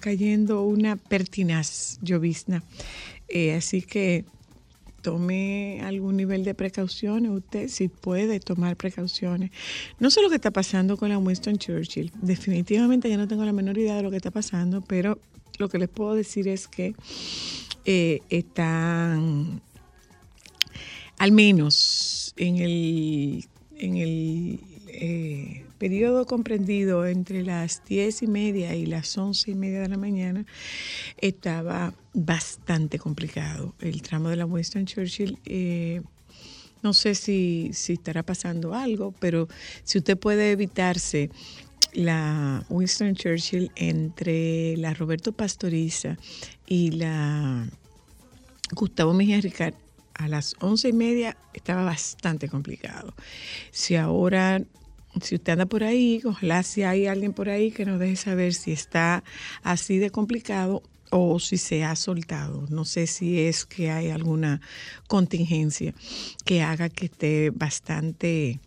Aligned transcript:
Cayendo 0.00 0.62
una 0.62 0.96
pertinaz 0.96 1.98
llovizna. 2.02 2.62
Eh, 3.28 3.54
así 3.54 3.82
que 3.82 4.24
tome 5.02 5.80
algún 5.82 6.16
nivel 6.16 6.44
de 6.44 6.54
precauciones, 6.54 7.30
usted 7.30 7.68
si 7.68 7.88
puede 7.88 8.40
tomar 8.40 8.76
precauciones. 8.76 9.50
No 9.98 10.10
sé 10.10 10.22
lo 10.22 10.28
que 10.28 10.36
está 10.36 10.50
pasando 10.50 10.96
con 10.96 11.08
la 11.08 11.18
Winston 11.18 11.58
Churchill, 11.58 12.12
definitivamente 12.20 13.10
yo 13.10 13.16
no 13.16 13.28
tengo 13.28 13.44
la 13.44 13.52
menor 13.52 13.78
idea 13.78 13.96
de 13.96 14.02
lo 14.02 14.10
que 14.10 14.16
está 14.16 14.30
pasando, 14.30 14.82
pero 14.82 15.18
lo 15.58 15.68
que 15.68 15.78
les 15.78 15.88
puedo 15.88 16.14
decir 16.14 16.48
es 16.48 16.68
que 16.68 16.94
eh, 17.84 18.20
están, 18.28 19.60
al 21.18 21.32
menos 21.32 22.34
en 22.36 22.56
el, 22.56 23.44
en 23.78 23.96
el 23.96 24.60
eh, 24.88 25.64
periodo 25.80 26.26
comprendido 26.26 27.06
entre 27.06 27.42
las 27.42 27.82
diez 27.86 28.22
y 28.22 28.26
media 28.26 28.74
y 28.74 28.84
las 28.84 29.16
once 29.16 29.50
y 29.50 29.54
media 29.54 29.80
de 29.80 29.88
la 29.88 29.96
mañana 29.96 30.44
estaba 31.16 31.94
bastante 32.12 32.98
complicado. 32.98 33.74
El 33.80 34.02
tramo 34.02 34.28
de 34.28 34.36
la 34.36 34.44
Winston 34.44 34.84
Churchill, 34.84 35.38
eh, 35.46 36.02
no 36.82 36.92
sé 36.92 37.14
si, 37.14 37.70
estará 37.72 38.22
pasando 38.22 38.74
algo, 38.74 39.14
pero 39.20 39.48
si 39.82 39.96
usted 39.96 40.18
puede 40.18 40.52
evitarse 40.52 41.30
la 41.94 42.62
Winston 42.68 43.14
Churchill 43.14 43.72
entre 43.74 44.76
la 44.76 44.92
Roberto 44.92 45.32
Pastoriza 45.32 46.18
y 46.66 46.90
la 46.90 47.66
Gustavo 48.72 49.14
Mejía 49.14 49.40
Ricard 49.40 49.74
a 50.12 50.28
las 50.28 50.54
once 50.60 50.90
y 50.90 50.92
media 50.92 51.38
estaba 51.54 51.84
bastante 51.84 52.50
complicado. 52.50 53.14
Si 53.70 53.96
ahora 53.96 54.62
si 55.20 55.34
usted 55.34 55.52
anda 55.52 55.66
por 55.66 55.82
ahí, 55.82 56.20
ojalá 56.24 56.62
si 56.62 56.82
hay 56.82 57.06
alguien 57.06 57.32
por 57.32 57.48
ahí 57.48 57.70
que 57.70 57.84
nos 57.84 57.98
deje 57.98 58.16
saber 58.16 58.54
si 58.54 58.72
está 58.72 59.24
así 59.62 59.98
de 59.98 60.10
complicado 60.10 60.82
o 61.10 61.40
si 61.40 61.58
se 61.58 61.84
ha 61.84 61.96
soltado. 61.96 62.66
No 62.70 62.84
sé 62.84 63.06
si 63.06 63.40
es 63.40 63.66
que 63.66 63.90
hay 63.90 64.10
alguna 64.10 64.60
contingencia 65.08 65.94
que 66.44 66.62
haga 66.62 66.88
que 66.88 67.06
esté 67.06 67.50
bastante 67.50 68.60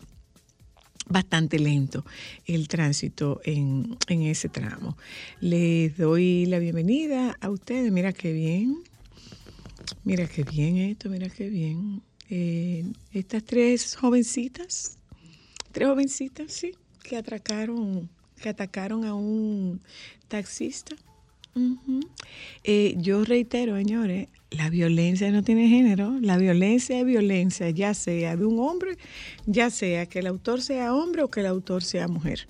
bastante 1.06 1.60
lento 1.60 2.06
el 2.46 2.70
tránsito 2.70 3.42
en, 3.44 3.98
ese 4.08 4.50
tramo. 4.50 4.98
Les 5.42 5.98
doy 5.98 6.46
la 6.46 6.60
bienvenida 6.60 7.38
a 7.42 7.50
ustedes. 7.50 7.92
Mira 7.92 8.14
qué 8.14 8.32
bien. 8.32 8.84
Mira 10.06 10.28
qué 10.28 10.44
bien 10.44 10.78
esto, 10.78 11.10
mira 11.10 11.30
qué 11.30 11.50
bien. 11.50 12.02
Eh, 12.30 12.86
estas 13.12 13.44
tres 13.44 13.96
jovencitas 13.96 14.98
tres 15.74 15.90
jovencitas, 15.90 16.54
sí, 16.54 16.72
que 17.04 17.18
atracaron, 17.18 18.10
que 18.42 18.48
atacaron 18.48 19.04
a 19.04 19.14
un 19.14 19.82
taxista. 20.30 20.96
Eh, 22.64 22.96
yo 22.98 23.24
reitero, 23.26 23.76
señores, 23.76 24.28
la 24.50 24.70
violencia 24.70 25.32
no 25.32 25.44
tiene 25.44 25.68
género, 25.68 26.18
la 26.22 26.38
violencia 26.38 26.98
es 27.00 27.06
violencia, 27.06 27.70
ya 27.70 27.94
sea 27.94 28.36
de 28.36 28.46
un 28.46 28.60
hombre, 28.60 28.98
ya 29.46 29.70
sea 29.70 30.06
que 30.06 30.20
el 30.20 30.28
autor 30.28 30.62
sea 30.62 30.96
hombre 30.96 31.24
o 31.24 31.30
que 31.30 31.42
el 31.42 31.48
autor 31.48 31.84
sea 31.84 32.08
mujer. 32.08 32.48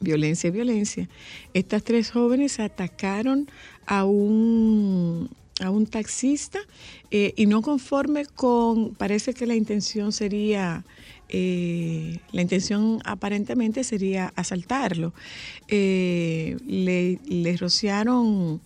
Violencia 0.00 0.48
es 0.48 0.54
violencia. 0.54 1.08
Estas 1.54 1.84
tres 1.84 2.10
jóvenes 2.10 2.58
atacaron 2.58 3.48
a 3.86 4.04
un, 4.04 5.30
a 5.60 5.70
un 5.70 5.86
taxista 5.86 6.58
eh, 7.10 7.34
y 7.36 7.46
no 7.46 7.62
conforme 7.62 8.26
con, 8.26 8.94
parece 8.94 9.32
que 9.34 9.46
la 9.46 9.54
intención 9.54 10.12
sería 10.12 10.84
eh, 11.34 12.18
la 12.30 12.42
intención 12.42 13.00
aparentemente 13.06 13.84
sería 13.84 14.34
asaltarlo. 14.36 15.14
Eh, 15.66 16.58
le, 16.66 17.56
rociaron 17.56 18.60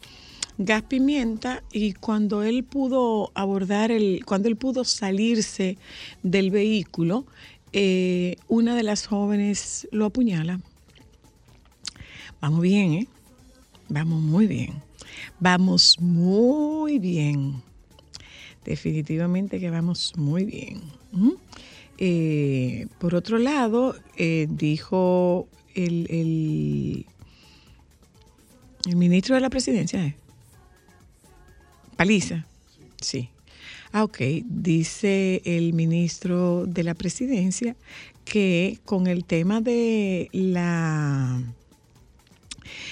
gas 0.59 0.83
pimienta 0.83 1.63
y 1.73 1.93
cuando 1.93 2.43
él 2.43 2.65
pudo 2.65 3.31
abordar 3.35 3.93
el, 3.93 4.25
cuando 4.27 4.49
él 4.49 4.57
pudo 4.57 4.85
salirse 4.85 5.79
del 6.25 6.51
vehículo, 6.51 7.25
eh, 7.73 8.35
una 8.49 8.75
de 8.75 8.83
las 8.83 9.07
jóvenes 9.07 9.87
lo 9.93 10.07
apuñala. 10.07 10.59
Vamos 12.41 12.63
bien, 12.63 12.95
¿eh? 12.95 13.07
Vamos 13.89 14.21
muy 14.21 14.49
bien. 14.49 14.83
Vamos 15.39 16.01
muy 16.01 16.99
bien. 16.99 17.63
Definitivamente 18.65 19.61
que 19.61 19.71
vamos 19.71 20.15
muy 20.17 20.45
bien. 20.45 20.81
Eh, 21.99 22.89
por 22.99 23.15
otro 23.15 23.39
lado, 23.39 23.97
eh, 24.17 24.47
dijo 24.51 25.49
el, 25.75 26.07
el, 26.11 27.07
ministro 28.97 29.35
de 29.35 29.41
la 29.41 29.51
presidencia, 29.51 30.05
¿eh? 30.05 30.17
Paliza, 31.97 32.47
sí. 33.01 33.31
Ah, 33.93 34.05
ok. 34.05 34.19
Dice 34.45 35.41
el 35.45 35.73
ministro 35.73 36.67
de 36.67 36.85
la 36.85 36.95
presidencia 36.95 37.75
que 38.25 38.79
con 38.85 39.07
el 39.07 39.25
tema 39.25 39.61
de 39.61 40.29
la 40.33 41.43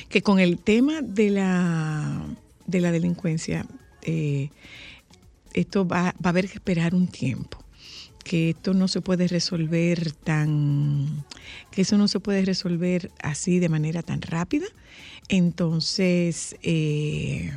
que 0.09 0.23
con 0.23 0.39
el 0.39 0.59
tema 0.59 1.03
de 1.03 1.31
la 1.31 2.25
de 2.67 2.81
la 2.81 2.93
delincuencia 2.93 3.67
esto 5.53 5.87
va, 5.87 6.03
va 6.05 6.15
a 6.25 6.29
haber 6.29 6.49
que 6.49 6.55
esperar 6.55 6.95
un 6.95 7.09
tiempo 7.09 7.64
esto 8.35 8.75
no 8.75 8.89
se 8.89 9.01
puede 9.01 9.29
resolver 9.29 10.13
tan, 10.13 11.25
que 11.71 11.83
eso 11.83 11.99
no 11.99 12.09
se 12.09 12.21
puede 12.21 12.45
resolver 12.45 13.11
así 13.23 13.59
de 13.59 13.69
manera 13.69 14.03
tan 14.03 14.23
rápida. 14.23 14.67
Entonces, 15.29 16.57
eh, 16.63 17.57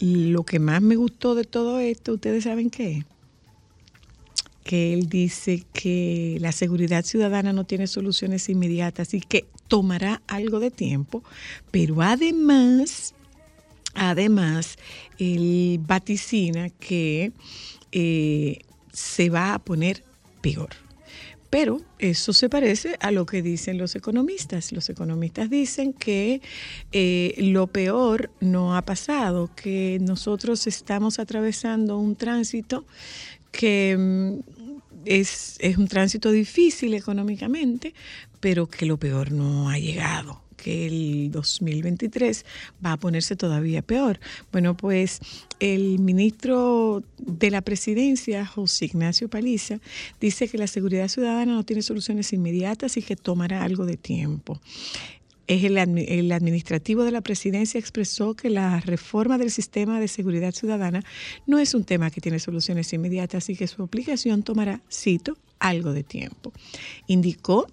lo 0.00 0.44
que 0.44 0.58
más 0.58 0.82
me 0.82 0.96
gustó 0.96 1.34
de 1.34 1.44
todo 1.44 1.78
esto, 1.80 2.14
ustedes 2.14 2.44
saben 2.44 2.70
qué, 2.70 3.04
que 4.64 4.92
él 4.92 5.08
dice 5.08 5.64
que 5.72 6.38
la 6.40 6.52
seguridad 6.52 7.04
ciudadana 7.04 7.52
no 7.52 7.64
tiene 7.64 7.86
soluciones 7.86 8.48
inmediatas 8.48 9.14
y 9.14 9.20
que 9.20 9.46
tomará 9.68 10.22
algo 10.26 10.60
de 10.60 10.70
tiempo, 10.70 11.22
pero 11.70 12.02
además 12.02 13.14
Además, 13.94 14.78
él 15.18 15.80
vaticina 15.86 16.70
que 16.70 17.32
eh, 17.92 18.60
se 18.92 19.30
va 19.30 19.54
a 19.54 19.58
poner 19.58 20.04
peor. 20.40 20.70
Pero 21.50 21.80
eso 21.98 22.32
se 22.32 22.48
parece 22.48 22.96
a 23.00 23.10
lo 23.10 23.26
que 23.26 23.42
dicen 23.42 23.76
los 23.76 23.96
economistas. 23.96 24.70
Los 24.70 24.88
economistas 24.88 25.50
dicen 25.50 25.92
que 25.92 26.40
eh, 26.92 27.34
lo 27.38 27.66
peor 27.66 28.30
no 28.40 28.76
ha 28.76 28.82
pasado, 28.82 29.50
que 29.56 29.98
nosotros 30.00 30.68
estamos 30.68 31.18
atravesando 31.18 31.98
un 31.98 32.14
tránsito 32.14 32.84
que 33.50 33.96
mm, 33.98 34.38
es, 35.06 35.56
es 35.58 35.76
un 35.76 35.88
tránsito 35.88 36.30
difícil 36.30 36.94
económicamente, 36.94 37.94
pero 38.38 38.68
que 38.68 38.86
lo 38.86 38.96
peor 38.96 39.32
no 39.32 39.70
ha 39.70 39.78
llegado 39.78 40.40
que 40.62 40.86
el 40.86 41.30
2023 41.30 42.44
va 42.84 42.92
a 42.92 42.96
ponerse 42.96 43.36
todavía 43.36 43.82
peor. 43.82 44.20
Bueno, 44.52 44.76
pues 44.76 45.20
el 45.58 45.98
ministro 45.98 47.02
de 47.18 47.50
la 47.50 47.62
presidencia, 47.62 48.46
José 48.46 48.86
Ignacio 48.86 49.28
Paliza, 49.28 49.78
dice 50.20 50.48
que 50.48 50.58
la 50.58 50.66
seguridad 50.66 51.08
ciudadana 51.08 51.54
no 51.54 51.64
tiene 51.64 51.82
soluciones 51.82 52.32
inmediatas 52.32 52.96
y 52.96 53.02
que 53.02 53.16
tomará 53.16 53.62
algo 53.62 53.86
de 53.86 53.96
tiempo. 53.96 54.60
El, 55.46 55.76
el, 55.76 56.30
administrativo 56.30 57.02
de 57.02 57.10
la 57.10 57.22
presidencia 57.22 57.80
expresó 57.80 58.34
que 58.34 58.50
la 58.50 58.78
reforma 58.78 59.36
del 59.36 59.50
sistema 59.50 59.98
de 59.98 60.06
seguridad 60.06 60.52
ciudadana 60.52 61.02
no 61.44 61.58
es 61.58 61.74
un 61.74 61.82
tema 61.82 62.12
que 62.12 62.20
tiene 62.20 62.38
soluciones 62.38 62.92
inmediatas 62.92 63.48
y 63.50 63.56
que 63.56 63.66
su 63.66 63.82
aplicación 63.82 64.44
tomará, 64.44 64.80
cito, 64.88 65.36
algo 65.58 65.92
de 65.92 66.04
tiempo. 66.04 66.52
Indicó 67.08 67.66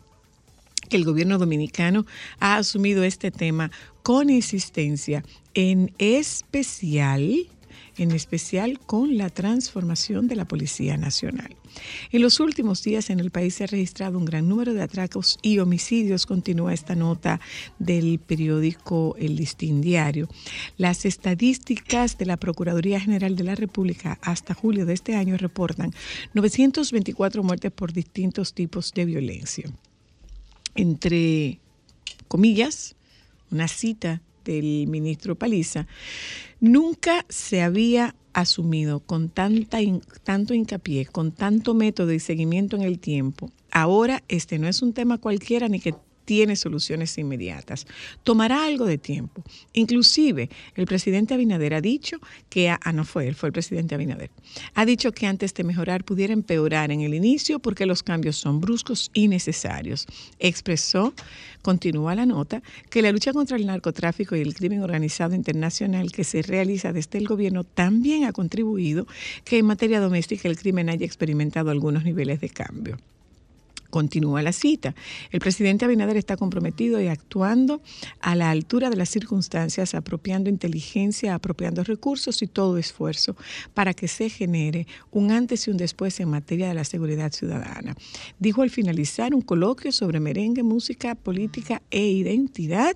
que 0.88 0.98
el 0.98 1.06
gobierno 1.06 1.38
dominicano 1.38 2.06
ha 2.40 2.58
asumido 2.58 3.04
este 3.04 3.32
tema 3.32 3.72
con 4.04 4.30
insistencia, 4.30 5.24
en 5.54 5.94
especial, 5.98 7.48
en 7.98 8.12
especial 8.12 8.80
con 8.80 9.18
la 9.18 9.30
transformación 9.30 10.28
de 10.28 10.36
la 10.36 10.46
Policía 10.46 10.98
Nacional. 10.98 11.56
En 12.12 12.22
los 12.22 12.40
últimos 12.40 12.84
días 12.84 13.10
en 13.10 13.20
el 13.20 13.32
país 13.32 13.56
se 13.56 13.64
ha 13.64 13.68
registrado 13.68 14.18
un 14.18 14.26
gran 14.26 14.48
número 14.48 14.74
de 14.74 14.82
atracos 14.82 15.38
y 15.42 15.60
homicidios, 15.60 16.26
continúa 16.26 16.74
esta 16.74 16.96
nota 16.96 17.40
del 17.80 18.20
periódico 18.20 19.16
El 19.20 19.36
Listín 19.36 19.82
Diario. 19.82 20.28
Las 20.78 21.06
estadísticas 21.06 22.18
de 22.18 22.26
la 22.26 22.38
Procuraduría 22.38 23.00
General 23.00 23.36
de 23.36 23.44
la 23.44 23.56
República 23.56 24.18
hasta 24.22 24.54
julio 24.54 24.86
de 24.86 24.94
este 24.94 25.16
año 25.16 25.38
reportan 25.38 25.94
924 26.34 27.44
muertes 27.44 27.72
por 27.72 27.94
distintos 27.94 28.54
tipos 28.54 28.94
de 28.94 29.06
violencia 29.06 29.70
entre 30.78 31.60
comillas, 32.28 32.96
una 33.52 33.68
cita 33.68 34.22
del 34.46 34.88
ministro 34.88 35.36
Paliza, 35.36 35.88
nunca 36.62 37.26
se 37.28 37.62
había 37.62 38.16
asumido 38.34 39.00
con 39.00 39.30
tanta, 39.30 39.80
tanto 40.24 40.54
hincapié, 40.54 41.06
con 41.08 41.32
tanto 41.32 41.74
método 41.74 42.14
y 42.14 42.20
seguimiento 42.20 42.78
en 42.78 42.84
el 42.84 43.00
tiempo. 43.00 43.52
Ahora 43.72 44.24
este 44.28 44.60
no 44.60 44.68
es 44.68 44.82
un 44.82 44.94
tema 44.94 45.18
cualquiera 45.18 45.68
ni 45.68 45.80
que 45.80 45.96
tiene 46.28 46.58
soluciones 46.58 47.18
inmediatas. 47.18 47.88
Tomará 48.24 48.66
algo 48.66 48.86
de 48.86 48.98
tiempo. 48.98 49.42
Inclusive, 49.72 50.50
el 50.76 50.86
presidente 50.86 51.34
Abinader 51.34 51.74
ha 51.74 51.80
dicho 51.80 52.18
que, 52.50 52.70
ah, 52.70 52.92
no 52.94 53.06
fue 53.06 53.30
él, 53.30 53.34
fue 53.34 53.48
el 53.48 53.54
presidente 53.54 53.96
Abinader, 53.96 54.30
ha 54.74 54.86
dicho 54.86 55.14
que 55.14 55.26
antes 55.26 55.54
de 55.54 55.64
mejorar 55.64 56.04
pudiera 56.04 56.34
empeorar 56.34 56.92
en 56.92 57.00
el 57.00 57.14
inicio 57.14 57.60
porque 57.60 57.86
los 57.86 58.04
cambios 58.04 58.36
son 58.36 58.60
bruscos 58.60 59.10
y 59.14 59.30
necesarios. 59.30 60.06
Expresó, 60.38 61.14
continúa 61.62 62.14
la 62.14 62.26
nota, 62.26 62.62
que 62.90 63.02
la 63.02 63.14
lucha 63.14 63.32
contra 63.32 63.56
el 63.56 63.66
narcotráfico 63.66 64.36
y 64.36 64.42
el 64.42 64.54
crimen 64.54 64.84
organizado 64.84 65.34
internacional 65.34 66.12
que 66.12 66.26
se 66.26 66.42
realiza 66.42 66.92
desde 66.92 67.20
el 67.20 67.28
gobierno 67.28 67.64
también 67.64 68.26
ha 68.26 68.34
contribuido 68.34 69.08
que 69.46 69.60
en 69.60 69.66
materia 69.66 70.02
doméstica 70.02 70.50
el 70.50 70.58
crimen 70.58 70.90
haya 70.90 71.06
experimentado 71.06 71.72
algunos 71.72 72.04
niveles 72.04 72.42
de 72.42 72.50
cambio. 72.50 72.98
Continúa 73.90 74.42
la 74.42 74.54
cita. 74.54 74.96
El 75.32 75.40
presidente 75.40 75.86
Abinader 75.86 76.18
está 76.18 76.38
comprometido 76.38 77.02
y 77.02 77.08
actuando 77.08 77.82
a 78.20 78.36
la 78.36 78.50
altura 78.50 78.90
de 78.90 78.98
las 78.98 79.10
circunstancias, 79.10 79.96
apropiando 79.96 80.50
inteligencia, 80.50 81.36
apropiando 81.36 81.84
recursos 81.84 82.42
y 82.42 82.48
todo 82.48 82.78
esfuerzo 82.78 83.36
para 83.74 83.94
que 83.94 84.08
se 84.08 84.30
genere 84.30 84.88
un 85.12 85.32
antes 85.32 85.68
y 85.68 85.72
un 85.72 85.78
después 85.78 86.20
en 86.20 86.30
materia 86.30 86.68
de 86.68 86.74
la 86.74 86.84
seguridad 86.84 87.32
ciudadana. 87.32 87.96
Dijo 88.40 88.62
al 88.62 88.70
finalizar 88.70 89.34
un 89.34 89.42
coloquio 89.42 89.92
sobre 89.92 90.20
merengue, 90.20 90.64
música, 90.64 91.16
política 91.16 91.82
e 91.92 92.06
identidad 92.08 92.96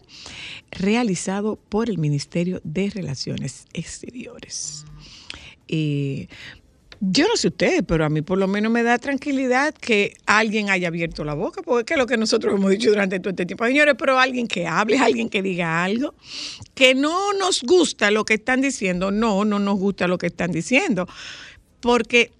realizado 0.71 1.57
por 1.69 1.89
el 1.89 1.97
Ministerio 1.97 2.61
de 2.63 2.89
Relaciones 2.89 3.65
Exteriores. 3.73 4.85
Eh, 5.67 6.27
yo 7.03 7.27
no 7.27 7.35
sé 7.35 7.47
usted, 7.47 7.83
pero 7.83 8.05
a 8.05 8.09
mí 8.09 8.21
por 8.21 8.37
lo 8.37 8.47
menos 8.47 8.71
me 8.71 8.83
da 8.83 8.99
tranquilidad 8.99 9.73
que 9.73 10.13
alguien 10.27 10.69
haya 10.69 10.87
abierto 10.87 11.23
la 11.23 11.33
boca, 11.33 11.63
porque 11.63 11.95
es 11.95 11.99
lo 11.99 12.05
que 12.05 12.15
nosotros 12.15 12.53
hemos 12.53 12.69
dicho 12.69 12.89
durante 12.89 13.19
todo 13.19 13.31
este 13.31 13.47
tiempo. 13.47 13.65
Señores, 13.65 13.95
pero 13.97 14.19
alguien 14.19 14.47
que 14.47 14.67
hable, 14.67 14.99
alguien 14.99 15.27
que 15.27 15.41
diga 15.41 15.83
algo, 15.83 16.13
que 16.75 16.93
no 16.93 17.33
nos 17.33 17.63
gusta 17.63 18.11
lo 18.11 18.23
que 18.23 18.35
están 18.35 18.61
diciendo, 18.61 19.09
no, 19.09 19.43
no 19.45 19.57
nos 19.57 19.79
gusta 19.79 20.07
lo 20.07 20.19
que 20.19 20.27
están 20.27 20.51
diciendo, 20.51 21.07
porque 21.79 22.31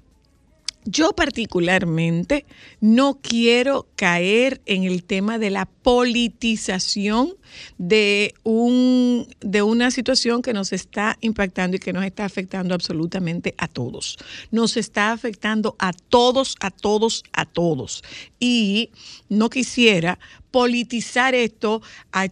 yo 0.86 1.13
particularmente 1.13 2.45
no 2.80 3.19
quiero 3.22 3.88
caer 3.95 4.62
en 4.66 4.83
el 4.83 5.04
tema 5.04 5.38
de 5.38 5.50
la 5.50 5.66
politización 5.66 7.33
de, 7.78 8.33
un, 8.44 9.28
de 9.42 9.62
una 9.62 9.92
situación 9.92 10.42
que 10.42 10.54
nos 10.54 10.74
está 10.74 11.18
impactando 11.22 11.78
y 11.78 11.80
que 11.80 11.94
nos 11.94 12.06
está 12.06 12.25
afectando 12.25 12.74
absolutamente 12.74 13.54
a 13.57 13.68
todos. 13.68 14.18
Nos 14.51 14.78
está 14.78 15.12
afectando 15.12 15.75
a 15.80 15.94
todos, 15.94 16.56
a 16.62 16.72
todos, 16.72 17.24
a 17.33 17.45
todos. 17.45 18.04
Y 18.39 18.89
no 19.30 19.50
quisiera 19.50 20.18
politizar 20.51 21.33
esto, 21.33 21.81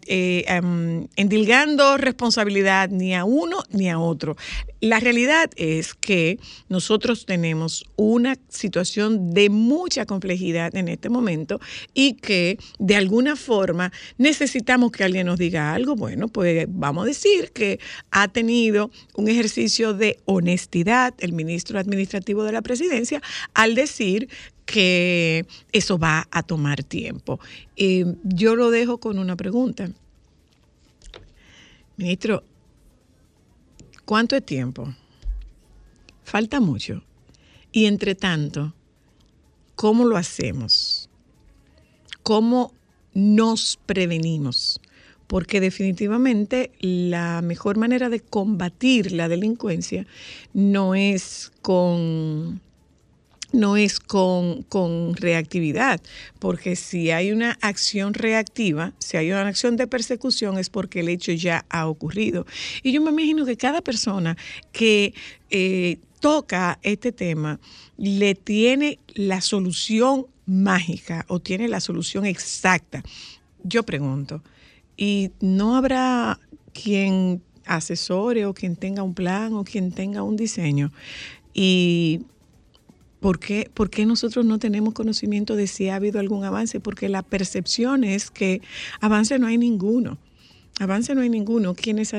eh, 0.07 0.43
em, 0.47 1.07
endilgando 1.15 1.97
responsabilidad 1.97 2.89
ni 2.89 3.15
a 3.15 3.23
uno 3.23 3.63
ni 3.71 3.89
a 3.89 3.97
otro. 3.97 4.35
La 4.81 4.99
realidad 4.99 5.49
es 5.55 5.93
que 5.93 6.39
nosotros 6.69 7.25
tenemos 7.25 7.85
una 7.95 8.37
situación 8.47 9.33
de 9.33 9.49
mucha 9.49 10.05
complejidad 10.05 10.75
en 10.75 10.87
este 10.87 11.09
momento 11.09 11.59
y 11.93 12.13
que 12.13 12.57
de 12.77 12.95
alguna 12.95 13.35
forma 13.35 13.91
necesitamos 14.17 14.91
que 14.91 15.03
alguien 15.03 15.27
nos 15.27 15.39
diga 15.39 15.73
algo. 15.73 15.95
Bueno, 15.95 16.27
pues 16.27 16.65
vamos 16.69 17.03
a 17.03 17.07
decir 17.07 17.51
que 17.51 17.79
ha 18.11 18.27
tenido 18.27 18.91
un 19.15 19.27
ejercicio 19.27 19.93
de 19.93 20.19
honestidad 20.25 21.13
el 21.19 21.33
ministro 21.33 21.79
administrativo 21.79 22.43
de 22.43 22.51
la 22.51 22.61
presidencia 22.61 23.21
al 23.53 23.75
decir 23.75 24.29
que 24.69 25.47
eso 25.71 25.97
va 25.97 26.27
a 26.29 26.43
tomar 26.43 26.83
tiempo. 26.83 27.39
yo 28.23 28.55
lo 28.55 28.69
dejo 28.69 28.99
con 28.99 29.17
una 29.17 29.35
pregunta. 29.35 29.89
Ministro, 31.97 32.43
¿cuánto 34.05 34.35
es 34.35 34.45
tiempo? 34.45 34.93
Falta 36.23 36.59
mucho. 36.59 37.03
Y 37.71 37.85
entre 37.85 38.13
tanto, 38.13 38.75
¿cómo 39.75 40.05
lo 40.05 40.17
hacemos? 40.17 41.09
¿Cómo 42.21 42.71
nos 43.15 43.79
prevenimos? 43.87 44.81
Porque 45.25 45.59
definitivamente 45.59 46.71
la 46.79 47.41
mejor 47.41 47.77
manera 47.77 48.09
de 48.09 48.19
combatir 48.19 49.13
la 49.13 49.27
delincuencia 49.29 50.05
no 50.53 50.93
es 50.93 51.51
con 51.63 52.61
no 53.51 53.77
es 53.77 53.99
con, 53.99 54.65
reactividad, 55.15 56.01
porque 56.39 56.75
si 56.75 57.11
hay 57.11 57.31
una 57.31 57.57
acción 57.61 58.13
reactiva, 58.13 58.93
si 58.99 59.17
hay 59.17 59.31
una 59.31 59.47
acción 59.47 59.75
de 59.75 59.87
persecución 59.87 60.57
es 60.57 60.69
porque 60.69 60.99
el 60.99 61.09
hecho 61.09 61.31
ya 61.31 61.65
ha 61.69 61.87
ocurrido. 61.87 62.45
Y 62.83 62.91
yo 62.91 63.01
me 63.01 63.11
imagino 63.11 63.45
que 63.45 63.57
cada 63.57 63.81
persona 63.81 64.37
que 64.71 65.13
eh, 65.49 65.97
toca 66.19 66.79
este 66.83 67.11
tema 67.11 67.59
le 67.97 68.35
tiene 68.35 68.99
la 69.15 69.41
solución 69.41 70.27
mágica 70.45 71.25
o 71.27 71.39
tiene 71.39 71.67
la 71.67 71.79
solución 71.79 72.25
exacta. 72.25 73.03
Yo 73.63 73.83
pregunto, 73.83 74.41
¿y 74.97 75.31
no 75.39 75.75
habrá 75.75 76.39
quien 76.73 77.41
asesore 77.65 78.45
o 78.45 78.53
quien 78.53 78.75
tenga 78.75 79.03
un 79.03 79.13
plan 79.13 79.53
o 79.53 79.63
quien 79.63 79.91
tenga 79.91 80.23
un 80.23 80.35
diseño? 80.37 80.91
Y 81.53 82.21
¿Por 83.19 83.39
qué, 83.39 84.05
nosotros 84.05 84.45
no 84.45 84.59
tenemos 84.59 84.93
conocimiento 84.93 85.55
de 85.55 85.67
si 85.67 85.89
ha 85.89 85.95
habido 85.95 86.19
algún 86.19 86.45
avance? 86.45 86.79
Porque 86.79 87.09
la 87.09 87.21
percepción 87.21 88.03
es 88.03 88.31
que 88.31 88.61
avance 89.01 89.37
no 89.39 89.47
hay 89.47 89.57
ninguno. 89.57 90.17
Avance 90.79 91.13
no 91.13 91.21
hay 91.21 91.29
ninguno. 91.29 91.75
Quienes, 91.75 92.13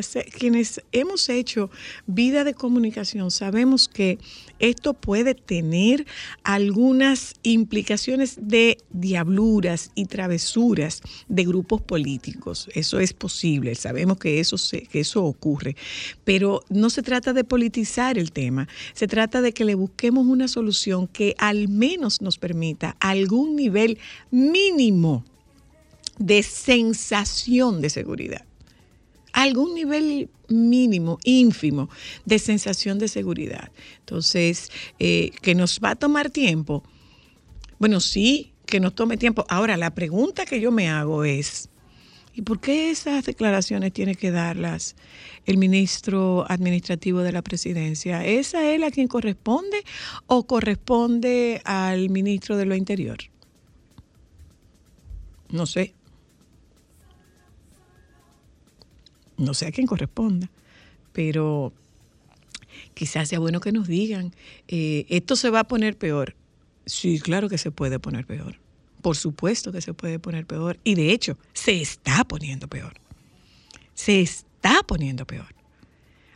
hemos 0.93 1.29
hecho 1.31 1.71
vida 2.07 2.45
de 2.45 2.53
comunicación 2.53 3.31
sabemos 3.31 3.89
que 3.89 4.19
esto 4.59 4.93
puede 4.93 5.35
tener 5.35 6.07
algunas 6.45 7.35
implicaciones 7.43 8.37
de 8.39 8.77
diabluras 8.91 9.91
y 9.95 10.05
travesuras 10.05 11.01
de 11.29 11.45
grupos 11.45 11.81
políticos. 11.81 12.69
Eso 12.75 13.01
es 13.01 13.15
posible, 13.15 13.75
sabemos 13.75 14.19
que 14.19 14.41
eso, 14.41 14.59
se, 14.59 14.83
que 14.83 15.01
eso 15.01 15.25
ocurre. 15.25 15.75
Pero 16.25 16.63
no 16.69 16.91
se 16.91 17.03
trata 17.03 17.33
de 17.33 17.45
politizar 17.45 18.19
el 18.19 18.31
tema, 18.31 18.69
se 18.93 19.07
trata 19.07 19.41
de 19.41 19.53
que 19.53 19.65
le 19.65 19.75
busquemos 19.75 20.27
una 20.27 20.49
solución 20.49 21.07
que 21.07 21.35
al 21.39 21.69
menos 21.69 22.21
nos 22.21 22.37
permita 22.37 22.95
algún 23.01 23.57
nivel 23.57 23.99
mínimo 24.31 25.25
de 26.21 26.45
sensación 26.45 27.81
de 27.81 27.91
seguridad 27.91 28.45
algún 29.33 29.75
nivel 29.75 30.29
mínimo, 30.49 31.19
ínfimo 31.25 31.89
de 32.25 32.39
sensación 32.39 32.99
de 32.99 33.09
seguridad. 33.09 33.71
Entonces, 34.01 34.71
eh, 34.99 35.31
que 35.43 35.55
nos 35.55 35.81
va 35.81 35.91
a 35.91 35.97
tomar 35.97 36.31
tiempo. 36.31 36.83
Bueno, 37.79 38.01
sí, 38.01 38.53
que 38.67 38.81
nos 38.81 38.95
tome 38.95 39.17
tiempo. 39.17 39.45
Ahora, 39.49 39.77
la 39.77 39.95
pregunta 39.95 40.45
que 40.47 40.61
yo 40.61 40.71
me 40.71 40.89
hago 40.89 41.25
es, 41.25 41.69
¿y 42.35 42.43
por 42.43 42.61
qué 42.61 42.91
esas 42.91 43.25
declaraciones 43.25 43.93
tiene 43.93 44.15
que 44.15 44.31
darlas 44.31 44.97
el 45.47 45.57
ministro 45.57 46.45
administrativo 46.49 47.21
de 47.21 47.33
la 47.33 47.43
presidencia? 47.43 48.25
¿Es 48.27 48.55
a 48.55 48.73
él 48.73 48.83
a 48.85 48.91
quien 48.91 49.09
corresponde 49.09 49.85
o 50.27 50.47
corresponde 50.47 51.63
al 51.65 52.11
ministro 52.11 52.57
de 52.57 52.67
lo 52.67 52.75
interior? 52.75 53.19
No 55.51 55.67
sé. 55.67 55.95
No 59.41 59.55
sé 59.55 59.67
a 59.67 59.73
quién 59.73 59.87
corresponda, 59.87 60.49
pero 61.13 61.73
quizás 62.95 63.29
sea 63.29 63.39
bueno 63.39 63.61
que 63.61 63.73
nos 63.73 63.89
digan, 63.89 64.35
eh, 64.69 65.07
esto 65.09 65.37
se 65.37 65.51
va 65.51 65.61
a 65.61 65.65
poner 65.65 65.97
peor. 65.97 66.37
Sí, 66.87 67.21
claro 67.21 67.49
que 67.49 67.59
se 67.59 67.71
puede 67.71 67.99
poner 67.99 68.27
peor. 68.27 68.57
Por 69.03 69.17
supuesto 69.17 69.73
que 69.73 69.81
se 69.81 69.95
puede 69.95 70.19
poner 70.19 70.47
peor. 70.47 70.79
Y 70.85 70.95
de 70.95 71.13
hecho, 71.13 71.39
se 71.53 71.81
está 71.81 72.25
poniendo 72.25 72.69
peor. 72.69 72.95
Se 73.95 74.21
está 74.21 74.83
poniendo 74.87 75.27
peor. 75.27 75.55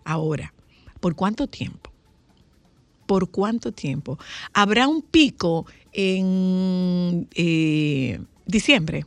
Ahora, 0.04 0.52
¿por 1.00 1.14
cuánto 1.14 1.46
tiempo? 1.46 1.90
¿Por 3.06 3.30
cuánto 3.30 3.72
tiempo? 3.72 4.18
¿Habrá 4.52 4.88
un 4.88 5.02
pico 5.02 5.66
en 5.92 7.28
eh, 7.34 8.18
diciembre? 8.46 9.04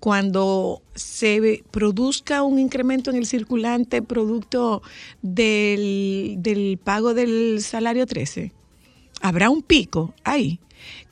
Cuando 0.00 0.82
se 0.94 1.64
produzca 1.70 2.42
un 2.42 2.58
incremento 2.58 3.10
en 3.10 3.16
el 3.16 3.26
circulante 3.26 4.02
producto 4.02 4.82
del, 5.22 6.78
pago 6.84 7.14
del 7.14 7.62
salario 7.62 8.06
13, 8.06 8.52
habrá 9.20 9.50
un 9.50 9.62
pico 9.62 10.14
ahí. 10.24 10.60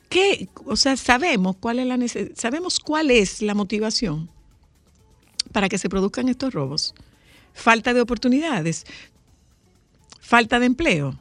¿Qué? 0.09 0.49
O 0.65 0.75
sea, 0.75 0.97
sabemos 0.97 1.55
cuál 1.59 1.79
es 1.79 1.87
la 1.87 1.97
sabemos 2.35 2.79
cuál 2.79 3.09
es 3.09 3.41
la 3.41 3.55
motivación 3.55 4.29
para 5.51 5.67
que 5.67 5.77
se 5.77 5.89
produzcan 5.89 6.29
estos 6.29 6.53
robos. 6.53 6.93
Falta 7.53 7.93
de 7.93 8.01
oportunidades, 8.01 8.85
falta 10.19 10.59
de 10.59 10.67
empleo. 10.67 11.19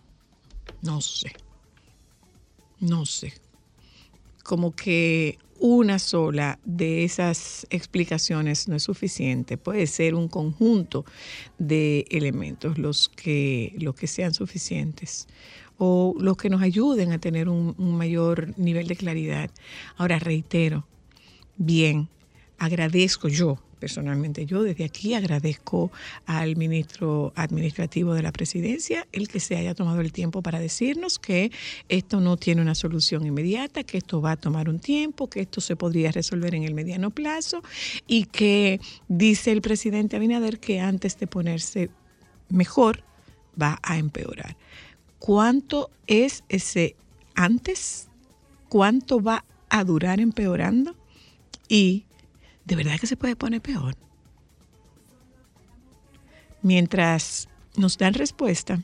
No 0.83 1.00
sé. 1.00 1.33
No 2.78 3.06
sé. 3.06 3.33
Como 4.42 4.75
que 4.75 5.38
una 5.66 5.99
sola 5.99 6.59
de 6.66 7.04
esas 7.04 7.66
explicaciones 7.71 8.68
no 8.68 8.76
es 8.76 8.83
suficiente. 8.83 9.56
Puede 9.56 9.87
ser 9.87 10.14
un 10.14 10.28
conjunto 10.28 11.06
de 11.56 12.04
elementos 12.11 12.76
los 12.76 13.09
que, 13.09 13.75
los 13.78 13.94
que 13.94 14.06
sean 14.06 14.35
suficientes 14.35 15.26
o 15.78 16.14
los 16.18 16.37
que 16.37 16.50
nos 16.50 16.61
ayuden 16.61 17.12
a 17.12 17.18
tener 17.18 17.49
un, 17.49 17.75
un 17.78 17.97
mayor 17.97 18.52
nivel 18.59 18.88
de 18.88 18.97
claridad. 18.97 19.50
Ahora, 19.97 20.18
reitero, 20.18 20.87
bien, 21.56 22.11
agradezco 22.59 23.28
yo 23.28 23.59
personalmente 23.85 24.47
yo 24.47 24.62
desde 24.62 24.83
aquí 24.83 25.12
agradezco 25.12 25.93
al 26.25 26.57
ministro 26.57 27.35
administrativo 27.37 28.14
de 28.14 28.23
la 28.23 28.33
presidencia 28.33 29.07
el 29.12 29.29
que 29.29 29.41
se 29.41 29.57
haya 29.57 29.75
tomado 29.75 30.00
el 30.00 30.11
tiempo 30.11 30.41
para 30.41 30.59
decirnos 30.59 31.19
que 31.19 31.53
esto 31.91 32.19
no 32.19 32.38
tiene 32.38 32.62
una 32.62 32.75
solución 32.75 33.26
inmediata, 33.26 33.85
que 33.85 33.99
esto 33.99 34.23
va 34.23 34.31
a 34.31 34.37
tomar 34.37 34.71
un 34.71 34.79
tiempo, 34.79 35.29
que 35.29 35.41
esto 35.41 35.61
se 35.61 35.76
podría 35.76 36.12
resolver 36.12 36.55
en 36.55 36.62
el 36.62 36.73
mediano 36.73 37.11
plazo 37.11 37.62
y 38.07 38.25
que 38.25 38.81
dice 39.09 39.53
el 39.53 39.61
presidente 39.61 40.17
Abinader 40.17 40.61
que 40.61 40.81
antes 40.81 41.19
de 41.19 41.26
ponerse 41.26 41.91
mejor 42.49 43.05
va 43.61 43.81
a 43.83 43.99
empeorar. 43.99 44.57
¿Cuánto 45.19 45.91
es 46.07 46.43
ese 46.49 46.97
antes? 47.35 48.09
¿Cuánto 48.71 49.21
va 49.21 49.45
a 49.69 49.85
durar 49.85 50.21
empeorando? 50.21 50.97
Y 51.69 52.07
¿de 52.64 52.76
verdad 52.76 52.99
que 52.99 53.06
se 53.06 53.16
puede 53.16 53.37
poner 53.37 53.61
peor? 53.61 53.97
Mientras 56.62 57.49
nos 57.76 57.99
dan 57.99 58.14
respuesta, 58.14 58.80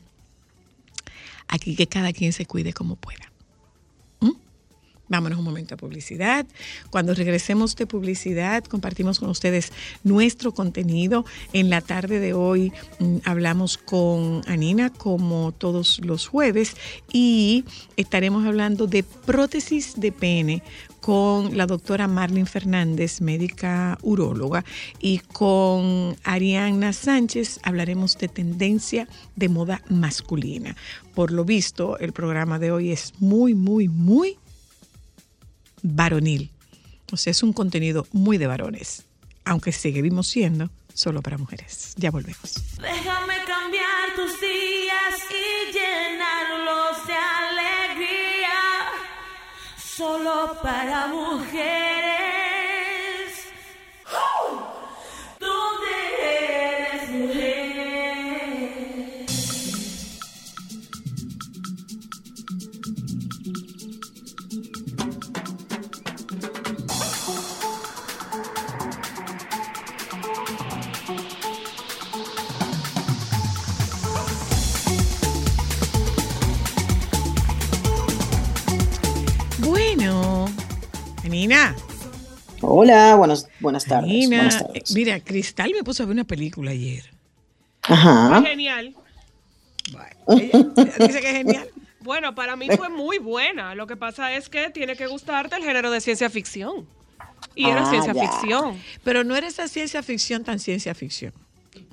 aquí 1.47 1.75
que 1.75 1.87
cada 1.87 2.13
quien 2.13 2.33
se 2.33 2.45
cuide 2.45 2.73
como 2.73 2.95
pueda. 2.95 3.30
Vámonos 5.11 5.39
un 5.39 5.43
momento 5.43 5.75
a 5.75 5.77
publicidad. 5.77 6.45
Cuando 6.89 7.13
regresemos 7.13 7.75
de 7.75 7.85
publicidad, 7.85 8.63
compartimos 8.63 9.19
con 9.19 9.27
ustedes 9.27 9.73
nuestro 10.05 10.53
contenido. 10.53 11.25
En 11.51 11.69
la 11.69 11.81
tarde 11.81 12.21
de 12.21 12.33
hoy 12.33 12.71
mm, 12.99 13.17
hablamos 13.25 13.77
con 13.77 14.41
Anina 14.47 14.89
como 14.89 15.51
todos 15.51 15.99
los 16.05 16.27
jueves 16.27 16.77
y 17.11 17.65
estaremos 17.97 18.45
hablando 18.45 18.87
de 18.87 19.03
prótesis 19.03 19.99
de 19.99 20.13
pene 20.13 20.63
con 21.01 21.57
la 21.57 21.65
doctora 21.65 22.07
Marlene 22.07 22.45
Fernández, 22.45 23.19
médica 23.19 23.97
uróloga, 24.03 24.63
y 25.01 25.17
con 25.17 26.15
Ariana 26.23 26.93
Sánchez 26.93 27.59
hablaremos 27.63 28.17
de 28.17 28.29
tendencia 28.29 29.09
de 29.35 29.49
moda 29.49 29.81
masculina. 29.89 30.77
Por 31.13 31.31
lo 31.31 31.43
visto, 31.43 31.97
el 31.97 32.13
programa 32.13 32.59
de 32.59 32.71
hoy 32.71 32.91
es 32.91 33.13
muy, 33.19 33.55
muy, 33.55 33.89
muy 33.89 34.37
varonil. 35.81 36.51
O 37.11 37.17
sea, 37.17 37.31
es 37.31 37.43
un 37.43 37.53
contenido 37.53 38.07
muy 38.11 38.37
de 38.37 38.47
varones, 38.47 39.05
aunque 39.45 39.71
seguimos 39.71 40.27
siendo 40.27 40.69
solo 40.93 41.21
para 41.21 41.37
mujeres. 41.37 41.93
Ya 41.97 42.11
volvemos. 42.11 42.55
Déjame 42.81 43.35
cambiar 43.45 44.15
tus 44.15 44.39
días 44.39 45.15
y 45.29 45.73
llenarlos 45.73 47.07
de 47.07 47.13
solo 50.01 50.57
para 50.63 51.07
mujeres. 51.07 52.10
Hola, 82.73 83.15
buenas, 83.15 83.49
buenas 83.59 83.83
tardes. 83.83 84.09
Nina, 84.09 84.49
mira, 84.95 85.19
Cristal 85.19 85.73
me 85.75 85.83
puso 85.83 86.03
a 86.03 86.05
ver 86.05 86.13
una 86.13 86.23
película 86.23 86.71
ayer. 86.71 87.03
Ajá. 87.81 88.39
Fue 88.39 88.49
genial. 88.49 88.95
dice 90.27 91.21
que 91.21 91.29
es 91.29 91.35
genial. 91.35 91.69
Bueno, 91.99 92.33
para 92.33 92.55
mí 92.55 92.69
fue 92.77 92.87
muy 92.87 93.17
buena. 93.17 93.75
Lo 93.75 93.87
que 93.87 93.97
pasa 93.97 94.33
es 94.33 94.47
que 94.47 94.69
tiene 94.69 94.95
que 94.95 95.07
gustarte 95.07 95.57
el 95.57 95.63
género 95.63 95.91
de 95.91 95.99
ciencia 95.99 96.29
ficción. 96.29 96.87
Y 97.55 97.65
era 97.65 97.85
ah, 97.85 97.89
ciencia 97.89 98.13
ficción. 98.13 98.81
Pero 99.03 99.25
no 99.25 99.35
era 99.35 99.47
esa 99.47 99.67
ciencia 99.67 100.01
ficción 100.01 100.45
tan 100.45 100.59
ciencia 100.59 100.95
ficción. 100.95 101.33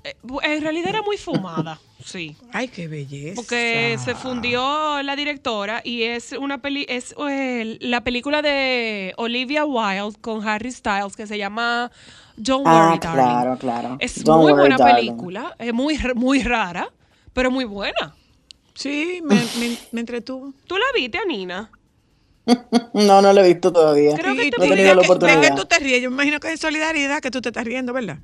Eh, 0.09 0.17
en 0.55 0.63
realidad 0.63 0.91
era 0.91 1.03
muy 1.03 1.17
fumada, 1.17 1.79
sí. 2.05 2.37
Ay, 2.53 2.69
qué 2.69 2.89
belleza. 2.89 3.35
Porque 3.37 3.99
se 4.03 4.15
fundió 4.15 5.03
la 5.03 5.17
directora 5.17 5.81
y 5.85 6.05
es 6.05 6.33
una 6.33 6.59
peli 6.59 6.87
es 6.89 7.15
eh, 7.29 7.79
la 7.81 8.03
película 8.03 8.43
de 8.43 9.13
Olivia 9.17 9.65
Wilde 9.65 10.19
con 10.21 10.47
Harry 10.47 10.73
Styles 10.73 11.17
que 11.17 11.27
se 11.27 11.37
llama 11.37 11.91
Don't 12.37 12.67
ah, 12.67 12.87
Worry, 12.87 12.99
claro, 13.01 13.59
claro. 13.59 13.97
Es 14.01 14.25
muy 14.27 14.53
buena 14.53 14.77
película, 14.77 15.55
es 15.59 15.75
muy 15.75 15.99
muy 16.15 16.43
rara, 16.43 16.89
pero 17.33 17.51
muy 17.51 17.65
buena. 17.65 18.15
Sí, 18.75 19.21
me, 19.25 19.37
me, 19.91 20.01
entretuvo. 20.01 20.55
¿Tú 20.67 20.77
la 20.77 20.85
viste, 20.95 21.19
Nina? 21.27 21.69
no, 22.95 23.21
no 23.21 23.33
la 23.33 23.41
he 23.45 23.53
visto 23.53 23.73
todavía. 23.73 24.15
Creo 24.15 24.37
que 24.37 24.51
no 24.57 24.65
he 24.65 24.69
tenido 24.69 24.95
la 24.95 25.03
oportunidad. 25.03 25.41
¿De 25.41 25.49
qué 25.49 25.57
tú 25.57 25.65
te 25.65 25.81
ríes? 25.81 26.01
Yo 26.01 26.11
me 26.11 26.15
imagino 26.15 26.39
que 26.39 26.53
es 26.53 26.61
solidaridad 26.61 27.21
que 27.21 27.33
tú 27.33 27.41
te 27.41 27.49
estás 27.49 27.65
riendo, 27.65 27.93
¿verdad? 27.93 28.19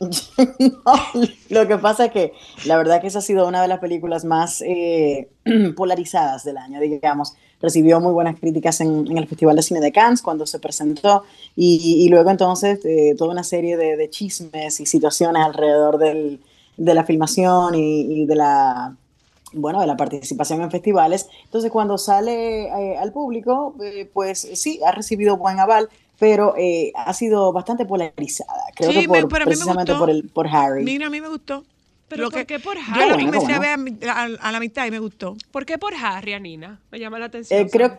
lo 1.48 1.66
que 1.66 1.78
pasa 1.78 2.06
es 2.06 2.12
que 2.12 2.32
la 2.66 2.76
verdad 2.76 3.00
que 3.00 3.08
esa 3.08 3.18
ha 3.18 3.22
sido 3.22 3.48
una 3.48 3.60
de 3.60 3.68
las 3.68 3.80
películas 3.80 4.24
más 4.24 4.62
eh, 4.62 5.28
polarizadas 5.76 6.44
del 6.44 6.56
año, 6.56 6.80
digamos. 6.80 7.34
Recibió 7.60 8.00
muy 8.00 8.12
buenas 8.12 8.38
críticas 8.38 8.80
en, 8.80 9.18
el 9.18 9.26
Festival 9.26 9.56
de 9.56 9.62
Cine 9.62 9.80
de 9.80 9.90
Cannes 9.90 10.22
cuando 10.22 10.46
se 10.46 10.60
presentó 10.60 11.24
y, 11.56 12.08
luego 12.08 12.30
entonces 12.30 12.78
eh, 12.84 13.16
toda 13.18 13.32
una 13.32 13.42
serie 13.42 13.76
de, 13.76 14.08
chismes 14.10 14.78
y 14.78 14.86
situaciones 14.86 15.44
alrededor 15.44 15.98
del, 15.98 16.40
de 16.76 16.94
la 16.94 17.02
filmación 17.02 17.74
y, 17.74 18.26
de 18.26 18.36
la 18.36 18.94
bueno, 19.54 19.80
de 19.80 19.86
la 19.86 19.96
participación 19.96 20.60
en 20.60 20.70
festivales. 20.70 21.28
Entonces, 21.44 21.72
cuando 21.72 21.96
sale 21.98 22.66
eh, 22.66 22.98
al 22.98 23.12
público, 23.12 23.74
pues 24.12 24.46
sí, 24.52 24.78
ha 24.86 24.92
recibido 24.92 25.38
buen 25.38 25.58
aval, 25.58 25.88
pero 26.18 26.54
eh, 26.56 26.92
ha 26.94 27.12
sido 27.14 27.52
bastante 27.52 27.86
polarizada. 27.86 28.64
Creo 28.74 28.90
que 28.90 29.08
por, 29.08 29.44
precisamente 29.44 29.94
por, 29.94 30.10
el, 30.10 30.28
por 30.28 30.48
Harry. 30.48 30.84
Mira, 30.84 31.06
a 31.06 31.10
mí 31.10 31.20
me 31.20 31.28
gustó. 31.28 31.64
¿Pero 32.08 32.30
por 32.30 32.46
qué 32.46 32.58
por 32.58 32.76
Harry? 32.78 33.26
Yo 33.26 33.32
lo 33.32 33.54
a 33.54 33.58
ver 33.58 33.78
a, 34.40 34.52
la 34.52 34.60
mitad 34.60 34.86
y 34.86 34.90
me 34.90 34.98
gustó. 34.98 35.36
¿Por 35.50 35.66
qué 35.66 35.76
por 35.76 35.92
Harry, 35.94 36.32
Anina? 36.32 36.80
Me 36.90 36.98
llama 36.98 37.18
la 37.18 37.26
atención. 37.26 37.60
Eh, 37.60 37.68
creo, 37.70 37.98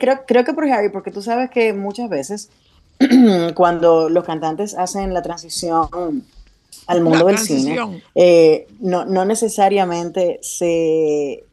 creo, 0.00 0.20
creo 0.26 0.44
que 0.44 0.52
por 0.52 0.68
Harry, 0.68 0.90
porque 0.90 1.12
tú 1.12 1.22
sabes 1.22 1.50
que 1.50 1.72
muchas 1.72 2.10
veces 2.10 2.50
cuando 3.54 4.08
los 4.08 4.24
cantantes 4.24 4.74
hacen 4.74 5.14
la 5.14 5.22
transición 5.22 6.24
al 6.86 7.00
mundo 7.00 7.26
del 7.26 7.38
cine, 7.38 8.02
eh, 8.14 8.66
no, 8.80 9.04
no 9.04 9.24
necesariamente 9.24 10.40
se, 10.42 11.44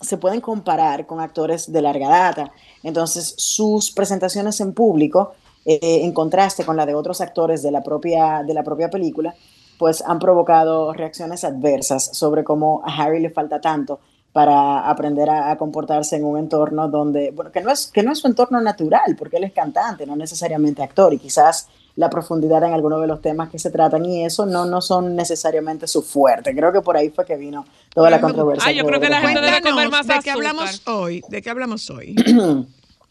se 0.00 0.16
pueden 0.16 0.40
comparar 0.40 1.06
con 1.06 1.20
actores 1.20 1.72
de 1.72 1.80
larga 1.80 2.08
data. 2.08 2.52
Entonces, 2.82 3.34
sus 3.36 3.90
presentaciones 3.90 4.60
en 4.60 4.72
público, 4.72 5.34
eh, 5.64 6.00
en 6.02 6.12
contraste 6.12 6.64
con 6.64 6.76
la 6.76 6.86
de 6.86 6.94
otros 6.94 7.20
actores 7.20 7.62
de 7.62 7.70
la, 7.70 7.82
propia, 7.82 8.42
de 8.42 8.54
la 8.54 8.62
propia 8.62 8.90
película, 8.90 9.34
pues 9.78 10.02
han 10.06 10.18
provocado 10.18 10.92
reacciones 10.92 11.44
adversas 11.44 12.16
sobre 12.16 12.44
cómo 12.44 12.82
a 12.84 12.94
Harry 12.94 13.20
le 13.20 13.30
falta 13.30 13.60
tanto 13.60 14.00
para 14.32 14.88
aprender 14.88 15.28
a, 15.28 15.56
comportarse 15.56 16.16
en 16.16 16.24
un 16.24 16.38
entorno 16.38 16.88
donde, 16.88 17.32
bueno, 17.32 17.50
que 17.50 17.60
no, 17.60 17.72
es, 17.72 17.88
que 17.88 18.02
no 18.02 18.12
es 18.12 18.18
su 18.18 18.28
entorno 18.28 18.60
natural, 18.60 19.16
porque 19.18 19.38
él 19.38 19.44
es 19.44 19.52
cantante, 19.52 20.06
no 20.06 20.14
necesariamente 20.14 20.82
actor, 20.82 21.12
y 21.12 21.18
quizás 21.18 21.68
la 21.96 22.08
profundidad 22.08 22.62
en 22.62 22.72
algunos 22.72 23.00
de 23.00 23.08
los 23.08 23.20
temas 23.20 23.50
que 23.50 23.58
se 23.58 23.70
tratan 23.70 24.04
y 24.06 24.24
eso 24.24 24.46
no, 24.46 24.64
no 24.64 24.80
son 24.80 25.16
necesariamente 25.16 25.88
su 25.88 26.02
fuerte. 26.02 26.54
Creo 26.54 26.72
que 26.72 26.80
por 26.80 26.96
ahí 26.96 27.10
fue 27.10 27.26
que 27.26 27.36
vino 27.36 27.64
toda 27.92 28.08
la 28.08 28.20
controversia. 28.20 28.68
Ah, 28.68 28.72
yo 28.72 28.86
creo 28.86 29.00
que 29.00 29.08
la 29.08 29.20
gente 29.20 29.40
debe 29.40 29.60
comer 29.60 29.90
más 29.90 30.06
¿De 30.06 30.20
qué 30.22 30.30
hablamos 30.30 30.82
hoy? 30.86 31.22
¿De 31.28 31.42
qué 31.42 31.50
hablamos 31.50 31.90
hoy? 31.90 32.14
bueno, 32.26 32.66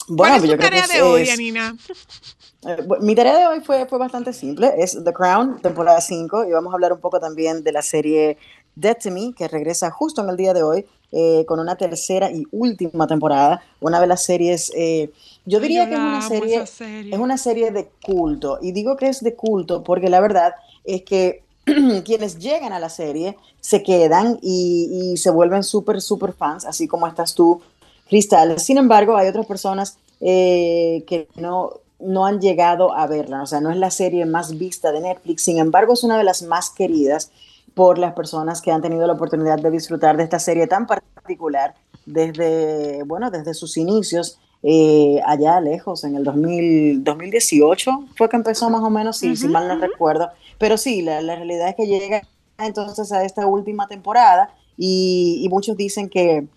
¿Cuál 0.07 0.35
es 0.35 0.51
tu 0.51 0.57
tarea 0.57 0.87
de 0.87 1.01
hoy, 1.01 1.29
Anina? 1.29 1.75
Eh, 2.65 2.77
mi 3.01 3.13
tarea 3.15 3.37
de 3.37 3.47
hoy 3.47 3.59
fue, 3.59 3.85
fue 3.85 3.99
bastante 3.99 4.33
simple. 4.33 4.71
Es 4.77 4.97
The 5.03 5.13
Crown, 5.13 5.61
temporada 5.61 5.99
5, 5.99 6.45
y 6.45 6.51
vamos 6.51 6.71
a 6.71 6.75
hablar 6.75 6.93
un 6.93 6.99
poco 6.99 7.19
también 7.19 7.63
de 7.63 7.71
la 7.71 7.81
serie 7.81 8.37
Dead 8.75 8.97
to 8.97 9.11
Me, 9.11 9.33
que 9.33 9.47
regresa 9.47 9.91
justo 9.91 10.23
en 10.23 10.29
el 10.29 10.37
día 10.37 10.53
de 10.53 10.63
hoy, 10.63 10.85
eh, 11.11 11.43
con 11.47 11.59
una 11.59 11.75
tercera 11.75 12.31
y 12.31 12.45
última 12.51 13.07
temporada. 13.07 13.61
Una 13.81 13.99
de 13.99 14.07
las 14.07 14.23
series 14.23 14.71
eh, 14.75 15.11
yo 15.49 15.59
diría 15.59 15.89
que 15.89 15.95
es 15.95 15.99
una 15.99 16.21
serie, 16.21 16.61
es 16.61 17.17
una 17.19 17.37
serie 17.37 17.71
de 17.71 17.89
culto. 18.05 18.59
Y 18.61 18.71
digo 18.71 18.95
que 18.95 19.07
es 19.07 19.23
de 19.23 19.33
culto 19.33 19.83
porque 19.83 20.09
la 20.09 20.19
verdad 20.19 20.53
es 20.83 21.01
que 21.01 21.41
quienes 22.05 22.37
llegan 22.37 22.73
a 22.73 22.79
la 22.79 22.89
serie 22.89 23.35
se 23.59 23.81
quedan 23.81 24.37
y, 24.43 25.15
se 25.17 25.31
vuelven 25.31 25.63
súper, 25.63 26.01
súper 26.01 26.33
fans, 26.33 26.65
así 26.65 26.87
como 26.87 27.07
estás 27.07 27.33
tú, 27.33 27.61
Cristal. 28.07 28.59
Sin 28.59 28.77
embargo, 28.77 29.17
hay 29.17 29.27
otras 29.27 29.47
personas 29.47 29.97
eh, 30.21 31.03
que 31.07 31.27
no, 31.35 31.71
no 31.99 32.27
han 32.27 32.39
llegado 32.39 32.93
a 32.93 33.07
verla. 33.07 33.41
O 33.41 33.47
sea, 33.47 33.59
no 33.59 33.71
es 33.71 33.77
la 33.77 33.91
serie 33.91 34.25
más 34.25 34.57
vista 34.57 34.91
de 34.91 35.01
Netflix. 35.01 35.43
Sin 35.43 35.57
embargo, 35.57 35.93
es 35.93 36.03
una 36.03 36.17
de 36.17 36.23
las 36.23 36.43
más 36.43 36.69
queridas 36.69 37.31
por 37.79 37.97
las 37.97 38.11
personas 38.11 38.61
que 38.61 38.73
han 38.73 38.81
tenido 38.81 39.07
la 39.07 39.13
oportunidad 39.13 39.57
de 39.57 39.71
disfrutar 39.71 40.17
de 40.17 40.23
esta 40.23 40.37
serie 40.37 40.67
tan 40.67 40.85
particular 40.85 41.75
desde, 42.05 43.03
bueno, 43.03 43.31
desde 43.31 43.53
sus 43.53 43.77
inicios 43.77 44.37
eh, 44.63 45.21
allá 45.25 45.61
lejos, 45.61 46.03
en 46.03 46.17
el 46.17 46.25
2000, 46.25 47.05
2018 47.05 47.91
fue 48.17 48.27
que 48.27 48.35
empezó 48.35 48.69
más 48.69 48.81
o 48.81 48.89
menos, 48.89 49.15
si, 49.15 49.33
si 49.37 49.47
mal 49.47 49.69
no 49.69 49.77
recuerdo. 49.79 50.27
Pero 50.57 50.75
sí, 50.75 51.01
la, 51.03 51.21
la, 51.21 51.37
realidad 51.37 51.69
es 51.69 51.75
que 51.75 51.87
llega 51.87 52.21
entonces 52.57 53.13
a 53.13 53.23
esta 53.23 53.47
última 53.47 53.87
temporada 53.87 54.53
y, 54.75 55.47
muchos 55.49 55.77
dicen 55.77 56.09
que, 56.09 56.47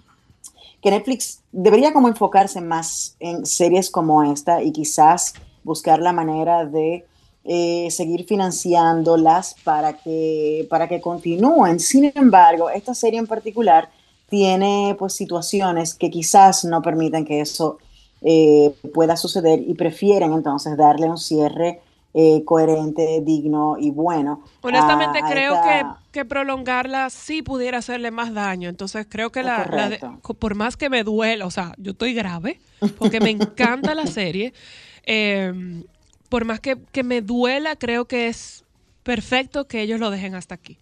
que 0.83 0.91
Netflix 0.91 1.45
debería 1.52 1.93
como 1.93 2.08
enfocarse 2.08 2.61
más 2.61 3.15
en 3.21 3.47
series 3.47 3.91
como 3.91 4.25
esta 4.25 4.61
y 4.61 4.73
quizás 4.73 5.35
buscar 5.63 6.00
la 6.00 6.13
manera 6.13 6.65
de 6.65 7.06
eh, 7.45 7.89
seguir 7.91 8.25
financiándolas 8.25 9.57
para 9.65 9.95
que, 9.95 10.67
para 10.71 10.89
que 10.89 11.00
continúen. 11.00 11.81
Sin 11.81 12.13
embargo, 12.15 12.71
esta 12.71 12.95
serie 12.95 13.19
en 13.19 13.26
particular 13.26 13.91
tiene 14.28 14.97
pues 14.99 15.13
situaciones 15.15 15.95
que 15.95 16.11
quizás 16.11 16.65
no 16.65 16.81
permiten 16.81 17.25
que 17.25 17.41
eso 17.41 17.78
eh, 18.23 18.75
pueda 18.95 19.17
suceder 19.17 19.61
y 19.67 19.75
prefieren 19.75 20.33
entonces 20.33 20.76
darle 20.76 21.11
un 21.11 21.19
cierre 21.19 21.81
eh, 22.15 22.45
coherente, 22.45 23.21
digno 23.23 23.76
y 23.78 23.91
bueno. 23.91 24.45
Honestamente 24.61 25.21
creo 25.28 25.55
que, 25.63 25.83
que, 26.13 26.25
prolongarla 26.26 27.09
sí 27.09 27.43
pudiera 27.43 27.78
hacerle 27.78 28.11
más 28.11 28.35
daño, 28.35 28.69
entonces 28.69 29.07
creo 29.09 29.33
que 29.33 29.43
la, 29.43 30.21
por 30.39 30.55
más 30.55 30.76
que 30.76 30.91
me 30.91 31.05
duela, 31.05 31.47
o 31.47 31.50
sea, 31.50 31.73
yo 31.78 31.93
estoy 31.93 32.13
grave, 32.13 32.61
porque 32.99 33.19
me 33.19 33.31
encanta 33.31 33.95
la 33.95 34.07
serie, 34.07 34.52
em, 35.05 35.85
por 36.32 36.47
más 36.47 36.60
que, 36.60 36.78
que 36.92 37.02
me 37.02 37.21
duela, 37.21 37.76
creo 37.76 38.06
que 38.06 38.28
es 38.28 38.64
perfecto 39.02 39.66
que 39.66 39.82
ellos 39.82 40.00
lo 40.00 40.10
dejen 40.10 40.34
hasta 40.34 40.54
aquí. 40.54 40.78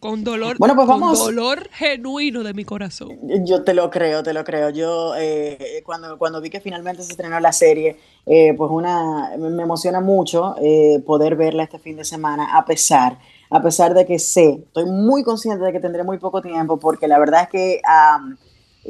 Con 0.00 0.24
dolor, 0.24 0.56
bueno, 0.58 0.74
pues 0.74 0.88
vamos. 0.88 1.16
dolor 1.16 1.68
genuino 1.70 2.42
de 2.42 2.54
mi 2.54 2.64
corazón. 2.64 3.16
Yo 3.46 3.62
te 3.62 3.74
lo 3.74 3.88
creo, 3.88 4.24
te 4.24 4.32
lo 4.32 4.42
creo. 4.42 4.70
Yo 4.70 5.14
eh, 5.16 5.80
cuando, 5.86 6.18
cuando 6.18 6.40
vi 6.40 6.50
que 6.50 6.60
finalmente 6.60 7.04
se 7.04 7.12
estrenó 7.12 7.38
la 7.38 7.52
serie, 7.52 7.96
eh, 8.26 8.52
pues 8.56 8.68
una 8.68 9.36
me 9.38 9.62
emociona 9.62 10.00
mucho 10.00 10.56
eh, 10.60 11.00
poder 11.06 11.36
verla 11.36 11.62
este 11.62 11.78
fin 11.78 11.96
de 11.98 12.04
semana, 12.04 12.56
a 12.56 12.64
pesar, 12.64 13.20
a 13.48 13.62
pesar 13.62 13.94
de 13.94 14.06
que 14.06 14.18
sé, 14.18 14.60
estoy 14.66 14.86
muy 14.86 15.22
consciente 15.22 15.64
de 15.64 15.70
que 15.70 15.78
tendré 15.78 16.02
muy 16.02 16.18
poco 16.18 16.42
tiempo, 16.42 16.80
porque 16.80 17.06
la 17.06 17.20
verdad 17.20 17.42
es 17.42 17.48
que 17.48 17.80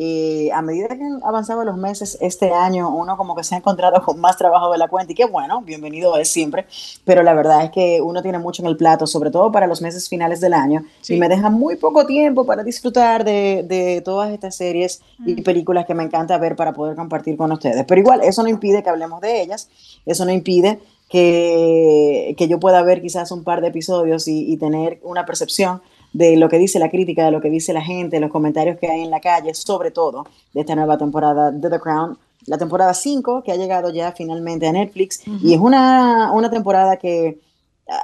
y 0.01 0.49
a 0.51 0.63
medida 0.63 0.87
que 0.87 1.03
han 1.03 1.21
avanzado 1.25 1.65
los 1.65 1.77
meses 1.77 2.17
este 2.21 2.53
año, 2.53 2.89
uno 2.89 3.17
como 3.17 3.35
que 3.35 3.43
se 3.43 3.57
ha 3.57 3.59
encontrado 3.59 4.01
con 4.05 4.21
más 4.21 4.37
trabajo 4.37 4.71
de 4.71 4.79
la 4.79 4.87
cuenta 4.87 5.11
y 5.13 5.17
qué 5.17 5.25
bueno, 5.25 5.61
bienvenido 5.63 6.17
es 6.17 6.29
siempre, 6.29 6.67
pero 7.05 7.25
la 7.25 7.35
verdad 7.35 7.65
es 7.65 7.73
que 7.73 8.01
uno 8.01 8.23
tiene 8.23 8.39
mucho 8.39 8.63
en 8.63 8.69
el 8.69 8.77
plato, 8.77 9.09
sobre 9.09 9.33
todo 9.33 9.51
para 9.51 9.67
los 9.67 9.83
meses 9.83 10.09
finales 10.09 10.41
del 10.41 10.55
año, 10.55 10.85
y 11.09 11.17
me 11.17 11.29
deja 11.29 11.51
muy 11.51 11.75
poco 11.75 12.07
tiempo 12.07 12.47
para 12.47 12.63
disfrutar 12.63 13.25
de, 13.25 13.65
de 13.67 14.01
todas 14.03 14.31
estas 14.31 14.55
series 14.55 15.03
y 15.27 15.41
mm. 15.41 15.43
películas 15.43 15.85
que 15.85 15.95
me 15.95 16.05
encanta 16.05 16.39
ver 16.39 16.55
para 16.55 16.73
poder 16.73 16.95
compartir 16.95 17.37
con 17.37 17.51
ustedes. 17.51 17.85
Pero 17.85 18.01
igual, 18.01 18.21
eso 18.23 18.45
no 18.45 18.49
impide 18.49 18.85
que 18.85 18.91
hablemos 18.91 19.21
de 19.21 19.43
ellas, 19.43 19.69
eso 20.07 20.25
no 20.25 20.31
impide 20.31 20.79
que, 21.09 22.37
que 22.39 22.47
yo 22.47 22.61
pueda 22.61 22.83
ver 22.83 23.03
quizás 23.03 23.33
un 23.33 23.43
par 23.43 23.63
de 23.63 23.69
episodios 23.69 24.29
y, 24.29 24.53
y 24.53 24.59
tener 24.59 25.01
una 25.03 25.27
percepción 25.27 25.83
de 26.13 26.37
lo 26.37 26.49
que 26.49 26.59
dice 26.59 26.79
la 26.79 26.91
crítica, 26.91 27.25
de 27.25 27.31
lo 27.31 27.41
que 27.41 27.51
dice 27.51 27.73
la 27.73 27.83
gente, 27.83 28.21
los 28.21 28.31
comentarios 28.31 28.79
que 28.79 28.89
hay 28.89 29.03
en 29.03 29.11
la 29.11 29.21
calle, 29.21 29.55
sobre 29.55 29.91
todo 29.91 30.27
de 30.53 30.61
esta 30.61 30.75
nueva 30.75 30.99
temporada 30.99 31.51
de 31.51 31.71
The 31.71 31.81
Crown, 31.81 32.19
la 32.47 32.59
temporada 32.59 32.95
5 32.95 33.43
que 33.43 33.53
ha 33.53 33.57
llegado 33.57 33.91
ya 33.91 34.13
finalmente 34.13 34.67
a 34.67 34.73
Netflix 34.73 35.23
y 35.43 35.53
es 35.53 35.61
una, 35.61 36.33
una 36.33 36.51
temporada 36.51 36.97
que, 36.97 37.41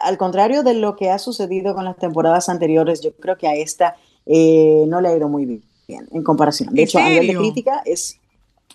al 0.03 0.19
contrario 0.19 0.63
de 0.63 0.75
lo 0.75 0.97
que 0.97 1.11
ha 1.11 1.19
sucedido 1.19 1.75
con 1.75 1.85
las 1.85 1.97
temporadas 1.97 2.49
anteriores, 2.49 3.01
yo 3.01 3.15
creo 3.15 3.39
que 3.39 3.49
a 3.49 3.55
esta 3.55 3.97
eh, 4.27 4.85
no 4.87 5.01
le 5.01 5.09
ha 5.09 5.17
ido 5.17 5.29
muy 5.29 5.47
bien 5.47 5.63
en 5.89 6.23
comparación. 6.23 6.75
De 6.75 6.83
hecho, 6.83 6.99
a 6.99 7.09
nivel 7.09 7.29
de 7.29 7.37
crítica 7.37 7.83
es, 7.85 8.19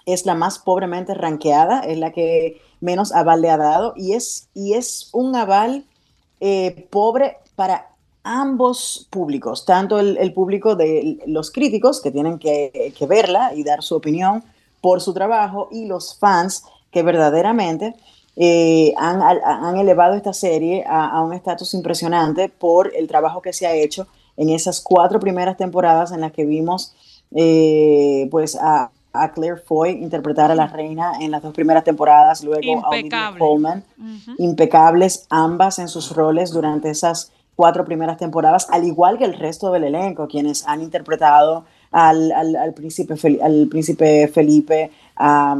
es 0.05 0.25
la 0.25 0.35
más 0.35 0.59
pobremente 0.59 1.13
ranqueada, 1.13 1.81
es 1.81 1.97
la 1.97 2.11
que 2.11 2.61
menos 2.81 3.11
aval 3.11 3.41
le 3.41 3.49
ha 3.49 3.57
dado 3.57 3.93
y 3.95 4.13
es, 4.13 4.49
y 4.53 4.73
es 4.73 5.09
un 5.13 5.35
aval 5.35 5.85
eh, 6.39 6.87
pobre 6.89 7.37
para 7.55 7.89
ambos 8.29 9.07
públicos, 9.09 9.65
tanto 9.65 9.99
el, 9.99 10.33
público 10.33 10.75
de 10.75 11.17
los 11.25 11.49
críticos 11.49 11.99
que 11.99 12.11
tienen 12.11 12.37
que, 12.37 12.93
verla 13.07 13.53
y 13.55 13.63
dar 13.63 13.81
su 13.81 13.95
opinión 13.95 14.43
por 14.81 15.01
su 15.01 15.15
trabajo 15.15 15.67
y 15.71 15.85
los 15.85 16.15
fans 16.15 16.63
que 16.91 17.01
verdaderamente 17.01 17.95
eh, 18.35 18.93
han, 18.97 19.77
elevado 19.77 20.13
esta 20.13 20.33
serie 20.33 20.85
a, 20.87 21.19
un 21.23 21.33
estatus 21.33 21.73
impresionante 21.73 22.49
por 22.49 22.95
el 22.95 23.07
trabajo 23.07 23.41
que 23.41 23.51
se 23.51 23.65
ha 23.65 23.73
hecho 23.73 24.05
en 24.37 24.49
esas 24.49 24.79
cuatro 24.79 25.19
primeras 25.19 25.57
temporadas 25.57 26.11
en 26.11 26.21
las 26.21 26.31
que 26.31 26.45
vimos 26.45 26.93
eh, 27.35 28.27
pues 28.29 28.55
a, 28.55 28.91
Claire 29.33 29.57
Foy 29.57 29.89
interpretar 29.89 30.51
a 30.51 30.55
la 30.55 30.67
reina 30.67 31.13
en 31.19 31.31
las 31.31 31.41
dos 31.41 31.51
primeras 31.53 31.83
temporadas, 31.83 32.43
luego 32.43 32.85
a 32.85 32.89
Olivia 32.89 33.33
Colman, 33.37 33.83
impecables 34.37 35.25
ambas 35.29 35.79
en 35.79 35.87
sus 35.87 36.15
roles 36.15 36.51
durante 36.51 36.91
esas 36.91 37.31
cuatro 37.59 37.83
primeras 37.83 38.15
temporadas, 38.15 38.67
al 38.69 38.85
igual 38.85 39.17
que 39.17 39.25
el 39.25 39.33
resto 39.33 39.69
del 39.73 39.83
elenco, 39.83 40.29
quienes 40.29 40.65
han 40.65 40.81
interpretado 40.81 41.65
al, 41.91 42.31
al, 42.31 42.73
príncipe, 42.73 43.15
al 43.43 43.67
príncipe 43.69 44.29
Felipe, 44.29 44.91
a, 45.17 45.57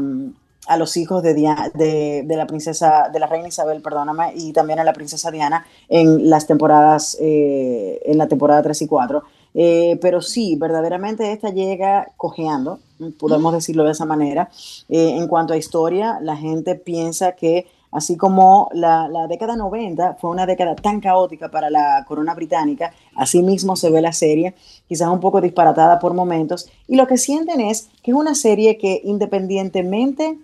a 0.68 0.78
los 0.78 0.96
hijos 0.96 1.22
de, 1.22 1.34
de, 1.34 2.24
de, 2.26 2.36
la 2.38 2.48
princesa, 2.48 3.10
de 3.12 3.20
la 3.20 3.28
reina 3.28 3.50
Isabel, 3.50 3.82
perdóname, 3.82 4.32
y 4.34 4.54
también 4.54 4.80
a 4.80 4.86
la 4.86 4.94
princesa 4.94 5.30
Diana 5.30 5.66
en 5.90 6.30
las 6.30 6.48
temporadas, 6.48 7.18
eh, 7.20 8.00
en 8.06 8.18
la 8.18 8.30
temporada 8.30 8.64
3 8.64 8.82
y 8.82 8.88
4. 8.88 9.24
Eh, 9.56 10.00
pero 10.02 10.22
sí, 10.22 10.56
verdaderamente 10.56 11.34
esta 11.34 11.50
llega 11.50 12.14
cojeando, 12.16 12.80
podemos 13.20 13.52
decirlo 13.52 13.84
de 13.84 13.92
esa 13.92 14.06
manera. 14.06 14.50
Eh, 14.88 15.18
en 15.18 15.28
cuanto 15.28 15.52
a 15.52 15.58
historia, 15.58 16.18
la 16.22 16.38
gente 16.38 16.76
piensa 16.76 17.34
que 17.34 17.68
así 17.92 18.18
como 18.18 18.70
la, 18.74 19.08
la, 19.08 19.28
década 19.28 19.56
90 19.56 20.18
fue 20.20 20.30
una 20.30 20.46
década 20.46 20.76
tan 20.76 21.00
caótica 21.00 21.50
para 21.50 21.70
la 21.70 22.06
corona 22.08 22.34
británica, 22.34 22.94
así 23.16 23.42
mismo 23.42 23.76
se 23.76 23.90
ve 23.90 24.02
la 24.02 24.14
serie, 24.14 24.54
quizás 24.88 25.10
un 25.10 25.20
poco 25.20 25.42
disparatada 25.42 26.00
por 26.00 26.14
momentos, 26.14 26.70
y 26.88 26.96
lo 26.96 27.08
que 27.08 27.18
sienten 27.18 27.62
es 27.62 27.90
que 28.04 28.12
es 28.12 28.18
una 28.18 28.36
serie 28.36 28.78
que 28.78 29.02
independientemente 29.04 30.38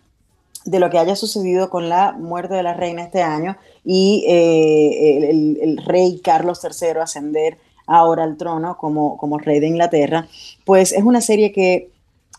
de 0.65 0.79
lo 0.79 0.89
que 0.89 0.97
haya 0.97 1.15
sucedido 1.15 1.69
con 1.69 1.89
la 1.89 2.13
muerte 2.13 2.55
de 2.55 2.63
la 2.63 2.73
reina 2.73 3.03
este 3.03 3.21
año 3.21 3.55
y 3.83 4.25
eh, 4.27 5.29
el, 5.61 5.77
rey 5.85 6.19
Carlos 6.23 6.59
III 6.63 7.01
ascender 7.01 7.59
ahora 7.85 8.23
al 8.23 8.35
trono 8.35 8.75
como, 8.77 9.15
como 9.17 9.37
rey 9.37 9.59
de 9.59 9.67
Inglaterra, 9.67 10.27
pues 10.65 10.91
es 10.91 11.03
una 11.03 11.21
serie 11.21 11.51
que 11.51 11.91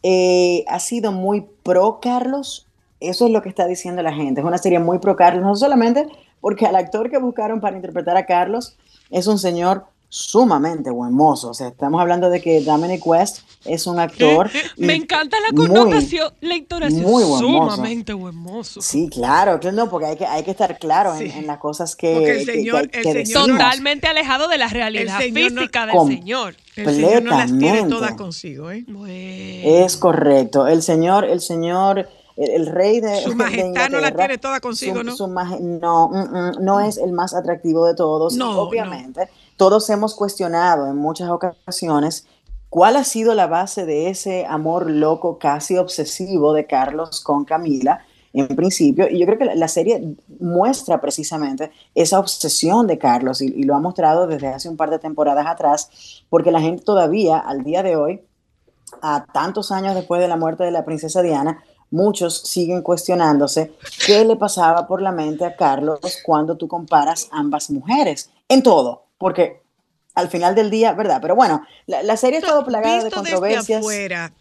eh, 0.02 0.64
ha 0.66 0.80
sido 0.80 1.12
muy 1.12 1.46
pro 1.62 2.00
Carlos, 2.00 2.65
eso 3.00 3.26
es 3.26 3.32
lo 3.32 3.42
que 3.42 3.48
está 3.48 3.66
diciendo 3.66 4.02
la 4.02 4.12
gente, 4.12 4.40
es 4.40 4.46
una 4.46 4.58
serie 4.58 4.78
muy 4.78 4.98
pro 4.98 5.16
Carlos, 5.16 5.42
no 5.42 5.54
solamente 5.56 6.06
porque 6.40 6.66
al 6.66 6.76
actor 6.76 7.10
que 7.10 7.18
buscaron 7.18 7.60
para 7.60 7.76
interpretar 7.76 8.16
a 8.16 8.26
Carlos 8.26 8.76
es 9.10 9.26
un 9.26 9.38
señor 9.38 9.86
sumamente 10.08 10.90
buen 10.90 11.12
mozo. 11.12 11.50
O 11.50 11.54
sea, 11.54 11.68
estamos 11.68 12.00
hablando 12.00 12.30
de 12.30 12.40
que 12.40 12.60
Dominic 12.60 13.06
West 13.06 13.40
es 13.64 13.86
un 13.86 13.98
actor. 13.98 14.50
Me 14.76 14.94
encanta 14.94 15.36
la 15.40 15.54
connotación, 15.54 16.32
la 16.40 16.54
entonación. 16.54 17.02
Muy 17.02 17.24
buen 17.24 17.40
sumamente 17.40 18.12
buen 18.12 18.36
mozo. 18.36 18.80
Sí, 18.80 19.08
claro, 19.10 19.58
no, 19.72 19.90
porque 19.90 20.06
hay 20.06 20.16
que, 20.16 20.26
hay 20.26 20.42
que 20.42 20.52
estar 20.52 20.78
claro 20.78 21.14
en, 21.16 21.46
las 21.46 21.58
cosas 21.58 21.96
que. 21.96 22.14
Porque 22.14 22.40
el 22.40 22.46
señor, 22.46 22.90
el 22.92 23.26
señor 23.26 23.46
totalmente 23.48 24.06
alejado 24.06 24.48
de 24.48 24.58
la 24.58 24.68
realidad 24.68 25.18
física 25.18 25.86
del 25.86 26.06
señor. 26.06 26.56
El 26.76 26.94
señor 26.94 27.22
no 27.22 27.30
las 27.30 27.58
tiene 27.58 27.84
todas 27.84 28.12
consigo, 28.12 28.70
¿eh? 28.70 28.84
Es 29.84 29.96
correcto. 29.96 30.66
El 30.66 30.82
señor, 30.82 31.24
el 31.24 31.40
señor 31.40 32.08
el, 32.36 32.66
rey 32.66 33.00
de 33.00 33.22
su 33.22 33.34
majestad 33.36 33.88
no 33.90 34.00
la 34.00 34.12
tiene 34.12 34.38
toda 34.38 34.60
consigo, 34.60 35.02
¿no? 35.02 35.14
no, 35.16 36.08
mm, 36.08 36.16
mm, 36.16 36.52
no 36.60 36.80
es 36.80 36.98
el 36.98 37.12
más 37.12 37.34
atractivo 37.34 37.86
de 37.86 37.94
todos. 37.94 38.34
No, 38.36 38.60
obviamente, 38.60 39.28
todos 39.56 39.88
hemos 39.90 40.14
cuestionado 40.14 40.86
en 40.86 40.96
muchas 40.96 41.30
ocasiones 41.30 42.26
cuál 42.68 42.96
ha 42.96 43.04
sido 43.04 43.34
la 43.34 43.46
base 43.46 43.86
de 43.86 44.10
ese 44.10 44.44
amor 44.46 44.90
loco, 44.90 45.38
casi 45.38 45.78
obsesivo 45.78 46.52
de 46.52 46.66
Carlos 46.66 47.20
con 47.22 47.44
Camila 47.44 48.04
en 48.34 48.48
principio. 48.48 49.08
Y 49.08 49.18
yo 49.18 49.26
creo 49.26 49.38
que 49.38 49.54
la 49.54 49.68
serie 49.68 50.14
muestra 50.38 51.00
precisamente 51.00 51.70
esa 51.94 52.18
obsesión 52.18 52.86
de 52.86 52.98
Carlos 52.98 53.40
y, 53.40 53.46
y, 53.46 53.62
lo 53.62 53.74
ha 53.74 53.80
mostrado 53.80 54.26
desde 54.26 54.48
hace 54.48 54.68
un 54.68 54.76
par 54.76 54.90
de 54.90 54.98
temporadas 54.98 55.46
atrás, 55.46 56.24
porque 56.28 56.50
la 56.50 56.60
gente 56.60 56.84
todavía, 56.84 57.38
al 57.38 57.64
día 57.64 57.82
de 57.82 57.96
hoy, 57.96 58.20
a 59.00 59.24
tantos 59.32 59.72
años 59.72 59.94
después 59.94 60.20
de 60.20 60.28
la 60.28 60.36
muerte 60.36 60.64
de 60.64 60.70
la 60.70 60.84
princesa 60.84 61.22
Diana, 61.22 61.64
muchos 61.90 62.42
siguen 62.42 62.82
cuestionándose 62.82 63.72
qué 64.06 64.24
le 64.24 64.36
pasaba 64.36 64.86
por 64.86 65.02
la 65.02 65.12
mente 65.12 65.44
a 65.44 65.56
Carlos 65.56 66.00
cuando 66.24 66.56
tú 66.56 66.68
comparas 66.68 67.28
ambas 67.30 67.70
mujeres, 67.70 68.30
en 68.48 68.62
todo, 68.62 69.04
porque 69.18 69.62
al 70.14 70.28
final 70.28 70.54
del 70.54 70.70
día, 70.70 70.92
¿verdad? 70.94 71.18
Pero 71.20 71.36
bueno, 71.36 71.64
la, 71.86 72.16
serie 72.16 72.38
ha 72.38 72.40
estado 72.40 72.64
plagada 72.64 73.04
de 73.04 73.10
controversias. 73.10 73.66
Desde 73.66 73.76
afuera, 73.76 74.32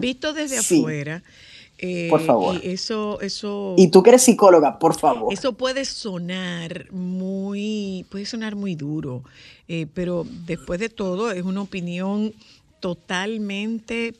visto 0.00 0.32
desde 0.32 0.58
afuera. 0.78 1.22
Eh, 1.78 2.06
por 2.08 2.20
favor. 2.20 2.60
Y 2.62 2.70
eso, 2.70 3.20
eso. 3.20 3.74
Y 3.76 3.88
tú 3.88 4.02
que 4.02 4.10
eres 4.10 4.22
psicóloga, 4.22 4.78
por 4.78 4.94
favor. 4.94 5.32
Eso 5.32 5.54
puede 5.54 5.84
sonar 5.84 6.90
muy, 6.92 8.06
puede 8.10 8.26
sonar 8.26 8.54
muy 8.54 8.74
duro, 8.74 9.22
eh, 9.68 9.86
pero 9.92 10.24
después 10.46 10.78
de 10.78 10.88
todo 10.88 11.32
es 11.32 11.42
una 11.42 11.62
opinión 11.62 12.32
totalmente 12.80 14.14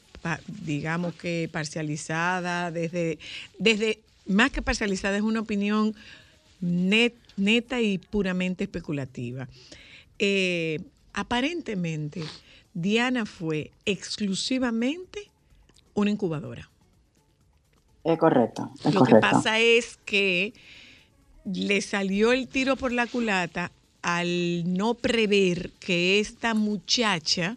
digamos 0.65 1.15
que 1.15 1.49
parcializada, 1.53 2.71
desde, 2.71 3.19
desde 3.59 4.01
más 4.27 4.51
que 4.51 4.63
parcializada, 4.63 5.17
es 5.17 5.23
una 5.23 5.41
opinión 5.41 5.95
neta 6.61 7.81
y 7.81 7.99
puramente 7.99 8.65
especulativa. 8.65 9.49
Eh, 10.19 10.81
aparentemente, 11.13 12.23
Diana 12.73 13.27
fue 13.27 13.71
exclusivamente 13.85 15.31
una 15.95 16.11
incubadora. 16.11 16.71
Es 18.03 18.19
correcto. 18.19 18.71
Lo 18.93 19.05
que 19.05 19.17
pasa 19.17 19.59
es 19.59 19.99
que 20.05 20.53
le 21.45 21.81
salió 21.81 22.33
el 22.33 22.49
tiro 22.49 22.77
por 22.77 22.93
la 22.93 23.07
culata 23.07 23.71
al 24.03 24.65
no 24.77 24.95
prever 24.95 25.71
que 25.81 26.21
esta 26.21 26.55
muchacha 26.55 27.57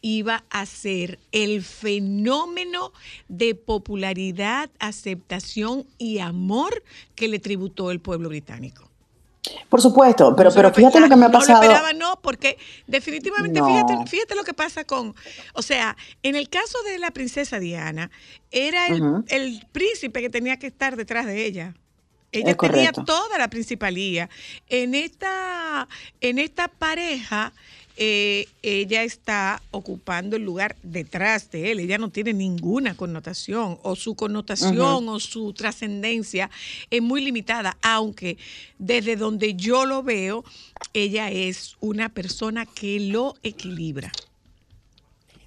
iba 0.00 0.44
a 0.50 0.66
ser 0.66 1.18
el 1.32 1.62
fenómeno 1.62 2.92
de 3.28 3.54
popularidad, 3.54 4.70
aceptación 4.78 5.86
y 5.98 6.18
amor 6.18 6.82
que 7.14 7.28
le 7.28 7.38
tributó 7.38 7.90
el 7.90 8.00
pueblo 8.00 8.28
británico. 8.28 8.88
Por 9.68 9.80
supuesto, 9.80 10.34
pero, 10.36 10.50
pero 10.52 10.72
fíjate 10.72 11.00
lo 11.00 11.08
que 11.08 11.16
me 11.16 11.26
ha 11.26 11.30
pasado. 11.30 11.60
No 11.60 11.66
lo 11.66 11.72
esperaba, 11.72 11.92
no, 11.92 12.20
porque 12.20 12.58
definitivamente, 12.86 13.62
fíjate, 13.62 13.94
fíjate 14.06 14.34
lo 14.34 14.44
que 14.44 14.54
pasa 14.54 14.84
con, 14.84 15.14
o 15.54 15.62
sea, 15.62 15.96
en 16.22 16.36
el 16.36 16.48
caso 16.48 16.78
de 16.82 16.98
la 16.98 17.10
princesa 17.10 17.58
Diana, 17.58 18.10
era 18.50 18.86
el, 18.86 19.66
príncipe 19.72 20.20
que 20.20 20.30
tenía 20.30 20.58
que 20.58 20.66
estar 20.66 20.96
detrás 20.96 21.26
de 21.26 21.44
ella. 21.44 21.74
Ella 22.30 22.54
tenía 22.56 22.92
toda 22.92 23.38
la 23.38 23.48
principalía. 23.48 24.28
En 24.68 24.94
esta, 24.94 25.88
en 26.20 26.38
esta 26.38 26.68
pareja, 26.68 27.54
eh, 28.00 28.46
ella 28.62 29.02
está 29.02 29.60
ocupando 29.72 30.36
el 30.36 30.44
lugar 30.44 30.76
detrás 30.84 31.50
de 31.50 31.72
él. 31.72 31.80
Ella 31.80 31.98
no 31.98 32.10
tiene 32.10 32.32
ninguna 32.32 32.96
connotación 32.96 33.78
o 33.82 33.96
su 33.96 34.14
connotación 34.14 35.08
o 35.08 35.18
su 35.18 35.52
trascendencia 35.52 36.48
es 36.90 37.02
muy 37.02 37.20
limitada, 37.20 37.76
aunque 37.82 38.38
desde 38.78 39.16
donde 39.16 39.54
yo 39.54 39.84
lo 39.84 40.04
veo, 40.04 40.44
ella 40.94 41.28
es 41.32 41.76
una 41.80 42.08
persona 42.08 42.66
que 42.66 43.00
lo 43.00 43.34
equilibra. 43.42 44.12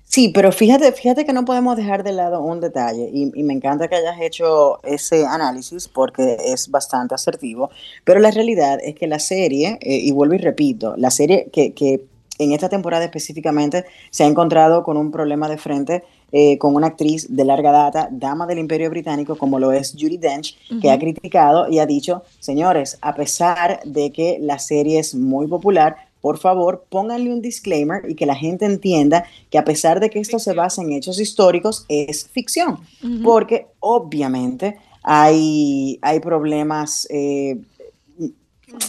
Sí, 0.03 0.27
pero 0.27 0.51
fíjate, 0.51 0.91
fíjate 0.91 1.23
que 1.23 1.31
no 1.31 1.45
podemos 1.45 1.77
dejar 1.77 2.03
de 2.03 2.11
lado 2.11 2.41
un 2.41 2.59
detalle 2.59 3.09
y, 3.13 3.27
me 3.43 3.53
encanta 3.53 3.87
que 3.87 3.95
hayas 3.95 4.19
hecho 4.19 4.83
ese 4.83 5.25
análisis 5.25 5.87
porque 5.87 6.35
es 6.47 6.69
bastante 6.69 7.15
asertivo, 7.15 7.69
pero 8.03 8.19
la 8.19 8.29
realidad 8.29 8.79
es 8.83 8.95
que 8.95 9.07
la 9.07 9.19
serie, 9.19 9.79
eh, 9.79 9.99
y 9.99 10.11
vuelvo 10.11 10.33
y 10.33 10.39
repito, 10.39 10.95
la 10.97 11.11
serie 11.11 11.47
que, 11.53 11.73
que 11.73 12.11
en 12.43 12.54
esta 12.54 12.69
temporada 12.69 13.06
específicamente 13.06 13.86
se 14.10 14.23
ha 14.23 14.27
encontrado 14.27 14.84
con 14.84 14.97
un 14.97 15.12
problema 15.12 15.47
de 15.47 15.58
frente 15.58 16.04
eh, 16.34 16.58
con 16.58 16.75
una 16.75 16.88
actriz 16.88 17.27
de 17.30 17.43
larga 17.43 17.71
data, 17.71 18.08
dama 18.10 18.47
del 18.47 18.60
Imperio 18.60 18.89
Británico, 18.89 19.38
como 19.38 19.60
lo 19.60 19.73
es 19.73 19.91
Judy 19.99 20.17
Dench, 20.17 20.58
que 20.82 20.89
ha 20.89 20.97
criticado 20.97 21.69
y 21.69 21.80
ha 21.80 21.86
dicho, 21.86 22.23
señores, 22.39 22.97
a 23.01 23.13
pesar 23.15 23.82
de 23.84 24.13
que 24.13 24.38
la 24.39 24.58
serie 24.58 24.99
es 24.99 25.13
muy 25.13 25.47
popular, 25.47 25.97
por 26.21 26.38
favor, 26.38 26.86
pónganle 26.88 27.34
un 27.34 27.41
disclaimer 27.41 28.10
y 28.10 28.15
que 28.15 28.25
la 28.25 28.36
gente 28.36 28.65
entienda 28.65 29.25
que 29.49 29.58
a 29.58 29.65
pesar 29.65 29.99
de 29.99 30.10
que 30.10 30.19
esto 30.19 30.39
se 30.39 30.54
basa 30.54 30.82
en 30.82 30.93
hechos 30.93 31.19
históricos, 31.19 31.86
es 31.89 32.30
ficción, 32.30 32.80
porque 33.23 33.67
obviamente 33.82 34.77
hay, 35.04 35.99
hay 36.01 36.19
problemas 36.21 37.08
eh, 37.10 37.60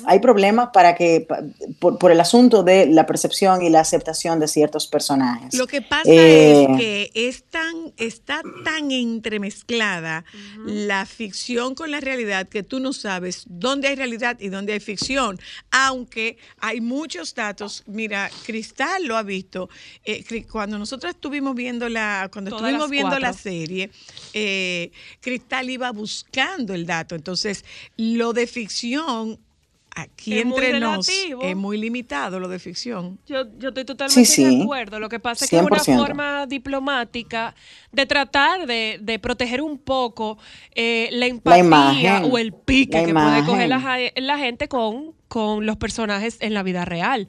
hay 0.06 0.20
problemas 0.20 0.70
para 0.72 0.94
que, 0.94 1.26
por, 1.78 2.10
el 2.10 2.20
asunto 2.20 2.62
de 2.62 2.86
la 2.86 3.06
percepción 3.06 3.62
y 3.62 3.70
la 3.70 3.80
aceptación 3.80 4.40
de 4.40 4.48
ciertos 4.48 4.86
personajes. 4.86 5.54
Lo 5.54 5.66
que 5.66 5.82
pasa 5.82 6.02
es 6.04 6.12
eh, 6.14 6.66
que 6.78 7.10
es 7.14 7.44
tan, 7.44 7.92
está 7.96 8.42
tan 8.64 8.90
entremezclada 8.90 10.24
la 10.64 11.06
ficción 11.06 11.74
con 11.74 11.90
la 11.90 12.00
realidad 12.00 12.48
que 12.48 12.62
tú 12.62 12.80
no 12.80 12.92
sabes 12.92 13.44
dónde 13.48 13.88
hay 13.88 13.96
realidad 13.96 14.38
y 14.40 14.48
dónde 14.48 14.72
hay 14.72 14.80
ficción, 14.80 15.38
aunque 15.70 16.38
hay 16.58 16.80
muchos 16.80 17.34
datos. 17.34 17.84
Mira, 17.86 18.30
Cristal 18.44 19.04
lo 19.06 19.16
ha 19.16 19.22
visto. 19.22 19.68
Eh, 20.04 20.24
cuando 20.50 20.78
nosotros 20.78 21.14
estuvimos 21.14 21.54
viendo 21.54 21.88
la, 21.88 22.28
cuando 22.32 22.56
estuvimos 22.56 22.90
viendo 22.90 23.18
la 23.18 23.32
serie, 23.32 23.90
eh, 24.32 24.90
Cristal 25.20 25.70
iba 25.70 25.90
buscando 25.92 26.74
el 26.74 26.86
dato. 26.86 27.14
Entonces, 27.14 27.64
lo 27.96 28.32
de 28.32 28.46
ficción 28.46 29.38
aquí 29.94 30.38
entre 30.38 30.80
nos 30.80 31.08
es 31.08 31.56
muy 31.56 31.78
limitado 31.78 32.40
lo 32.40 32.48
de 32.48 32.58
ficción. 32.58 33.18
Yo, 33.26 33.44
yo 33.58 33.68
estoy 33.68 33.84
totalmente 33.84 34.42
de 34.42 34.62
acuerdo. 34.62 35.00
Lo 35.00 35.08
que 35.08 35.20
pasa 35.20 35.44
es 35.44 35.50
que 35.50 35.56
es 35.56 35.62
una 35.62 35.78
forma 35.78 36.46
diplomática 36.46 37.54
de 37.90 38.06
tratar 38.06 38.66
de, 38.66 38.98
de 39.00 39.18
proteger 39.18 39.62
un 39.62 39.78
poco 39.78 40.38
eh, 40.74 41.08
la 41.12 41.26
empatía 41.26 42.22
o 42.24 42.38
el 42.38 42.52
pique 42.52 43.04
que 43.04 43.12
puede 43.12 43.44
coger 43.44 43.68
la, 43.68 43.98
la 44.16 44.38
gente 44.38 44.68
con, 44.68 45.14
con 45.28 45.66
los 45.66 45.76
personajes 45.76 46.36
en 46.40 46.54
la 46.54 46.62
vida 46.62 46.84
real. 46.84 47.28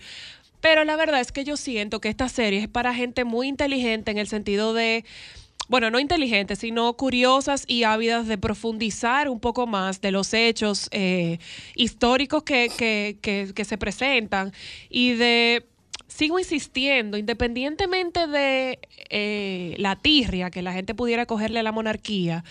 Pero 0.62 0.86
la 0.86 0.95
verdad 0.95 1.19
es 1.19 1.34
que 1.34 1.43
yo 1.43 1.58
siento 1.58 1.99
que 1.99 2.08
esta 2.08 2.30
serie 2.30 2.60
es 2.60 2.67
para 2.69 2.93
gente 2.93 3.26
muy 3.26 3.49
inteligente 3.49 4.12
en 4.12 4.17
el 4.17 4.28
sentido 4.28 4.73
de 4.73 5.04
bueno, 5.73 5.89
no 5.89 5.97
inteligentes, 5.97 6.59
sino 6.59 6.93
curiosas 6.93 7.65
y 7.67 7.81
ávidas 7.81 8.27
de 8.27 8.38
profundizar 8.38 9.27
un 9.27 9.39
poco 9.39 9.65
más 9.65 10.01
de 10.01 10.12
los 10.12 10.31
hechos 10.36 10.88
eh, 10.91 11.39
históricos 11.73 12.43
que, 12.43 12.69
que, 13.19 13.65
se 13.65 13.77
presentan 13.79 14.53
y 14.88 15.13
de 15.13 15.65
sigo 16.07 16.38
insistiendo, 16.38 17.17
independientemente 17.17 18.27
de 18.27 18.77
eh, 19.09 19.73
la 19.79 19.95
tirria 19.95 20.51
que 20.51 20.62
la 20.62 20.73
gente 20.73 20.93
pudiera 20.93 21.25
cogerle 21.25 21.62
a 21.62 21.63
la 21.63 21.71
monarquía, 21.71 22.43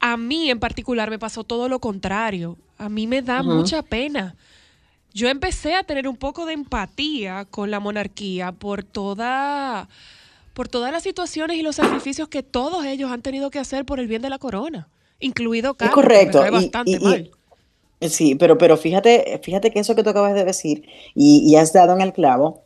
a 0.00 0.16
mí 0.16 0.50
en 0.50 0.58
particular 0.58 1.08
me 1.08 1.20
pasó 1.20 1.44
todo 1.44 1.68
lo 1.68 1.78
contrario. 1.78 2.58
A 2.78 2.88
mí 2.88 3.06
me 3.06 3.22
da 3.22 3.44
mucha 3.44 3.82
pena. 3.82 4.34
Yo 5.14 5.28
empecé 5.28 5.76
a 5.76 5.84
tener 5.84 6.08
un 6.08 6.16
poco 6.16 6.46
de 6.46 6.54
empatía 6.54 7.44
con 7.44 7.70
la 7.70 7.78
monarquía 7.78 8.50
por 8.50 8.82
toda 8.82 9.88
por 10.56 10.68
todas 10.68 10.90
las 10.90 11.02
situaciones 11.02 11.58
y 11.58 11.62
los 11.62 11.76
sacrificios 11.76 12.28
que 12.28 12.42
todos 12.42 12.86
ellos 12.86 13.12
han 13.12 13.20
tenido 13.20 13.50
que 13.50 13.58
hacer 13.58 13.84
por 13.84 14.00
el 14.00 14.06
bien 14.06 14.22
de 14.22 14.30
la 14.30 14.38
corona, 14.38 14.88
incluido 15.20 15.74
Carlos. 15.74 15.94
correcto. 15.94 16.38
bastante 16.50 16.98
mal. 16.98 17.30
sí, 18.00 18.36
pero, 18.36 18.56
pero 18.56 18.78
fíjate, 18.78 19.38
fíjate 19.42 19.70
que 19.70 19.80
eso 19.80 19.94
que 19.94 20.02
tú 20.02 20.08
acabas 20.08 20.32
de 20.32 20.44
decir 20.46 20.86
y, 21.14 21.54
has 21.56 21.74
dado 21.74 21.92
en 21.92 22.00
el 22.00 22.14
clavo, 22.14 22.62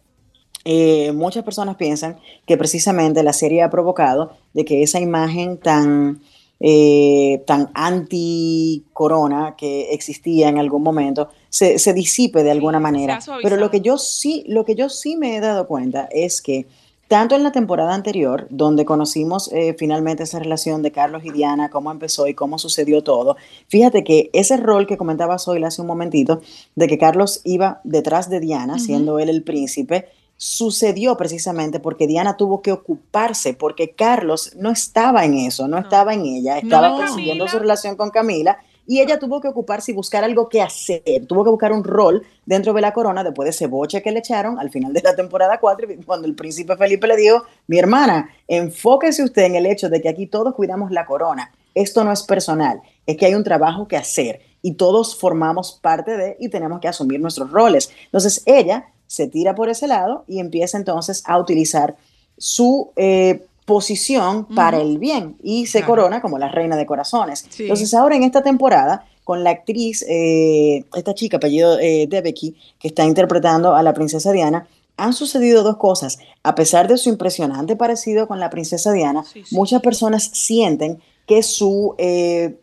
eh, 0.65 1.11
muchas 1.11 1.43
personas 1.43 1.75
piensan 1.75 2.21
que 2.47 2.57
precisamente 2.57 3.25
la 3.25 3.33
serie 3.33 3.61
ha 3.65 3.71
provocado 3.71 4.37
de 4.53 4.65
que 4.65 4.85
esa 4.85 5.01
imagen 5.01 5.59
tan, 5.59 6.21
eh, 6.61 7.43
tan 7.45 7.71
anti-corona 7.75 9.57
que 9.59 9.93
existía 9.93 10.49
en 10.49 10.59
algún 10.59 10.85
momento 10.85 11.31
se, 11.49 11.93
disipe 11.93 12.45
de 12.45 12.53
alguna 12.53 12.79
manera. 12.79 13.19
Pero 13.43 13.57
lo 13.57 13.69
que 13.69 13.81
yo 13.81 13.99
sí, 13.99 14.45
lo 14.47 14.65
que 14.65 14.77
yo 14.77 14.89
sí 14.89 15.17
me 15.17 15.35
he 15.35 15.41
dado 15.41 15.67
cuenta 15.67 16.09
es 16.13 16.41
que 16.41 16.67
tanto 17.11 17.35
en 17.35 17.43
la 17.43 17.51
temporada 17.51 17.93
anterior, 17.93 18.47
donde 18.51 18.85
conocimos 18.85 19.53
eh, 19.53 19.75
finalmente 19.77 20.23
esa 20.23 20.39
relación 20.39 20.81
de 20.81 20.93
Carlos 20.93 21.25
y 21.25 21.33
Diana, 21.33 21.69
cómo 21.69 21.91
empezó 21.91 22.29
y 22.29 22.35
cómo 22.35 22.57
sucedió 22.57 23.03
todo, 23.03 23.37
fíjate 23.67 24.05
que 24.05 24.31
ese 24.33 24.57
rol 24.57 24.87
que 24.87 24.97
comentabas 24.97 25.49
hoy 25.49 25.65
hace 25.65 25.81
un 25.81 25.89
momentito, 25.89 26.41
de 26.77 26.87
que 26.87 26.99
Carlos 26.99 27.41
iba 27.43 27.81
detrás 27.83 28.31
de 28.31 28.39
Diana, 28.39 28.79
siendo 28.79 29.19
él 29.19 29.29
el 29.29 29.43
príncipe, 29.43 30.07
sucedió 30.37 31.17
precisamente 31.17 31.81
porque 31.81 32.07
Diana 32.07 32.37
tuvo 32.37 32.63
que 32.63 32.71
ocuparse, 32.71 33.55
porque 33.55 33.91
Carlos 33.91 34.53
no 34.57 34.71
estaba 34.71 35.25
en 35.25 35.35
eso, 35.35 35.67
no, 35.67 35.79
estaba 35.79 36.15
en 36.15 36.25
ella, 36.25 36.59
estaba 36.59 36.97
persiguiendo 36.97 37.49
su 37.49 37.59
relación 37.59 37.97
con 37.97 38.11
Camila 38.11 38.59
y 38.91 39.01
ella 39.01 39.21
tuvo 39.21 39.41
que 39.41 39.47
ocuparse 39.47 39.93
y 39.93 39.95
buscar 39.95 40.25
algo 40.25 40.49
que 40.49 40.61
hacer, 40.61 41.25
tuvo 41.29 41.45
que 41.45 41.51
buscar 41.51 41.73
un 41.73 41.85
rol 41.85 42.27
dentro 42.45 42.73
de 42.73 42.81
la 42.81 42.93
corona 42.93 43.23
después 43.23 43.45
de 43.45 43.51
ese 43.51 43.69
boche 43.69 44.03
que 44.03 44.11
le 44.11 44.19
echaron 44.19 44.59
al 44.59 44.69
final 44.69 44.93
de 44.93 45.01
la 45.01 45.15
temporada 45.15 45.61
4, 45.61 45.87
cuando 46.05 46.27
el 46.27 46.35
príncipe 46.35 46.77
Felipe 46.77 47.07
le 47.07 47.17
dijo, 47.17 47.45
mi 47.69 47.79
hermana, 47.79 48.31
enfóquese 48.49 49.23
usted 49.23 49.45
en 49.45 49.55
el 49.55 49.67
hecho 49.67 49.89
de 49.89 50.03
que 50.03 50.09
aquí 50.09 50.27
todos 50.27 50.57
cuidamos 50.57 50.91
la 50.91 51.07
corona, 51.07 51.53
esto 51.73 52.03
no 52.03 52.11
es 52.11 52.25
personal, 52.25 52.81
es 53.07 53.17
que 53.17 53.27
hay 53.27 53.37
un 53.37 53.45
trabajo 53.45 53.87
que 53.87 53.97
hacer 53.97 54.41
y 54.61 54.75
todos 54.75 55.17
formamos 55.17 55.79
parte 55.81 56.17
de 56.17 56.37
y 56.41 56.49
tenemos 56.49 56.81
que 56.81 56.89
asumir 56.89 57.21
nuestros 57.21 57.49
roles. 57.53 57.93
Entonces 58.07 58.43
ella 58.45 58.87
se 59.07 59.29
tira 59.29 59.55
por 59.55 59.69
ese 59.69 59.87
lado 59.87 60.25
y 60.27 60.41
empieza 60.41 60.77
entonces 60.77 61.23
a 61.27 61.39
utilizar 61.39 61.95
su 62.37 62.91
eh, 62.97 63.47
posición 63.71 64.47
para 64.47 64.81
el 64.81 64.99
bien 64.99 65.37
y 65.45 65.67
se 65.67 65.85
corona 65.85 66.21
como 66.21 66.41
la 66.41 66.49
reina 66.49 66.77
de 66.77 66.87
corazones. 66.87 67.47
Entonces 67.57 67.95
ahora 67.95 68.17
en 68.17 68.25
esta 68.25 68.43
temporada, 68.43 69.07
con 69.23 69.45
la 69.45 69.51
actriz, 69.51 70.05
eh, 70.09 70.85
esta 70.93 71.15
chica 71.15 71.37
apellido 71.37 71.79
eh, 71.79 72.09
Debeki, 72.11 72.57
que 72.81 72.89
está 72.89 73.05
interpretando 73.05 73.77
a 73.77 73.85
la 73.85 73.95
princesa 73.95 74.33
Diana, 74.33 74.67
han 74.97 75.13
sucedido 75.13 75.63
dos 75.63 75.77
cosas. 75.77 76.19
A 76.43 76.57
pesar 76.57 76.89
de 76.89 76.99
su 76.99 77.11
impresionante 77.11 77.77
parecido 77.77 78.27
con 78.27 78.41
la 78.41 78.51
princesa 78.51 78.91
Diana, 78.91 79.23
muchas 79.53 79.81
personas 79.83 80.25
sienten 80.25 80.99
que 81.25 81.45
su, 81.45 81.95
eh, 81.97 82.59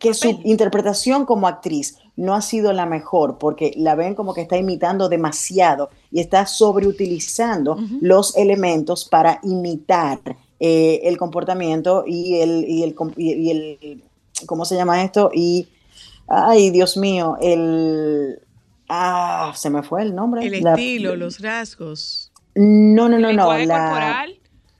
que 0.00 0.12
su 0.12 0.40
interpretación 0.42 1.24
como 1.24 1.46
actriz 1.46 1.98
no 2.16 2.34
ha 2.34 2.42
sido 2.42 2.72
la 2.72 2.84
mejor 2.84 3.38
porque 3.38 3.72
la 3.76 3.94
ven 3.94 4.16
como 4.16 4.34
que 4.34 4.40
está 4.40 4.56
imitando 4.56 5.08
demasiado 5.08 5.88
y 6.10 6.20
está 6.20 6.46
sobreutilizando 6.46 7.78
los 8.00 8.36
elementos 8.36 9.04
para 9.04 9.40
imitar 9.42 10.20
eh, 10.58 11.00
el 11.04 11.16
comportamiento 11.16 12.04
y 12.06 12.36
el, 12.40 12.64
y 12.68 12.82
el, 12.82 12.94
y 13.16 13.50
el, 13.50 14.04
¿cómo 14.46 14.64
se 14.64 14.76
llama 14.76 15.02
esto? 15.02 15.30
Y, 15.32 15.68
ay, 16.26 16.70
Dios 16.70 16.96
mío, 16.96 17.36
el, 17.40 18.40
ah, 18.88 19.52
se 19.56 19.70
me 19.70 19.82
fue 19.82 20.02
el 20.02 20.14
nombre. 20.14 20.46
El 20.46 20.66
estilo, 20.66 21.16
los 21.16 21.40
rasgos. 21.40 22.32
No, 22.54 23.08
no, 23.08 23.18
no, 23.18 23.32
no. 23.32 23.56
La, 23.58 24.26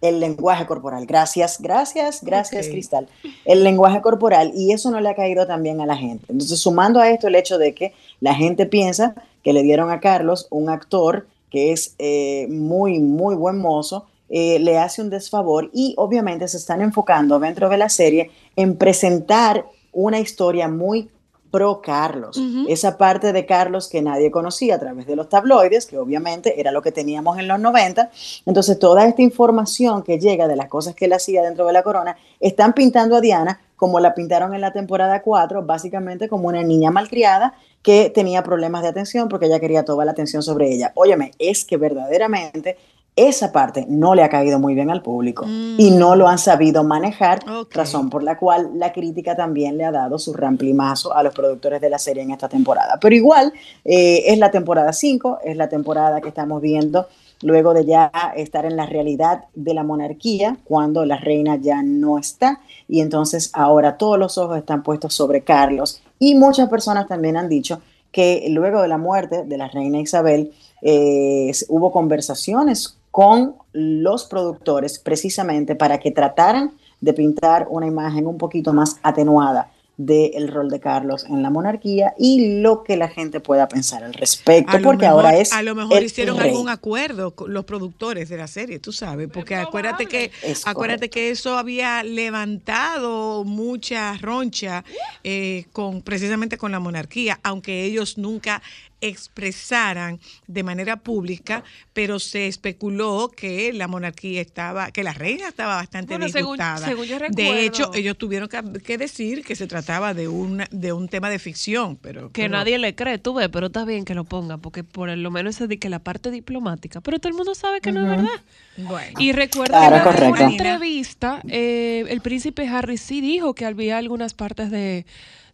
el 0.01 0.19
lenguaje 0.19 0.67
corporal. 0.67 1.07
Gracias, 1.07 1.61
gracias, 1.61 2.23
gracias, 2.23 2.69
Cristal. 2.69 3.09
El 3.45 3.63
lenguaje 3.63 4.01
corporal 4.01 4.53
y 4.55 4.73
eso 4.73 4.91
no 4.91 5.01
le 5.01 5.09
ha 5.09 5.15
caído 5.15 5.47
también 5.47 5.81
a 5.81 5.87
la 5.87 5.97
gente. 5.97 6.27
Entonces, 6.29 6.59
sumando 6.59 7.01
a 7.01 7.11
esto 7.11 7.29
el 7.29 7.35
hecho 7.35 7.59
de 7.59 7.75
que 7.75 7.93
la 8.21 8.35
gente 8.35 8.67
piensa 8.67 9.15
que 9.43 9.53
le 9.53 9.63
dieron 9.63 9.91
a 9.91 10.01
Carlos 10.01 10.47
un 10.51 10.69
actor 10.69 11.27
que 11.51 11.73
es 11.73 11.95
eh, 11.99 12.47
muy, 12.49 13.01
muy 13.01 13.35
buen 13.35 13.59
mozo, 13.59 14.07
eh, 14.29 14.61
le 14.61 14.79
hace 14.79 15.03
un 15.03 15.11
desfavor 15.11 15.71
y 15.73 15.95
obviamente 15.97 16.47
se 16.47 16.57
están 16.57 16.81
enfocando 16.81 17.41
dentro 17.41 17.69
de 17.69 17.77
la 17.77 17.89
serie 17.89 18.31
en 18.55 18.77
presentar 18.77 19.67
una 19.93 20.21
historia 20.21 20.69
muy 20.69 21.11
pro 21.51 21.81
Carlos, 21.83 22.41
esa 22.69 22.97
parte 22.97 23.33
de 23.33 23.45
Carlos 23.45 23.89
que 23.89 24.03
nadie 24.03 24.31
conocía 24.31 24.77
a 24.77 24.79
través 24.79 25.07
de 25.09 25.17
los 25.17 25.29
tabloides, 25.29 25.87
que 25.87 25.99
obviamente 25.99 26.61
era 26.61 26.71
lo 26.71 26.81
que 26.81 26.93
teníamos 26.93 27.41
en 27.41 27.49
los 27.49 27.59
90. 27.59 28.09
Entonces, 28.47 28.79
toda 28.79 29.05
esta 29.07 29.23
información 29.23 30.05
que 30.05 30.21
llega 30.21 30.47
de 30.47 30.55
las 30.55 30.69
cosas 30.69 30.95
que 30.95 31.07
él 31.07 31.13
hacía 31.13 31.43
dentro 31.43 31.67
de 31.67 31.73
la 31.73 31.83
corona, 31.83 32.17
están 32.39 32.73
pintando 32.73 33.17
a 33.17 33.21
Diana 33.21 33.61
como 33.81 33.99
la 33.99 34.15
pintaron 34.15 34.55
en 34.55 34.61
la 34.61 34.75
temporada 34.75 35.23
4, 35.23 35.65
básicamente 35.65 36.29
como 36.29 36.49
una 36.49 36.63
niña 36.63 36.91
malcriada 36.91 37.55
que 37.81 38.11
tenía 38.15 38.43
problemas 38.43 38.83
de 38.83 38.89
atención 38.89 39.31
porque 39.31 39.47
ella 39.47 39.59
quería 39.59 39.87
toda 39.87 40.05
la 40.05 40.11
atención 40.11 40.43
sobre 40.43 40.71
ella. 40.71 40.93
Óyeme, 40.97 41.31
es 41.39 41.65
que 41.65 41.79
verdaderamente 41.79 42.77
esa 43.17 43.53
parte 43.53 43.87
no 43.89 44.15
le 44.15 44.23
ha 44.23 44.29
caído 44.29 44.59
muy 44.59 44.75
bien 44.75 44.91
al 44.91 45.01
público 45.01 45.47
y 45.47 45.93
no 45.93 46.15
lo 46.15 46.29
han 46.29 46.37
sabido 46.37 46.85
manejar, 46.85 47.41
razón 47.71 48.11
por 48.11 48.23
la 48.23 48.37
cual 48.37 48.73
la 48.75 48.93
crítica 48.93 49.35
también 49.35 49.79
le 49.79 49.87
ha 49.87 49.91
dado 49.91 50.19
su 50.19 50.35
ramplimazo 50.35 51.15
a 51.15 51.23
los 51.23 51.33
productores 51.33 51.81
de 51.81 51.89
la 51.89 51.99
serie 51.99 52.23
en 52.23 52.33
esta 52.33 52.51
temporada. 52.51 52.99
Pero 53.01 53.17
igual 53.17 53.51
eh, 53.87 54.25
es 54.27 54.37
la 54.37 54.51
temporada 54.51 54.93
5, 54.93 55.39
es 55.43 55.57
la 55.57 55.71
temporada 55.71 56.21
que 56.21 56.29
estamos 56.29 56.61
viendo 56.61 57.09
luego 57.43 57.75
de 57.75 57.85
ya 57.85 58.11
estar 58.37 58.65
en 58.65 58.77
la 58.77 58.87
realidad 58.87 59.45
de 59.55 59.75
la 59.75 59.83
monarquía, 59.83 60.57
cuando 60.65 61.05
la 61.05 61.17
reina 61.17 61.57
ya 61.57 61.83
no 61.83 62.19
está, 62.19 62.61
y 62.89 63.01
entonces 63.01 63.51
ahora 63.53 63.97
todos 63.97 64.19
los 64.19 64.39
ojos 64.39 64.59
están 64.59 64.83
puestos 64.83 65.15
sobre 65.15 65.43
Carlos, 65.43 66.03
y 66.19 66.35
muchas 66.35 66.69
personas 66.69 67.07
también 67.09 67.37
han 67.37 67.49
dicho 67.49 67.81
que 68.13 68.47
luego 68.51 68.83
de 68.83 68.89
la 68.89 68.99
muerte 68.99 69.45
de 69.45 69.57
la 69.57 69.69
reina 69.69 70.01
Isabel, 70.01 70.53
eh, 70.83 71.53
hubo 71.69 71.93
conversaciones 71.93 72.97
con 73.11 73.55
los 73.73 74.25
productores 74.25 74.99
precisamente 74.99 75.75
para 75.77 75.99
que 75.99 76.11
trataran 76.11 76.73
de 77.01 77.13
pintar 77.13 77.67
una 77.71 77.87
imagen 77.87 78.27
un 78.27 78.39
poquito 78.39 78.73
más 78.73 78.99
atenuada 79.03 79.71
del 80.01 80.49
rol 80.49 80.71
de 80.71 80.81
Carlos 80.81 81.27
en 81.29 81.43
la 81.43 81.51
monarquía 81.51 82.15
y 82.19 82.61
lo 82.63 82.83
que 82.85 82.97
la 82.97 83.09
gente 83.09 83.39
pueda 83.39 83.69
pensar 83.69 84.03
al 84.03 84.15
respecto, 84.15 84.79
porque 84.83 85.05
ahora 85.05 85.37
es. 85.37 85.53
A 85.53 85.63
lo 85.63 85.75
mejor 85.75 86.03
hicieron 86.03 86.41
algún 86.41 86.71
acuerdo 86.71 87.33
con 87.33 87.53
los 87.53 87.67
productores 87.67 88.31
de 88.31 88.39
la 88.39 88.47
serie, 88.47 88.79
tú 88.79 88.93
sabes, 88.93 89.29
porque 89.31 89.57
acuérdate 89.57 90.07
que, 90.07 90.31
acuérdate 90.65 91.11
que 91.11 91.29
eso 91.31 91.59
había 91.59 92.03
levantado 92.03 93.45
mucha 93.45 94.17
roncha 94.17 94.85
eh, 95.23 95.67
con 95.73 96.01
precisamente 96.01 96.57
con 96.57 96.73
la 96.73 96.81
monarquía, 96.81 97.39
aunque 97.43 97.85
ellos 97.85 98.17
nunca 98.17 98.63
expresaran 99.01 100.21
de 100.47 100.63
manera 100.63 100.97
pública, 100.97 101.65
pero 101.93 102.19
se 102.19 102.47
especuló 102.47 103.31
que 103.35 103.73
la 103.73 103.89
monarquía 103.89 104.41
estaba, 104.41 104.91
que 104.91 105.03
la 105.03 105.13
reina 105.13 105.49
estaba 105.49 105.77
bastante 105.77 106.19
disgustada. 106.19 106.89
de 107.31 107.65
hecho, 107.65 107.91
ellos 107.95 108.19
tuvieron 108.19 108.49
que, 108.49 108.99
decir 108.99 109.45
que 109.45 109.57
se 109.57 109.67
trataba 109.67 110.15
de 110.15 110.29
un, 110.29 110.63
de 110.71 110.93
un 110.93 111.09
tema 111.09 111.31
de 111.31 111.39
ficción, 111.39 111.97
pero 111.97 112.31
que 112.31 112.49
nadie 112.49 112.79
le 112.79 112.95
cree, 112.95 113.19
tú 113.19 113.35
ves, 113.35 113.49
pero 113.49 113.67
está 113.67 113.85
bien 113.85 114.05
que 114.05 114.15
lo 114.15 114.25
ponga, 114.25 114.59
porque 114.59 114.85
por 114.85 115.09
lo 115.09 115.31
menos 115.31 115.57
se 115.57 115.71
que 115.79 115.89
la 115.89 116.01
parte 116.01 116.31
diplomática, 116.31 117.01
pero 117.01 117.19
todo 117.19 117.31
el 117.31 117.37
mundo 117.37 117.55
sabe 117.55 117.81
que 117.81 117.93
no 117.93 118.03
es 118.03 118.09
verdad. 118.09 118.41
Bueno. 118.77 119.19
Y 119.19 119.33
recuerda 119.33 120.03
que 120.03 120.25
en 120.25 120.31
una 120.31 120.45
entrevista, 120.45 121.41
eh, 121.49 122.05
el 122.09 122.21
príncipe 122.21 122.67
Harry 122.69 122.97
sí 122.97 123.21
dijo 123.21 123.55
que 123.55 123.67
había 123.67 123.99
algunas 123.99 124.35
partes 124.35 124.71
de 124.71 125.07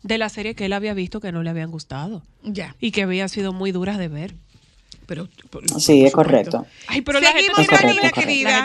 de 0.07 0.19
la 0.19 0.29
serie 0.29 0.55
que 0.55 0.67
él 0.67 0.73
había 0.73 0.95
visto 0.95 1.21
que 1.21 1.33
no 1.33 1.43
le 1.43 1.51
habían 1.51 1.71
gustado. 1.71 2.23
Ya. 2.43 2.75
Y 2.81 2.93
que 2.93 3.03
habían 3.03 3.29
sido 3.29 3.53
muy 3.53 3.73
duras 3.73 3.99
de 3.99 4.09
ver. 4.09 4.35
Pero, 5.07 5.29
sí, 5.79 6.05
es 6.05 6.13
correcto. 6.13 6.67
Ay, 6.89 7.01
pero 7.01 7.21
la 7.21 7.33
gente, 7.33 7.53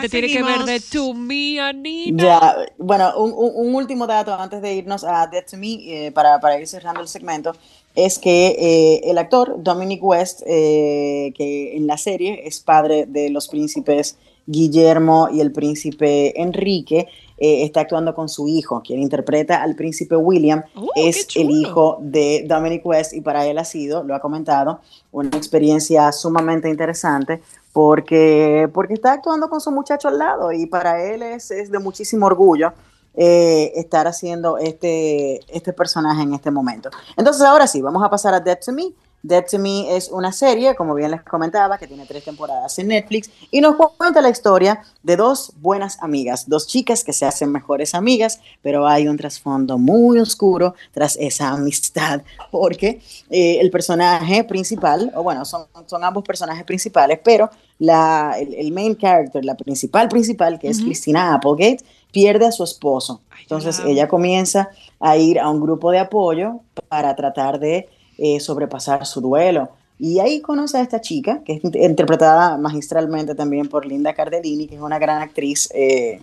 tiene 0.08 0.28
que 0.28 0.42
ver 0.42 0.64
de 0.64 0.80
To 0.80 1.14
Me, 1.14 1.60
Anina. 1.60 2.24
Ya, 2.24 2.56
bueno, 2.78 3.16
un, 3.16 3.74
último 3.76 4.08
dato 4.08 4.34
antes 4.34 4.60
de 4.60 4.74
irnos 4.74 5.04
a 5.04 5.28
Dead 5.28 5.44
To 5.48 5.56
Me, 5.56 6.06
eh, 6.06 6.10
para, 6.10 6.40
para, 6.40 6.58
ir 6.58 6.66
cerrando 6.66 7.00
el 7.00 7.06
segmento, 7.06 7.54
es 7.94 8.18
que 8.18 8.56
eh, 8.58 9.10
el 9.10 9.18
actor 9.18 9.62
Dominic 9.62 10.02
West, 10.02 10.42
eh, 10.44 11.32
que 11.36 11.76
en 11.76 11.86
la 11.86 11.96
serie 11.96 12.42
es 12.44 12.58
padre 12.58 13.06
de 13.06 13.30
los 13.30 13.46
príncipes 13.46 14.16
Guillermo 14.46 15.28
y 15.32 15.40
el 15.40 15.52
príncipe 15.52 16.40
Enrique, 16.40 17.08
eh, 17.38 17.64
está 17.64 17.80
actuando 17.80 18.14
con 18.14 18.28
su 18.28 18.46
hijo, 18.46 18.82
quien 18.86 19.00
interpreta 19.00 19.62
al 19.62 19.74
príncipe 19.74 20.14
William, 20.16 20.62
oh, 20.76 20.88
es 20.94 21.26
el 21.34 21.50
hijo 21.50 21.98
de 22.00 22.44
Dominic 22.46 22.86
West 22.86 23.14
y 23.14 23.20
para 23.20 23.46
él 23.46 23.58
ha 23.58 23.64
sido, 23.64 24.04
lo 24.04 24.14
ha 24.14 24.20
comentado, 24.20 24.80
una 25.10 25.36
experiencia 25.36 26.12
sumamente 26.12 26.68
interesante 26.68 27.42
porque, 27.72 28.70
porque 28.72 28.94
está 28.94 29.12
actuando 29.14 29.48
con 29.48 29.60
su 29.60 29.70
muchacho 29.72 30.08
al 30.08 30.18
lado 30.18 30.52
y 30.52 30.66
para 30.66 31.02
él 31.04 31.22
es, 31.22 31.48
de 31.48 31.78
muchísimo 31.78 32.26
orgullo. 32.26 32.72
Eh, 33.14 33.72
estar 33.74 34.06
haciendo 34.06 34.56
este, 34.56 35.40
este 35.54 35.74
personaje 35.74 36.22
en 36.22 36.32
este 36.32 36.50
momento. 36.50 36.88
Entonces 37.14 37.42
ahora 37.42 37.66
sí, 37.66 37.82
vamos 37.82 38.02
a 38.02 38.08
pasar 38.08 38.32
a 38.32 38.40
Dead 38.40 38.58
to 38.64 38.72
Me, 38.72 38.94
Dead 39.22 39.44
to 39.48 39.58
Me 39.58 39.96
es 39.96 40.10
una 40.10 40.32
serie, 40.32 40.74
como 40.74 40.94
bien 40.94 41.12
les 41.12 41.22
comentaba, 41.22 41.78
que 41.78 41.86
tiene 41.86 42.06
tres 42.06 42.24
temporadas 42.24 42.76
en 42.78 42.88
Netflix 42.88 43.30
y 43.50 43.60
nos 43.60 43.76
cuenta 43.76 44.20
la 44.20 44.30
historia 44.30 44.82
de 45.02 45.16
dos 45.16 45.52
buenas 45.60 46.02
amigas, 46.02 46.48
dos 46.48 46.66
chicas 46.66 47.04
que 47.04 47.12
se 47.12 47.24
hacen 47.24 47.52
mejores 47.52 47.94
amigas, 47.94 48.40
pero 48.62 48.86
hay 48.86 49.06
un 49.06 49.16
trasfondo 49.16 49.78
muy 49.78 50.18
oscuro 50.18 50.74
tras 50.92 51.16
esa 51.16 51.50
amistad, 51.50 52.22
porque 52.50 53.00
eh, 53.30 53.58
el 53.60 53.70
personaje 53.70 54.44
principal, 54.44 55.12
o 55.14 55.22
bueno, 55.22 55.44
son, 55.44 55.66
son 55.86 56.02
ambos 56.02 56.24
personajes 56.24 56.64
principales, 56.64 57.20
pero 57.22 57.48
la, 57.78 58.36
el, 58.38 58.72
main 58.72 58.96
character, 58.96 59.44
la 59.44 59.56
principal 59.56 60.08
principal, 60.08 60.58
que 60.58 60.68
es 60.68 60.80
Christina 60.80 61.34
Applegate, 61.34 61.84
pierde 62.12 62.46
a 62.46 62.52
su 62.52 62.62
esposo. 62.62 63.22
Entonces 63.40 63.80
ella 63.84 64.06
comienza 64.06 64.70
a 65.00 65.16
ir 65.16 65.40
a 65.40 65.48
un 65.48 65.60
grupo 65.60 65.90
de 65.90 65.98
apoyo 65.98 66.60
para 66.88 67.16
tratar 67.16 67.58
de 67.58 67.88
eh, 68.18 68.40
sobrepasar 68.40 69.06
su 69.06 69.20
duelo. 69.20 69.70
Y 69.98 70.18
ahí 70.18 70.40
conoce 70.40 70.78
a 70.78 70.82
esta 70.82 71.00
chica, 71.00 71.42
que 71.44 71.54
es 71.54 71.64
interpretada 71.64 72.56
magistralmente 72.56 73.34
también 73.34 73.68
por 73.68 73.86
Linda 73.86 74.14
Cardellini, 74.14 74.66
que 74.66 74.74
es 74.74 74.80
una 74.80 74.98
gran 74.98 75.22
actriz, 75.22 75.68
eh, 75.74 76.20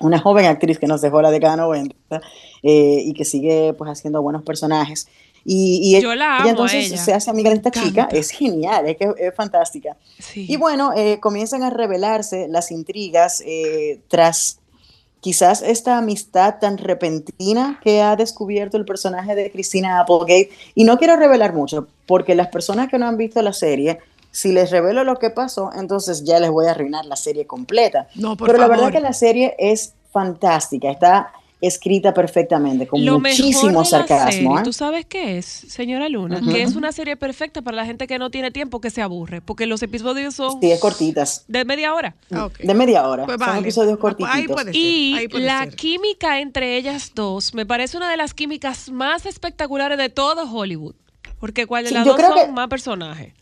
una 0.00 0.18
joven 0.18 0.46
actriz 0.46 0.78
que 0.78 0.86
nos 0.86 1.02
dejó 1.02 1.20
la 1.20 1.30
década 1.30 1.56
90 1.56 1.94
eh, 2.62 3.02
y 3.04 3.12
que 3.12 3.24
sigue 3.24 3.74
pues 3.74 3.90
haciendo 3.90 4.22
buenos 4.22 4.42
personajes. 4.42 5.08
Y, 5.44 6.00
Yo 6.00 6.14
la 6.14 6.38
amo 6.38 6.50
entonces 6.50 6.88
se 7.00 7.12
hace 7.12 7.28
amiga 7.28 7.50
de 7.50 7.56
esta 7.56 7.72
chica, 7.72 8.08
es 8.12 8.30
genial, 8.30 8.86
es 8.88 8.96
que 8.96 9.12
es 9.18 9.34
fantástica. 9.34 9.96
Y 10.36 10.56
bueno, 10.56 10.92
comienzan 11.20 11.64
a 11.64 11.70
revelarse 11.70 12.46
las 12.48 12.70
intrigas 12.70 13.42
tras 14.06 14.61
quizás 15.22 15.62
esta 15.62 15.98
amistad 15.98 16.56
tan 16.60 16.76
repentina 16.78 17.78
que 17.82 18.02
ha 18.02 18.16
descubierto 18.16 18.76
el 18.76 18.84
personaje 18.84 19.36
de 19.36 19.52
Christina 19.52 20.00
Applegate. 20.00 20.50
Y 20.74 20.82
no 20.82 20.98
quiero 20.98 21.16
revelar 21.16 21.54
mucho, 21.54 21.86
porque 22.06 22.34
las 22.34 22.48
personas 22.48 22.90
que 22.90 22.98
no 22.98 23.06
han 23.06 23.16
visto 23.16 23.40
la 23.40 23.52
serie, 23.52 24.00
si 24.32 24.50
les 24.50 24.70
revelo 24.70 25.04
lo 25.04 25.16
que 25.20 25.30
pasó, 25.30 25.70
entonces 25.74 26.24
ya 26.24 26.40
les 26.40 26.50
voy 26.50 26.66
a 26.66 26.72
arruinar 26.72 27.04
la 27.06 27.14
serie 27.14 27.46
completa. 27.46 28.08
No, 28.16 28.36
Pero 28.36 28.58
la 28.58 28.66
verdad 28.66 28.90
que 28.90 29.00
la 29.00 29.12
serie 29.12 29.54
es 29.58 29.94
fantástica, 30.10 30.90
está 30.90 31.32
escrita 31.62 32.12
perfectamente, 32.12 32.86
con 32.88 33.02
muchísimo 33.02 33.84
sarcasmo. 33.84 34.58
¿eh? 34.58 34.62
¿Tú 34.64 34.72
sabes 34.72 35.06
qué 35.06 35.38
es, 35.38 35.46
señora 35.46 36.08
Luna? 36.08 36.40
Que 36.40 36.62
es 36.62 36.74
una 36.74 36.90
serie 36.90 37.16
perfecta 37.16 37.62
para 37.62 37.76
la 37.76 37.86
gente 37.86 38.08
que 38.08 38.18
no 38.18 38.30
tiene 38.30 38.50
tiempo, 38.50 38.80
que 38.80 38.90
se 38.90 39.00
aburre, 39.00 39.40
porque 39.40 39.66
los 39.66 39.80
episodios 39.82 40.34
son... 40.34 40.60
Sí, 40.60 40.72
es 40.72 40.80
cortitas. 40.80 41.44
De 41.46 41.64
media 41.64 41.94
hora. 41.94 42.16
Ah, 42.32 42.48
de 42.58 42.74
media 42.74 43.08
hora. 43.08 43.26
Pues 43.26 43.38
son 43.38 43.56
episodios 43.58 43.98
pues 43.98 44.16
cortitos. 44.16 44.66
y 44.72 45.28
la 45.32 45.68
química 45.68 46.40
entre 46.40 46.76
ellas 46.76 47.12
dos 47.14 47.54
me 47.54 47.64
parece 47.64 47.96
una 47.96 48.10
de 48.10 48.16
las 48.16 48.34
químicas 48.34 48.90
más 48.90 49.24
espectaculares 49.24 49.98
de 49.98 50.08
todo 50.08 50.52
Hollywood. 50.52 50.96
Porque 51.38 51.66
cuál 51.66 51.84
de 51.84 51.92
las 51.92 52.04
dos 52.04 52.20
son 52.20 52.54
más 52.54 52.68
personajes 52.68 53.34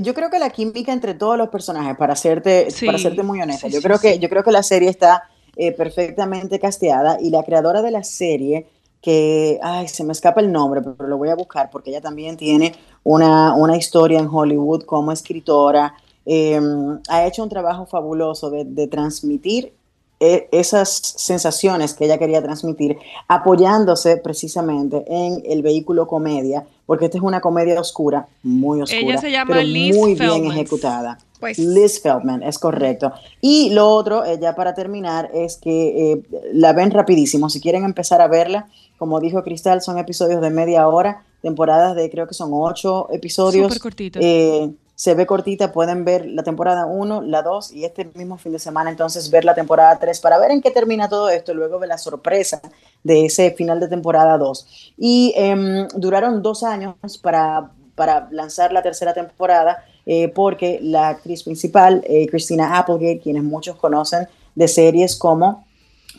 yo 0.00 0.14
creo 0.14 0.30
que 0.30 0.38
la 0.38 0.50
química 0.50 0.92
entre 0.92 1.14
todos 1.14 1.38
los 1.38 1.48
personajes, 1.48 1.96
para 1.96 2.12
hacerte, 2.12 2.68
para 2.84 2.96
hacerte 2.98 3.22
muy 3.22 3.40
honesta, 3.40 3.68
yo 3.68 3.80
creo 3.80 3.98
que 3.98 4.18
yo 4.18 4.28
creo 4.28 4.42
que 4.42 4.52
la 4.52 4.62
serie 4.62 4.90
está 4.90 5.30
eh, 5.56 5.72
perfectamente 5.72 6.58
casteada 6.58 7.18
y 7.20 7.30
la 7.30 7.42
creadora 7.42 7.80
de 7.80 7.90
la 7.90 8.04
serie, 8.04 8.66
que, 9.00 9.58
ay, 9.62 9.88
se 9.88 10.04
me 10.04 10.12
escapa 10.12 10.40
el 10.40 10.52
nombre, 10.52 10.82
pero 10.82 11.08
lo 11.08 11.16
voy 11.16 11.30
a 11.30 11.34
buscar 11.34 11.70
porque 11.70 11.90
ella 11.90 12.00
también 12.00 12.36
tiene 12.36 12.74
una, 13.04 13.54
una 13.54 13.76
historia 13.76 14.18
en 14.18 14.28
Hollywood 14.30 14.82
como 14.82 15.12
escritora, 15.12 15.94
em, 16.24 16.98
ha 17.08 17.24
hecho 17.24 17.42
un 17.42 17.48
trabajo 17.48 17.86
fabuloso 17.86 18.50
de, 18.50 18.86
transmitir 18.88 19.72
e, 20.18 20.48
esas 20.52 20.90
sensaciones 20.90 21.94
que 21.94 22.04
ella 22.04 22.18
quería 22.18 22.42
transmitir, 22.42 22.98
apoyándose 23.28 24.16
precisamente 24.16 25.04
en 25.06 25.42
el 25.46 25.62
vehículo 25.62 26.06
comedia, 26.06 26.66
porque 26.86 27.06
esta 27.06 27.18
es 27.18 27.24
una 27.24 27.40
comedia 27.40 27.78
oscura, 27.80 28.28
muy 28.42 28.80
oscura, 28.80 29.00
ella 29.00 29.18
se 29.18 29.30
llama 29.30 29.54
pero 29.54 29.66
Liz 29.66 29.96
muy 29.96 30.14
bien 30.14 30.46
ejecutada. 30.46 31.18
Pues. 31.40 31.58
Liz 31.58 32.00
Feldman, 32.00 32.42
es 32.42 32.58
correcto. 32.58 33.12
Y 33.42 33.70
lo 33.70 33.90
otro, 33.90 34.24
eh, 34.24 34.38
ya 34.40 34.54
para 34.54 34.74
terminar, 34.74 35.30
es 35.34 35.58
que 35.58 36.12
eh, 36.12 36.22
la 36.54 36.72
ven 36.72 36.90
rapidísimo. 36.90 37.50
Si 37.50 37.60
quieren 37.60 37.84
empezar 37.84 38.22
a 38.22 38.28
verla, 38.28 38.68
como 38.96 39.20
dijo 39.20 39.42
Cristal, 39.42 39.82
son 39.82 39.98
episodios 39.98 40.40
de 40.40 40.48
media 40.48 40.88
hora, 40.88 41.24
temporadas 41.42 41.94
de 41.94 42.08
creo 42.08 42.26
que 42.26 42.34
son 42.34 42.50
ocho 42.54 43.08
episodios. 43.10 43.66
Súper 43.66 43.82
cortitos. 43.82 44.22
Eh, 44.24 44.70
se 44.96 45.14
ve 45.14 45.26
cortita, 45.26 45.72
pueden 45.72 46.06
ver 46.06 46.24
la 46.26 46.42
temporada 46.42 46.86
1, 46.86 47.20
la 47.20 47.42
2 47.42 47.72
y 47.72 47.84
este 47.84 48.06
mismo 48.14 48.38
fin 48.38 48.52
de 48.52 48.58
semana 48.58 48.90
entonces 48.90 49.30
ver 49.30 49.44
la 49.44 49.54
temporada 49.54 49.98
3 49.98 50.18
para 50.20 50.38
ver 50.38 50.50
en 50.50 50.62
qué 50.62 50.70
termina 50.70 51.06
todo 51.06 51.28
esto, 51.28 51.52
luego 51.52 51.78
de 51.78 51.86
la 51.86 51.98
sorpresa 51.98 52.62
de 53.04 53.26
ese 53.26 53.50
final 53.50 53.78
de 53.78 53.88
temporada 53.88 54.38
2. 54.38 54.94
Y 54.96 55.34
em, 55.36 55.86
duraron 55.94 56.42
dos 56.42 56.62
años 56.62 56.94
para, 57.22 57.70
para 57.94 58.26
lanzar 58.30 58.72
la 58.72 58.82
tercera 58.82 59.12
temporada 59.12 59.84
eh, 60.06 60.28
porque 60.28 60.78
la 60.80 61.08
actriz 61.08 61.42
principal, 61.42 62.02
eh, 62.06 62.26
Christina 62.28 62.78
Applegate, 62.78 63.20
quienes 63.20 63.42
muchos 63.42 63.76
conocen 63.76 64.26
de 64.54 64.66
series 64.66 65.14
como 65.14 65.66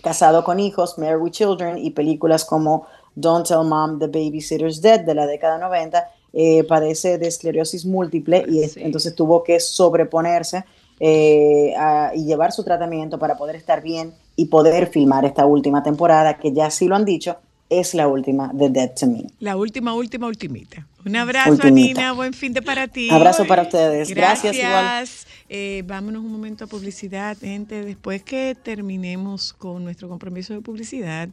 Casado 0.04 0.44
con 0.44 0.60
Hijos, 0.60 1.00
Married 1.00 1.20
with 1.20 1.32
Children 1.32 1.80
y 1.80 1.90
películas 1.90 2.46
como 2.46 2.86
Don't 3.16 3.48
Tell 3.48 3.64
Mom 3.64 3.98
the 3.98 4.06
Babysitter's 4.06 4.82
Dead 4.82 5.00
de 5.00 5.16
la 5.16 5.26
década 5.26 5.58
90, 5.58 6.08
eh, 6.34 6.64
padece 6.66 7.18
de 7.18 7.28
esclerosis 7.28 7.86
múltiple 7.86 8.46
y 8.48 8.62
entonces 8.78 9.16
tuvo 9.16 9.44
que 9.44 9.60
sobreponerse 9.60 10.66
eh, 11.00 11.74
y 12.16 12.26
llevar 12.26 12.52
su 12.52 12.64
tratamiento 12.64 13.18
para 13.18 13.38
poder 13.38 13.56
estar 13.56 13.82
bien 13.82 14.14
y 14.36 14.46
poder 14.46 14.88
filmar 14.88 15.26
esta 15.26 15.46
última 15.46 15.84
temporada, 15.84 16.38
que 16.38 16.54
ya 16.54 16.70
sí 16.70 16.88
lo 16.88 16.96
han 16.96 17.06
dicho, 17.06 17.38
es 17.70 17.94
la 17.94 18.08
última 18.08 18.52
de 18.54 18.70
Dead 18.70 18.94
to 18.94 19.08
Me. 19.08 19.26
La 19.40 19.58
última, 19.58 19.94
última, 19.94 20.28
ultimita. 20.28 20.86
Un 21.06 21.16
abrazo, 21.16 21.70
Nina. 21.70 22.12
Buen 22.14 22.34
fin 22.34 22.54
de 22.54 22.62
para 22.62 22.88
ti. 22.88 23.10
Abrazo 23.10 23.46
para 23.46 23.64
ustedes. 23.64 24.10
Gracias. 24.10 24.56
Gracias 24.56 25.28
eh, 25.50 25.84
vámonos 25.86 26.24
un 26.24 26.32
momento 26.32 26.66
a 26.66 26.68
publicidad, 26.68 27.38
gente. 27.38 27.84
Después 27.84 28.22
que 28.22 28.56
terminemos 28.62 29.54
con 29.54 29.84
nuestro 29.84 30.10
compromiso 30.10 30.54
de 30.54 30.62
publicidad, 30.62 31.30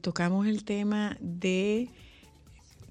tocamos 0.00 0.46
el 0.46 0.64
tema 0.64 1.16
de 1.20 1.88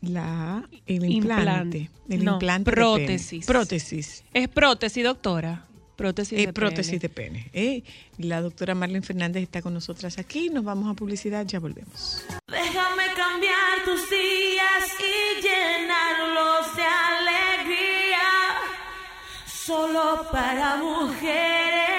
la, 0.02 0.68
el 0.86 1.10
implante. 1.10 1.90
El 2.10 2.24
implante 2.24 2.72
prótesis. 2.72 3.46
Prótesis. 3.46 4.24
Es 4.34 4.48
prótesis, 4.50 5.04
doctora. 5.04 5.66
Prótesis 5.96 6.48
de 6.48 6.52
prótesis 6.52 7.00
de 7.00 7.10
pene. 7.10 7.50
Eh, 7.54 7.84
la 8.18 8.42
doctora 8.42 8.74
Marlene 8.74 9.06
Fernández 9.06 9.44
está 9.44 9.62
con 9.62 9.74
nosotras 9.74 10.18
aquí. 10.18 10.50
Nos 10.50 10.64
vamos 10.64 10.90
a 10.90 10.96
publicidad, 10.96 11.46
ya 11.46 11.60
volvemos. 11.60 12.24
Déjame 12.48 13.04
cambiar 13.16 13.84
tus 13.86 14.10
días 14.10 14.84
y 15.00 15.42
llenarlos 15.44 16.76
de 16.76 16.84
alegría. 16.84 18.20
Solo 19.46 20.28
para 20.32 20.78
mujeres. 20.78 21.91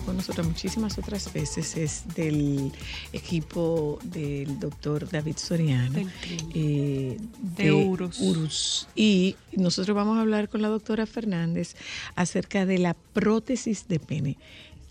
Con 0.00 0.16
nosotros 0.16 0.46
muchísimas 0.46 0.98
otras 0.98 1.32
veces, 1.32 1.76
es 1.76 2.14
del 2.14 2.72
equipo 3.12 3.98
del 4.04 4.58
doctor 4.58 5.08
David 5.08 5.36
Soriano 5.36 6.08
eh, 6.54 7.18
de, 7.38 7.72
Urus. 7.72 8.88
Y 8.94 9.36
nosotros 9.52 9.94
vamos 9.94 10.18
a 10.18 10.20
hablar 10.20 10.48
con 10.48 10.62
la 10.62 10.68
doctora 10.68 11.06
Fernández 11.06 11.74
acerca 12.14 12.66
de 12.66 12.78
la 12.78 12.94
prótesis 13.12 13.88
de 13.88 14.00
pene. 14.00 14.38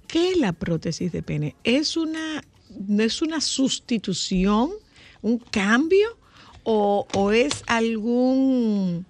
¿Qué 0.08 0.32
es 0.32 0.38
la 0.38 0.54
prótesis 0.54 1.12
de 1.12 1.22
pene? 1.22 1.56
¿Es 1.64 1.98
una, 1.98 2.44
es 3.00 3.22
una 3.22 3.42
sustitución, 3.42 4.72
un 5.22 5.40
cambio 5.40 6.18
o, 6.64 7.08
o 7.14 7.32
es 7.32 7.64
algún, 7.68 9.06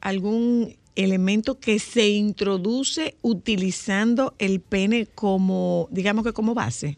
algún 0.00 0.76
elemento 0.96 1.60
que 1.60 1.78
se 1.78 2.08
introduce 2.08 3.16
utilizando 3.22 4.34
el 4.38 4.60
pene 4.60 5.06
como, 5.06 5.88
digamos 5.90 6.24
que 6.24 6.32
como 6.32 6.54
base. 6.54 6.96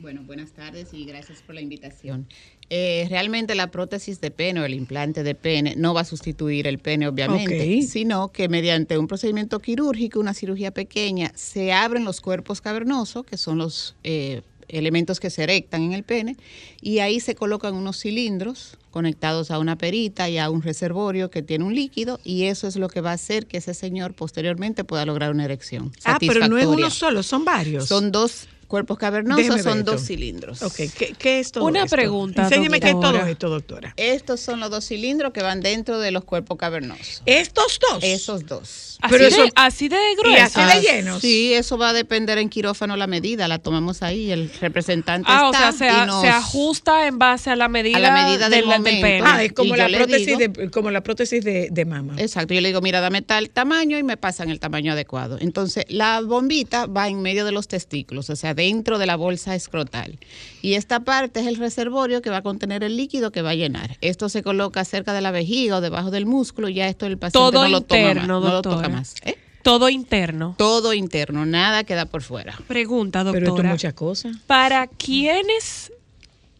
Bueno, 0.00 0.22
buenas 0.24 0.52
tardes 0.52 0.92
y 0.94 1.04
gracias 1.04 1.42
por 1.42 1.54
la 1.54 1.60
invitación. 1.60 2.26
Eh, 2.70 3.06
realmente 3.10 3.54
la 3.54 3.70
prótesis 3.70 4.20
de 4.20 4.30
pene 4.30 4.60
o 4.60 4.64
el 4.64 4.74
implante 4.74 5.22
de 5.22 5.34
pene 5.34 5.74
no 5.76 5.92
va 5.92 6.00
a 6.00 6.04
sustituir 6.04 6.66
el 6.66 6.78
pene, 6.78 7.06
obviamente, 7.06 7.82
sino 7.82 8.32
que 8.32 8.48
mediante 8.48 8.96
un 8.96 9.06
procedimiento 9.06 9.58
quirúrgico, 9.60 10.18
una 10.18 10.34
cirugía 10.34 10.70
pequeña, 10.70 11.32
se 11.34 11.72
abren 11.72 12.04
los 12.04 12.20
cuerpos 12.20 12.60
cavernosos, 12.60 13.24
que 13.26 13.36
son 13.36 13.58
los 13.58 13.94
eh, 14.04 14.42
elementos 14.72 15.20
que 15.20 15.30
se 15.30 15.44
erectan 15.44 15.82
en 15.82 15.92
el 15.92 16.02
pene, 16.02 16.36
y 16.80 16.98
ahí 16.98 17.20
se 17.20 17.34
colocan 17.34 17.74
unos 17.74 18.00
cilindros 18.00 18.78
conectados 18.90 19.50
a 19.50 19.58
una 19.58 19.76
perita 19.76 20.28
y 20.28 20.38
a 20.38 20.50
un 20.50 20.62
reservorio 20.62 21.30
que 21.30 21.42
tiene 21.42 21.64
un 21.64 21.74
líquido, 21.74 22.20
y 22.24 22.44
eso 22.44 22.66
es 22.66 22.76
lo 22.76 22.88
que 22.88 23.00
va 23.00 23.10
a 23.10 23.14
hacer 23.14 23.46
que 23.46 23.58
ese 23.58 23.74
señor 23.74 24.14
posteriormente 24.14 24.84
pueda 24.84 25.06
lograr 25.06 25.30
una 25.30 25.44
erección. 25.44 25.92
Ah, 26.04 26.18
pero 26.20 26.48
no 26.48 26.58
es 26.58 26.66
uno 26.66 26.90
solo, 26.90 27.22
son 27.22 27.44
varios. 27.44 27.86
Son 27.86 28.10
dos 28.12 28.48
cuerpos 28.72 28.96
cavernosos 28.96 29.60
son 29.60 29.84
dos 29.84 30.00
cilindros. 30.06 30.62
Ok, 30.62 30.80
¿Qué, 31.18 31.40
es 31.40 31.52
todo 31.52 31.66
Una 31.66 31.84
pregunta. 31.84 32.44
Enséñeme 32.44 32.80
qué 32.80 32.88
es 32.88 32.98
todo 32.98 33.18
esto, 33.26 33.50
doctora. 33.50 33.92
Estos 33.98 34.40
son 34.40 34.60
los 34.60 34.70
dos 34.70 34.86
cilindros 34.86 35.34
que 35.34 35.42
van 35.42 35.60
dentro 35.60 35.98
de 35.98 36.10
los 36.10 36.24
cuerpos 36.24 36.56
cavernosos. 36.56 37.22
¿Estos 37.26 37.78
dos? 37.78 38.02
Esos 38.02 38.46
dos. 38.46 38.98
Así, 39.02 39.14
Pero 39.14 39.28
de, 39.28 39.52
así 39.56 39.88
de 39.88 39.98
grueso. 40.16 40.38
Y 40.38 40.40
así 40.40 40.60
de 40.60 40.80
llenos. 40.80 41.20
Sí, 41.20 41.52
eso 41.52 41.76
va 41.76 41.90
a 41.90 41.92
depender 41.92 42.38
en 42.38 42.48
quirófano 42.48 42.96
la 42.96 43.06
medida. 43.06 43.46
La 43.46 43.58
tomamos 43.58 44.02
ahí, 44.02 44.30
el 44.30 44.50
representante 44.60 45.28
ah, 45.30 45.50
está. 45.52 45.68
o 45.68 45.72
sea, 45.72 46.20
se, 46.20 46.28
ajusta 46.28 47.06
en 47.06 47.18
base 47.18 47.50
a 47.50 47.56
la 47.56 47.68
medida, 47.68 47.98
a 47.98 48.00
la 48.00 48.24
medida 48.24 48.48
del, 48.48 48.64
pene. 48.82 49.20
Ah, 49.22 49.42
es 49.42 49.52
como 49.52 49.76
la, 49.76 49.88
prótesis 49.88 50.38
de, 50.38 50.70
como 50.70 50.90
la 50.90 51.02
prótesis 51.02 51.44
de, 51.44 51.68
de 51.70 51.84
mama. 51.84 52.14
Exacto. 52.16 52.54
Yo 52.54 52.62
le 52.62 52.68
digo, 52.68 52.80
mira, 52.80 53.02
dame 53.02 53.20
tal 53.20 53.50
tamaño 53.50 53.98
y 53.98 54.02
me 54.02 54.16
pasan 54.16 54.48
el 54.48 54.60
tamaño 54.60 54.92
adecuado. 54.92 55.36
Entonces, 55.40 55.84
la 55.88 56.22
bombita 56.22 56.86
va 56.86 57.08
en 57.08 57.20
medio 57.20 57.44
de 57.44 57.52
los 57.52 57.68
testículos, 57.68 58.30
o 58.30 58.36
sea, 58.36 58.54
dentro 58.62 58.98
de 58.98 59.06
la 59.06 59.16
bolsa 59.16 59.54
escrotal. 59.54 60.18
Y 60.62 60.74
esta 60.74 61.00
parte 61.00 61.40
es 61.40 61.46
el 61.46 61.56
reservorio 61.56 62.22
que 62.22 62.30
va 62.30 62.38
a 62.38 62.42
contener 62.42 62.84
el 62.84 62.96
líquido 62.96 63.32
que 63.32 63.42
va 63.42 63.50
a 63.50 63.54
llenar. 63.54 63.96
Esto 64.00 64.28
se 64.28 64.42
coloca 64.42 64.84
cerca 64.84 65.12
de 65.12 65.20
la 65.20 65.32
vejiga 65.32 65.78
o 65.78 65.80
debajo 65.80 66.10
del 66.10 66.26
músculo 66.26 66.68
y 66.68 66.74
ya 66.74 66.88
esto 66.88 67.06
el 67.06 67.18
paciente 67.18 67.38
Todo 67.38 67.64
no, 67.64 67.68
lo, 67.68 67.80
toma 67.80 68.14
más, 68.14 68.26
no 68.28 68.40
lo 68.40 68.62
toca 68.62 68.88
más. 68.88 69.14
¿eh? 69.24 69.36
Todo 69.62 69.88
interno. 69.88 70.54
Todo 70.58 70.92
interno, 70.92 71.44
nada 71.44 71.84
queda 71.84 72.06
por 72.06 72.22
fuera. 72.22 72.56
Pregunta, 72.68 73.24
doctora. 73.24 73.44
Pero 73.44 73.56
esto 73.56 73.68
muchas 73.68 73.94
cosas. 73.94 74.36
¿Para 74.46 74.86
quiénes 74.86 75.92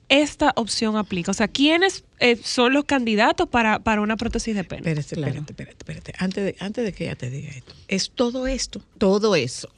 esta 0.08 0.52
opción 0.56 0.96
aplica? 0.96 1.30
O 1.30 1.34
sea, 1.34 1.48
¿quiénes 1.48 2.04
eh, 2.20 2.36
son 2.42 2.72
los 2.72 2.84
candidatos 2.84 3.48
para, 3.48 3.78
para 3.80 4.00
una 4.00 4.16
prótesis 4.16 4.54
de 4.54 4.64
pene? 4.64 4.80
Espérate, 4.80 5.14
espérate, 5.14 5.52
espérate, 5.52 5.76
espérate. 5.78 6.12
Antes 6.18 6.44
de, 6.44 6.56
antes 6.60 6.84
de 6.84 6.92
que 6.92 7.04
ella 7.04 7.16
te 7.16 7.30
diga 7.30 7.50
esto. 7.50 7.74
¿Es 7.88 8.10
todo 8.10 8.46
esto? 8.46 8.80
Todo 8.98 9.34
eso. 9.36 9.68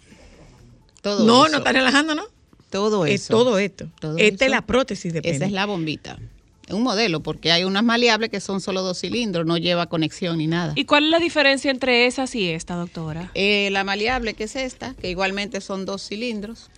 Todo 1.05 1.27
no, 1.27 1.45
eso. 1.45 1.53
no 1.53 1.59
está 1.59 1.71
relajando, 1.71 2.15
¿no? 2.15 2.25
Todo 2.71 3.05
eso. 3.05 3.15
Es 3.15 3.29
todo 3.29 3.59
esto. 3.59 3.87
Esta 4.17 4.47
es 4.47 4.51
la 4.51 4.63
prótesis 4.63 5.13
de 5.13 5.21
pene. 5.21 5.37
Esa 5.37 5.45
es 5.45 5.53
la 5.53 5.67
bombita. 5.67 6.19
Es 6.67 6.73
un 6.73 6.83
modelo, 6.83 7.21
porque 7.21 7.53
hay 7.53 7.65
unas 7.65 7.85
maleables 7.85 8.31
que 8.31 8.41
son 8.41 8.63
solo 8.63 8.81
dos 8.81 9.01
cilindros, 9.01 9.45
no 9.45 9.59
lleva 9.59 9.87
conexión 9.87 10.39
ni 10.39 10.47
nada. 10.47 10.73
¿Y 10.75 10.87
cuál 10.87 11.05
es 11.05 11.11
la 11.11 11.19
diferencia 11.19 11.71
entre 11.71 12.07
esas 12.07 12.35
y 12.35 12.49
esta, 12.49 12.75
doctora? 12.75 13.31
Eh, 13.35 13.69
la 13.71 13.85
maleable, 13.85 14.33
que 14.33 14.45
es 14.45 14.57
esta, 14.57 14.95
que 14.95 15.11
igualmente 15.11 15.61
son 15.61 15.85
dos 15.85 16.01
cilindros. 16.09 16.71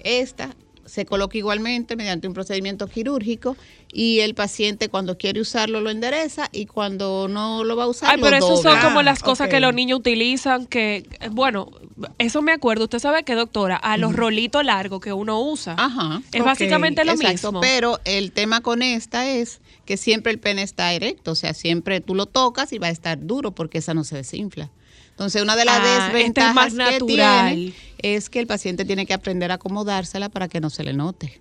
Esta 0.00 0.56
se 0.88 1.06
coloca 1.06 1.38
igualmente 1.38 1.96
mediante 1.96 2.26
un 2.26 2.34
procedimiento 2.34 2.86
quirúrgico 2.86 3.56
y 3.92 4.20
el 4.20 4.34
paciente 4.34 4.88
cuando 4.88 5.16
quiere 5.16 5.40
usarlo 5.40 5.80
lo 5.80 5.90
endereza 5.90 6.48
y 6.52 6.66
cuando 6.66 7.28
no 7.28 7.64
lo 7.64 7.76
va 7.76 7.84
a 7.84 7.88
usar 7.88 8.10
Ay, 8.10 8.20
pero 8.20 8.36
eso 8.36 8.56
son 8.56 8.78
como 8.80 9.02
las 9.02 9.22
cosas 9.22 9.48
que 9.48 9.60
los 9.60 9.74
niños 9.74 10.00
utilizan 10.00 10.66
que 10.66 11.06
bueno 11.30 11.70
eso 12.18 12.42
me 12.42 12.52
acuerdo. 12.52 12.84
Usted 12.84 13.00
sabe 13.00 13.24
que 13.24 13.34
doctora 13.34 13.76
a 13.76 13.96
los 13.96 14.14
rolitos 14.14 14.64
largos 14.64 15.00
que 15.00 15.12
uno 15.12 15.40
usa 15.40 15.74
Ajá. 15.78 16.22
es 16.32 16.44
básicamente 16.44 17.04
lo 17.04 17.12
Exacto, 17.12 17.52
mismo. 17.52 17.60
Pero 17.60 18.00
el 18.04 18.32
tema 18.32 18.60
con 18.60 18.82
esta 18.82 19.28
es 19.28 19.60
que 19.84 19.96
siempre 19.96 20.32
el 20.32 20.38
pene 20.38 20.62
está 20.62 20.92
erecto 20.92 21.32
o 21.32 21.34
sea 21.34 21.54
siempre 21.54 22.00
tú 22.00 22.14
lo 22.14 22.26
tocas 22.26 22.72
y 22.72 22.78
va 22.78 22.88
a 22.88 22.90
estar 22.90 23.26
duro 23.26 23.52
porque 23.52 23.78
esa 23.78 23.94
no 23.94 24.04
se 24.04 24.16
desinfla 24.16 24.70
entonces, 25.18 25.42
una 25.42 25.56
de 25.56 25.64
las 25.64 25.80
Ah, 25.80 25.82
este 25.82 26.06
es 26.06 26.12
desventajas 26.14 26.54
más 26.54 26.72
que 26.72 26.92
natural. 26.92 27.54
tiene 27.56 27.74
es 28.00 28.30
que 28.30 28.38
el 28.38 28.46
paciente 28.46 28.84
tiene 28.84 29.04
que 29.04 29.12
aprender 29.14 29.50
a 29.50 29.54
acomodársela 29.54 30.28
para 30.28 30.46
que 30.46 30.60
no 30.60 30.70
se 30.70 30.84
le 30.84 30.92
note 30.92 31.40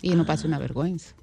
y 0.00 0.10
no 0.10 0.24
pase 0.24 0.46
una 0.46 0.60
vergüenza. 0.60 1.14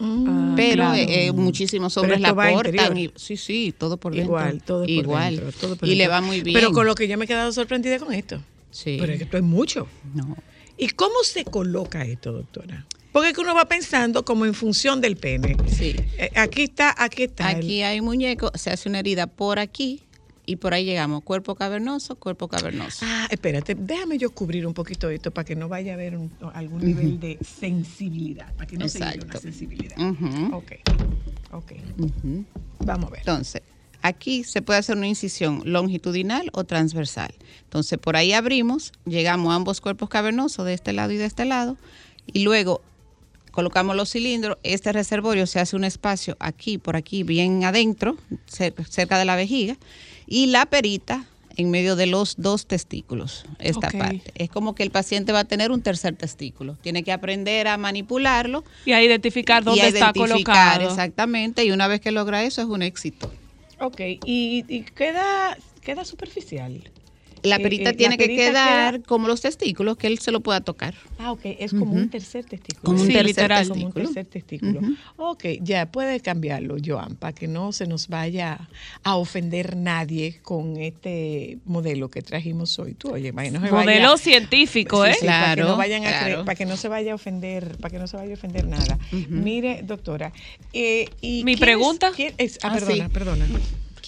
Ah, 0.00 0.52
Pero 0.56 0.74
claro. 0.84 0.94
eh, 0.94 1.26
eh, 1.26 1.32
muchísimos 1.32 1.96
hombres 1.96 2.20
la 2.20 2.34
portan 2.34 2.96
y 2.98 3.10
sí, 3.16 3.36
sí, 3.36 3.74
todo 3.76 3.96
por 3.96 4.12
dentro. 4.14 4.26
Igual, 4.32 4.62
todo 4.62 4.80
por 4.80 4.90
Igual. 4.90 5.36
dentro, 5.36 5.52
todo 5.60 5.76
por 5.76 5.88
y 5.88 5.94
le 5.94 6.08
va 6.08 6.20
muy 6.20 6.40
bien. 6.42 6.54
Pero 6.54 6.72
con 6.72 6.86
lo 6.86 6.94
que 6.94 7.08
yo 7.08 7.16
me 7.18 7.24
he 7.24 7.28
quedado 7.28 7.52
sorprendida 7.52 7.98
con 7.98 8.12
esto. 8.12 8.40
sí. 8.70 8.96
Pero 9.00 9.12
es 9.12 9.18
que 9.18 9.24
esto 9.24 9.36
es 9.36 9.42
mucho. 9.42 9.86
no. 10.14 10.36
¿Y 10.80 10.88
cómo 10.90 11.14
se 11.24 11.44
coloca 11.44 12.04
esto, 12.04 12.30
doctora? 12.32 12.86
Porque 13.10 13.28
es 13.30 13.34
que 13.34 13.40
uno 13.40 13.52
va 13.54 13.64
pensando 13.66 14.24
como 14.24 14.46
en 14.46 14.54
función 14.54 15.00
del 15.00 15.16
pene. 15.16 15.56
Sí. 15.66 15.96
Eh, 16.18 16.30
aquí 16.36 16.62
está, 16.62 16.94
aquí 16.96 17.24
está. 17.24 17.50
el- 17.50 17.56
Aquí 17.56 17.82
hay 17.82 17.98
un 17.98 18.06
muñeco, 18.06 18.52
se 18.54 18.70
hace 18.70 18.88
una 18.88 19.00
herida 19.00 19.26
por 19.26 19.58
aquí 19.58 20.02
y 20.48 20.56
por 20.56 20.72
ahí 20.72 20.86
llegamos, 20.86 21.22
cuerpo 21.24 21.54
cavernoso, 21.54 22.16
cuerpo 22.16 22.48
cavernoso. 22.48 23.04
Ah, 23.04 23.28
espérate, 23.30 23.74
déjame 23.74 24.16
yo 24.16 24.30
cubrir 24.30 24.66
un 24.66 24.72
poquito 24.72 25.10
esto 25.10 25.30
para 25.30 25.44
que 25.44 25.54
no 25.54 25.68
vaya 25.68 25.92
a 25.92 25.94
haber 25.94 26.16
un- 26.16 26.32
algún 26.54 26.82
nivel 26.86 27.20
de 27.20 27.38
sensibilidad, 27.42 28.54
para 28.54 28.66
que 28.66 28.78
no 28.78 28.88
se 28.88 28.98
llegue 28.98 29.16
una 29.16 29.24
Exacto. 29.34 29.40
sensibilidad. 29.42 29.96
Ujú, 29.98 30.56
Ok, 30.56 30.72
ok. 31.52 31.72
ujú. 31.98 32.44
Vamos 32.80 33.08
a 33.08 33.10
ver. 33.10 33.18
Entonces, 33.20 33.60
aquí 34.00 34.42
se 34.42 34.62
puede 34.62 34.78
hacer 34.78 34.96
una 34.96 35.06
incisión 35.06 35.60
longitudinal 35.66 36.48
o 36.54 36.64
transversal. 36.64 37.34
Entonces, 37.64 37.98
por 37.98 38.16
ahí 38.16 38.32
abrimos, 38.32 38.92
llegamos 39.04 39.52
a 39.52 39.56
ambos 39.56 39.82
cuerpos 39.82 40.08
cavernosos, 40.08 40.64
de 40.64 40.72
este 40.72 40.94
lado 40.94 41.12
y 41.12 41.18
de 41.18 41.26
este 41.26 41.44
lado, 41.44 41.76
y 42.26 42.42
luego 42.42 42.80
colocamos 43.50 43.96
los 43.96 44.10
cilindros. 44.12 44.56
Este 44.62 44.92
reservorio 44.92 45.46
se 45.46 45.60
hace 45.60 45.76
un 45.76 45.84
espacio 45.84 46.38
aquí, 46.40 46.78
por 46.78 46.96
aquí, 46.96 47.22
bien 47.22 47.64
adentro, 47.64 48.16
cer- 48.50 48.82
cerca 48.88 49.18
de 49.18 49.26
la 49.26 49.36
vejiga, 49.36 49.76
y 50.28 50.46
la 50.46 50.66
perita 50.66 51.24
en 51.56 51.72
medio 51.72 51.96
de 51.96 52.06
los 52.06 52.36
dos 52.38 52.66
testículos, 52.66 53.44
esta 53.58 53.90
parte. 53.90 54.32
Es 54.36 54.48
como 54.48 54.76
que 54.76 54.84
el 54.84 54.92
paciente 54.92 55.32
va 55.32 55.40
a 55.40 55.44
tener 55.44 55.72
un 55.72 55.82
tercer 55.82 56.14
testículo. 56.14 56.76
Tiene 56.82 57.02
que 57.02 57.10
aprender 57.10 57.66
a 57.66 57.76
manipularlo 57.76 58.62
y 58.86 58.92
a 58.92 59.02
identificar 59.02 59.64
dónde 59.64 59.80
y 59.80 59.84
a 59.84 59.88
está 59.88 60.12
identificar 60.14 60.28
colocado 60.28 60.88
exactamente, 60.88 61.64
y 61.64 61.72
una 61.72 61.88
vez 61.88 62.00
que 62.00 62.12
logra 62.12 62.44
eso 62.44 62.62
es 62.62 62.68
un 62.68 62.82
éxito. 62.82 63.32
Ok, 63.80 64.00
y, 64.00 64.64
y 64.68 64.82
queda, 64.82 65.58
queda 65.80 66.04
superficial. 66.04 66.80
La 67.42 67.58
perita 67.58 67.90
eh, 67.90 67.92
la 67.92 67.96
tiene 67.96 68.16
que 68.18 68.28
quedar 68.28 68.94
queda- 68.98 69.06
como 69.06 69.28
los 69.28 69.40
testículos, 69.40 69.96
que 69.96 70.06
él 70.06 70.18
se 70.18 70.30
lo 70.32 70.40
pueda 70.40 70.60
tocar. 70.60 70.94
Ah, 71.18 71.32
ok, 71.32 71.40
es 71.44 71.72
como 71.72 71.92
un 71.92 72.08
tercer 72.10 72.44
testículo. 72.44 72.82
Como 72.84 73.00
un 73.00 73.06
Sí, 73.06 73.12
tercer 73.12 73.26
literal. 73.26 73.68
Como 73.68 73.86
un 73.86 73.92
tercer 73.92 74.26
testículo. 74.26 74.80
Ujú. 74.80 74.94
Ok, 75.16 75.44
ya 75.60 75.86
puede 75.86 76.20
cambiarlo, 76.20 76.76
Joan, 76.84 77.16
para 77.16 77.32
que 77.32 77.48
no 77.48 77.72
se 77.72 77.86
nos 77.86 78.08
vaya 78.08 78.68
a 79.02 79.16
ofender 79.16 79.76
nadie 79.76 80.38
con 80.42 80.76
este 80.76 81.58
modelo 81.64 82.08
que 82.10 82.22
trajimos 82.22 82.78
hoy. 82.78 82.94
Tú, 82.94 83.10
oye, 83.12 83.32
para 83.32 83.44
que 83.48 83.50
no 83.58 83.64
se 83.66 83.72
modelo 83.72 84.08
vaya, 84.10 84.16
científico 84.22 85.04
Sí, 85.04 85.10
eh 85.10 85.14
sí, 85.20 85.26
para 85.26 85.54
que 85.54 85.60
no 85.60 85.66
Claro, 85.66 85.76
vayan 85.76 86.04
a 86.06 86.08
claro. 86.10 86.40
cre- 86.42 86.44
para 86.44 86.54
que 86.56 86.66
no 86.66 86.76
se 86.76 86.88
vaya 86.88 87.12
a 87.12 87.14
ofender, 87.14 87.76
para 87.78 87.90
que 87.90 87.98
no 87.98 88.06
se 88.06 88.16
vaya 88.16 88.30
a 88.30 88.34
ofender 88.34 88.66
nada. 88.66 88.98
Mire, 89.28 89.82
doctora, 89.84 90.32
eh, 90.72 91.06
y 91.20 91.44
Mi 91.44 91.52
es- 91.54 91.60
pregunta. 91.60 92.10
es- 92.38 92.58
ah, 92.62 92.68
Ah, 92.68 92.74
perdona, 92.74 93.06
sí. 93.06 93.12
perdona. 93.12 93.46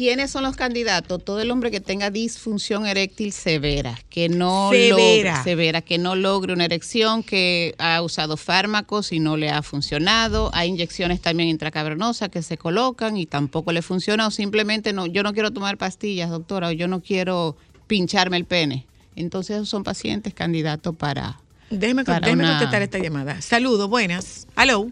¿Quiénes 0.00 0.30
son 0.30 0.44
los 0.44 0.56
candidatos? 0.56 1.22
Todo 1.22 1.42
el 1.42 1.50
hombre 1.50 1.70
que 1.70 1.78
tenga 1.78 2.08
disfunción 2.08 2.86
eréctil 2.86 3.32
severa, 3.32 3.98
que 4.08 4.30
no 4.30 4.70
Severa. 4.72 4.96
logre, 5.34 5.42
severa, 5.44 5.82
que 5.82 5.98
no 5.98 6.16
logre 6.16 6.54
una 6.54 6.64
erección, 6.64 7.22
que 7.22 7.74
ha 7.76 8.00
usado 8.00 8.38
fármacos 8.38 9.12
y 9.12 9.20
no 9.20 9.36
le 9.36 9.50
ha 9.50 9.60
funcionado. 9.62 10.50
Hay 10.54 10.70
inyecciones 10.70 11.20
también 11.20 11.50
intracavernosas 11.50 12.30
que 12.30 12.40
se 12.40 12.56
colocan 12.56 13.18
y 13.18 13.26
tampoco 13.26 13.72
le 13.72 13.82
funciona 13.82 14.26
o 14.26 14.30
simplemente 14.30 14.94
no, 14.94 15.04
yo 15.04 15.22
no 15.22 15.34
quiero 15.34 15.50
tomar 15.50 15.76
pastillas, 15.76 16.30
doctora, 16.30 16.68
o 16.68 16.72
yo 16.72 16.88
no 16.88 17.00
quiero 17.02 17.58
pincharme 17.86 18.38
el 18.38 18.46
pene. 18.46 18.86
Entonces 19.16 19.56
esos 19.56 19.68
son 19.68 19.84
pacientes 19.84 20.32
candidatos 20.32 20.96
para 20.96 21.36
Déjeme, 21.68 22.04
Para 22.06 22.20
déjeme 22.20 22.44
una- 22.44 22.52
contestar 22.52 22.80
esta 22.80 22.96
llamada. 22.98 23.42
Saludos, 23.42 23.90
buenas. 23.90 24.46
Aló, 24.56 24.86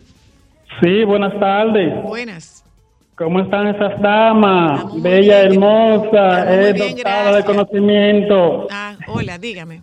Sí, 0.82 1.02
buenas 1.04 1.32
tardes. 1.40 1.94
buenas. 2.04 2.57
¿Cómo 3.18 3.40
están 3.40 3.66
esas 3.68 4.00
damas? 4.00 4.74
Estamos 4.78 4.92
muy 4.94 5.02
Bella, 5.02 5.40
bien. 5.42 5.52
hermosa, 5.52 6.54
es 6.54 6.74
bien, 6.74 6.96
dotada 6.96 7.36
de 7.36 7.44
conocimiento. 7.44 8.66
Ah, 8.70 8.94
Hola, 9.08 9.38
dígame. 9.38 9.82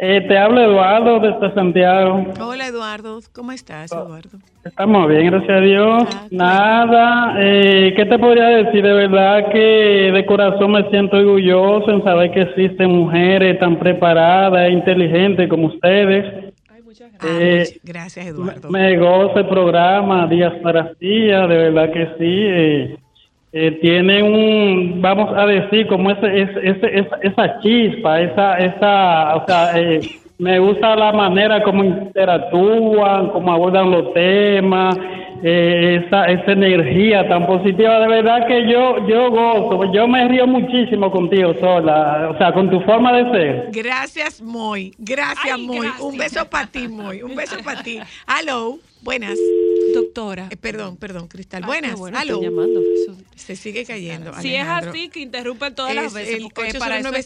Eh, 0.00 0.20
te 0.28 0.38
habla 0.38 0.64
Eduardo 0.64 1.18
desde 1.20 1.54
Santiago. 1.54 2.24
Hola 2.40 2.66
Eduardo, 2.68 3.18
¿cómo 3.34 3.50
estás 3.52 3.90
Eduardo? 3.92 4.38
Estamos 4.64 5.08
bien, 5.08 5.26
gracias 5.26 5.50
a 5.56 5.60
Dios. 5.60 6.02
Ah, 6.14 6.26
Nada, 6.30 7.34
eh, 7.40 7.94
¿qué 7.96 8.04
te 8.06 8.18
podría 8.18 8.46
decir? 8.48 8.82
De 8.84 8.92
verdad 8.92 9.50
que 9.52 10.10
de 10.14 10.26
corazón 10.26 10.72
me 10.72 10.88
siento 10.90 11.16
orgulloso 11.16 11.90
en 11.90 12.02
saber 12.04 12.30
que 12.32 12.42
existen 12.42 12.90
mujeres 12.90 13.58
tan 13.58 13.76
preparadas 13.78 14.68
e 14.68 14.72
inteligentes 14.72 15.48
como 15.48 15.66
ustedes. 15.68 16.47
Muchas 16.88 17.12
gracias. 17.12 17.70
Eh, 17.70 17.80
gracias 17.84 18.26
Eduardo. 18.28 18.70
Me, 18.70 18.78
me 18.78 18.96
goza 18.96 19.40
el 19.40 19.48
programa 19.48 20.26
días 20.26 20.54
para 20.62 20.94
días, 20.98 21.46
de 21.46 21.56
verdad 21.70 21.92
que 21.92 22.06
sí. 22.18 22.96
Eh, 23.52 23.78
tiene 23.82 24.22
un, 24.22 25.02
vamos 25.02 25.36
a 25.36 25.44
decir, 25.44 25.86
como 25.86 26.10
ese, 26.10 26.40
ese, 26.40 26.98
esa, 26.98 27.16
esa 27.16 27.60
chispa, 27.60 28.22
esa, 28.22 28.58
esa, 28.58 29.36
o 29.36 29.46
sea, 29.46 29.78
eh, 29.78 30.00
me 30.38 30.58
gusta 30.60 30.94
la 30.94 31.12
manera 31.12 31.62
como 31.62 31.84
interactúan, 31.84 33.30
como 33.30 33.52
abordan 33.52 33.90
los 33.90 34.14
temas, 34.14 34.96
eh, 35.42 36.02
esa, 36.04 36.24
esa 36.26 36.52
energía 36.52 37.28
tan 37.28 37.46
positiva, 37.46 38.00
de 38.00 38.08
verdad 38.08 38.46
que 38.46 38.68
yo, 38.70 39.06
yo 39.06 39.30
gozo, 39.30 39.92
yo 39.92 40.08
me 40.08 40.26
río 40.26 40.46
muchísimo 40.46 41.10
contigo 41.10 41.54
sola, 41.60 42.30
o 42.32 42.38
sea, 42.38 42.52
con 42.52 42.70
tu 42.70 42.80
forma 42.80 43.12
de 43.12 43.30
ser. 43.30 43.68
Gracias, 43.72 44.40
Moy, 44.42 44.94
gracias, 44.98 45.58
Moy, 45.58 45.88
un 46.00 46.18
beso 46.18 46.44
para 46.48 46.66
ti, 46.66 46.88
Moy, 46.88 47.22
un 47.22 47.36
beso 47.36 47.56
para 47.64 47.82
ti. 47.82 48.00
Hello, 48.26 48.78
buenas. 49.02 49.38
Doctora. 49.94 50.48
Eh, 50.50 50.56
perdón, 50.56 50.96
perdón, 50.96 51.28
Cristal. 51.28 51.64
Buenas. 51.64 51.98
Bueno, 51.98 52.18
llamando. 52.40 52.80
Se 53.36 53.56
sigue 53.56 53.84
cayendo. 53.84 54.32
Si 54.40 54.54
es 54.54 54.66
así, 54.66 55.08
que 55.08 55.20
interrumpen 55.20 55.74
todas 55.74 55.94
las 55.94 56.12
veces. 56.12 56.36
El 56.36 56.46
809 56.46 57.24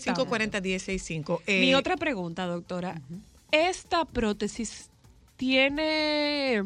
eh, 1.47 1.61
Mi 1.61 1.75
otra 1.75 1.97
pregunta, 1.97 2.47
doctora. 2.47 3.01
¿Esta 3.51 4.05
prótesis 4.05 4.91
tiene 5.37 6.63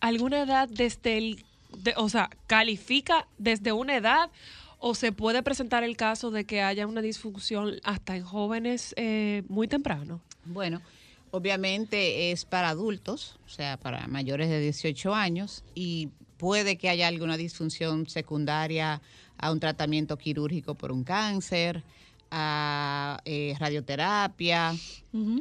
alguna 0.00 0.42
edad 0.42 0.68
desde 0.68 1.18
el. 1.18 1.44
o 1.96 2.08
sea, 2.08 2.30
califica 2.46 3.26
desde 3.38 3.72
una 3.72 3.96
edad 3.96 4.30
o 4.78 4.94
se 4.94 5.12
puede 5.12 5.42
presentar 5.42 5.84
el 5.84 5.96
caso 5.96 6.30
de 6.30 6.44
que 6.44 6.62
haya 6.62 6.86
una 6.86 7.02
disfunción 7.02 7.76
hasta 7.84 8.16
en 8.16 8.24
jóvenes 8.24 8.94
eh, 8.96 9.42
muy 9.48 9.68
temprano? 9.68 10.20
Bueno. 10.44 10.80
Obviamente 11.34 12.30
es 12.30 12.44
para 12.44 12.68
adultos, 12.68 13.38
o 13.46 13.48
sea, 13.48 13.78
para 13.78 14.06
mayores 14.06 14.50
de 14.50 14.60
18 14.60 15.14
años 15.14 15.64
y 15.74 16.10
puede 16.36 16.76
que 16.76 16.90
haya 16.90 17.08
alguna 17.08 17.38
disfunción 17.38 18.06
secundaria 18.06 19.00
a 19.38 19.50
un 19.50 19.58
tratamiento 19.58 20.18
quirúrgico 20.18 20.74
por 20.74 20.92
un 20.92 21.04
cáncer, 21.04 21.84
a 22.34 23.20
eh, 23.26 23.54
radioterapia, 23.60 24.74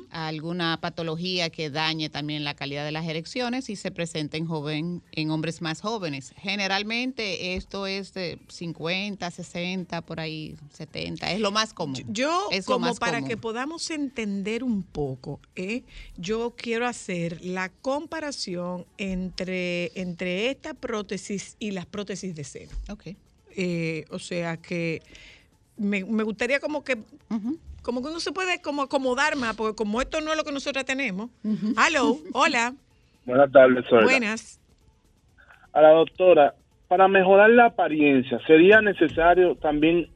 a 0.09 0.27
alguna 0.27 0.81
patología 0.81 1.49
que 1.49 1.69
dañe 1.69 2.09
también 2.09 2.43
la 2.43 2.53
calidad 2.55 2.83
de 2.83 2.91
las 2.91 3.07
erecciones 3.07 3.69
y 3.69 3.77
se 3.77 3.89
presenta 3.89 4.35
en 4.35 4.45
joven, 4.45 5.01
en 5.13 5.31
hombres 5.31 5.61
más 5.61 5.79
jóvenes. 5.79 6.33
Generalmente 6.35 7.55
esto 7.55 7.87
es 7.87 8.13
de 8.13 8.37
50, 8.49 9.31
60, 9.31 10.01
por 10.01 10.19
ahí 10.19 10.57
70, 10.73 11.31
es 11.31 11.39
lo 11.39 11.51
más 11.51 11.73
común. 11.73 12.03
Yo, 12.09 12.49
como 12.65 12.93
para 12.95 13.21
que 13.21 13.37
podamos 13.37 13.89
entender 13.89 14.61
un 14.61 14.83
poco, 14.83 15.39
¿eh? 15.55 15.83
yo 16.17 16.53
quiero 16.57 16.85
hacer 16.85 17.39
la 17.41 17.69
comparación 17.69 18.85
entre, 18.97 19.93
entre 19.95 20.49
esta 20.49 20.73
prótesis 20.73 21.55
y 21.59 21.71
las 21.71 21.85
prótesis 21.85 22.35
de 22.35 22.43
seno. 22.43 22.71
Ok. 22.89 23.15
Eh, 23.55 24.05
o 24.09 24.19
sea 24.19 24.57
que 24.57 25.01
me, 25.81 26.23
gustaría 26.23 26.59
como 26.59 26.83
que, 26.83 26.97
como 27.81 28.01
que 28.01 28.09
uno 28.09 28.19
se 28.19 28.31
puede 28.31 28.61
como 28.61 28.83
acomodar 28.83 29.35
más, 29.35 29.55
porque 29.55 29.75
como 29.75 30.01
esto 30.01 30.21
no 30.21 30.31
es 30.31 30.37
lo 30.37 30.43
que 30.43 30.51
nosotros 30.51 30.85
tenemos. 30.85 31.29
Hello, 31.43 32.17
hola. 32.33 32.73
Buenas 33.25 33.51
tardes, 33.51 33.85
Buenas. 34.03 34.59
A 35.73 35.81
la 35.81 35.89
doctora, 35.89 36.55
para 36.87 37.07
mejorar 37.07 37.49
la 37.51 37.67
apariencia, 37.67 38.39
¿sería 38.45 38.81
necesario 38.81 39.55
también 39.55 40.09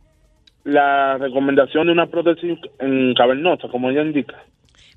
la 0.63 1.17
recomendación 1.17 1.87
de 1.87 1.93
una 1.93 2.07
prótesis 2.07 2.59
en 2.79 3.13
cavernosa, 3.13 3.67
como 3.69 3.89
ella 3.89 4.01
indica? 4.01 4.35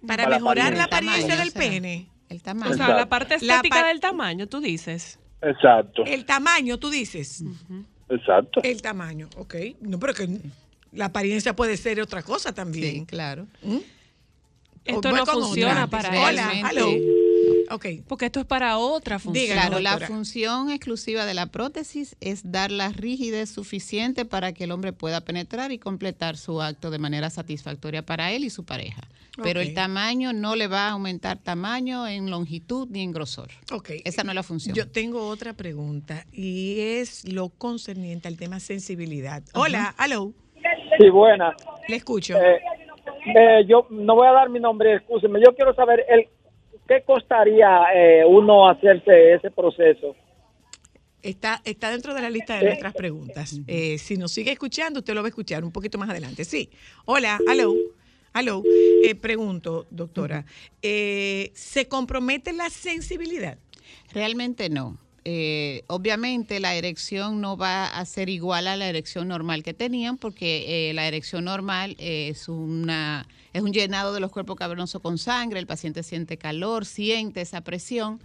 Para, 0.07 0.29
mejorar 0.29 0.77
la 0.77 0.85
apariencia, 0.85 1.37
del 1.37 1.53
pene. 1.53 2.07
El 2.29 2.43
tamaño. 2.43 2.73
O 2.73 2.75
sea, 2.75 2.95
la 2.95 3.09
parte 3.09 3.37
estética 3.37 3.87
del 3.87 4.01
tamaño, 4.01 4.47
tú 4.47 4.61
dices. 4.61 5.19
Exacto. 5.41 6.05
El 6.05 6.25
tamaño, 6.25 6.79
tú 6.79 6.91
dices. 6.91 7.45
Exacto. 8.09 8.61
El 8.63 8.83
tamaño, 8.83 9.29
ok. 9.37 9.55
No, 9.81 9.99
pero 9.99 10.15
que 10.15 10.29
la 10.93 11.07
apariencia 11.07 11.55
puede 11.55 11.77
ser 11.77 12.01
otra 12.01 12.23
cosa 12.23 12.53
también. 12.53 12.95
Sí, 12.95 13.07
claro. 13.07 13.47
¿Mm? 13.63 13.79
Esto 14.85 15.13
no 15.13 15.27
funciona 15.27 15.89
para 15.89 16.09
Hola, 16.09 16.53
hello. 16.71 16.89
Okay. 17.71 18.03
Porque 18.09 18.27
esto 18.27 18.41
es 18.41 18.47
para 18.47 18.79
otra 18.79 19.19
función. 19.19 19.53
claro, 19.53 19.79
la 19.81 19.99
función 19.99 20.71
exclusiva 20.71 21.27
de 21.27 21.35
la 21.35 21.47
prótesis 21.47 22.17
es 22.21 22.51
dar 22.51 22.71
la 22.71 22.89
rigidez 22.89 23.51
suficiente 23.51 24.25
para 24.25 24.53
que 24.55 24.65
el 24.65 24.71
hombre 24.71 24.95
pueda 24.95 25.21
penetrar 25.21 25.71
y 25.73 25.79
completar 25.79 26.39
su 26.39 26.63
acto 26.63 26.91
de 26.91 26.99
manera 26.99 27.29
satisfactoria 27.29 28.03
para 28.05 28.33
él 28.33 28.45
y 28.45 28.51
su 28.51 28.65
pareja. 28.65 29.03
Pero 29.43 29.61
el 29.61 29.75
tamaño 29.75 30.33
no 30.33 30.57
le 30.57 30.67
va 30.67 30.89
a 30.89 30.91
aumentar 30.93 31.39
tamaño 31.39 32.07
en 32.07 32.31
longitud 32.31 32.89
ni 32.91 33.03
en 33.03 33.13
grosor. 33.13 33.49
Okay. 33.73 34.03
Esa 34.05 34.25
no 34.25 34.31
es 34.31 34.37
la 34.37 34.43
función. 34.43 34.75
Yo 34.75 34.89
tengo 34.91 35.27
otra 35.29 35.55
pregunta 35.55 36.25
y 36.33 36.81
es 36.81 37.31
lo 37.31 37.49
concerniente 37.49 38.29
al 38.29 38.37
tema 38.37 38.61
sensibilidad. 38.61 39.43
Hola, 39.55 39.95
hello. 40.03 40.33
Sí, 40.99 41.09
buena. 41.11 41.55
Le 41.89 41.97
escucho. 41.97 42.37
Eh, 42.37 42.61
eh, 43.35 43.65
yo 43.67 43.87
no 43.91 44.15
voy 44.17 44.27
a 44.27 44.33
dar 44.33 44.49
mi 44.49 44.61
nombre, 44.61 44.97
escúcheme. 44.97 45.41
Yo 45.41 45.55
quiero 45.55 45.75
saber 45.75 46.05
el 46.09 46.29
qué 46.87 47.03
costaría 47.05 47.83
eh, 47.95 48.25
uno 48.27 48.69
hacerse 48.69 49.35
ese 49.35 49.51
proceso. 49.51 50.17
Está, 51.21 51.61
está 51.65 51.91
dentro 51.91 52.15
de 52.15 52.23
la 52.23 52.31
lista 52.31 52.59
de 52.59 52.65
nuestras 52.65 52.95
preguntas. 52.95 53.61
si 53.99 54.17
nos 54.17 54.33
sigue 54.33 54.53
escuchando, 54.53 55.01
usted 55.01 55.15
lo 55.15 55.21
va 55.21 55.27
a 55.27 55.31
escuchar 55.31 55.65
un 55.65 55.73
poquito 55.73 55.99
más 55.99 56.09
adelante. 56.09 56.45
Sí. 56.45 56.71
Hola, 57.05 57.39
hello. 57.51 57.75
Hello. 58.39 58.63
pregunto, 59.21 59.87
doctora, 59.91 60.45
¿se 60.81 61.89
compromete 61.89 62.53
la 62.53 62.71
sensibilidad? 62.71 63.59
Realmente 64.13 64.69
no. 64.69 64.99
Eh, 65.25 65.85
obviamente 65.89 66.59
la 66.59 66.75
erección 66.75 67.41
no 67.41 67.57
va 67.57 67.87
a 67.87 68.05
ser 68.07 68.31
igual 68.31 68.67
a 68.67 68.77
la 68.77 68.89
erección 68.89 69.29
normal 69.29 69.63
que 69.63 69.75
tenían 69.75 70.17
porque 70.17 70.89
eh, 70.89 70.95
la 70.95 71.07
erección 71.07 71.45
normal 71.45 71.97
es 71.99 72.49
una 72.49 73.27
es 73.53 73.61
un 73.61 73.73
llenado 73.73 74.15
de 74.15 74.21
los 74.21 74.31
cuerpos 74.31 74.57
cavernosos 74.57 75.03
con 75.03 75.19
sangre, 75.19 75.59
el 75.59 75.67
paciente 75.67 76.03
siente 76.03 76.39
calor, 76.39 76.87
siente 76.87 77.41
esa 77.41 77.63
presión. 77.63 78.21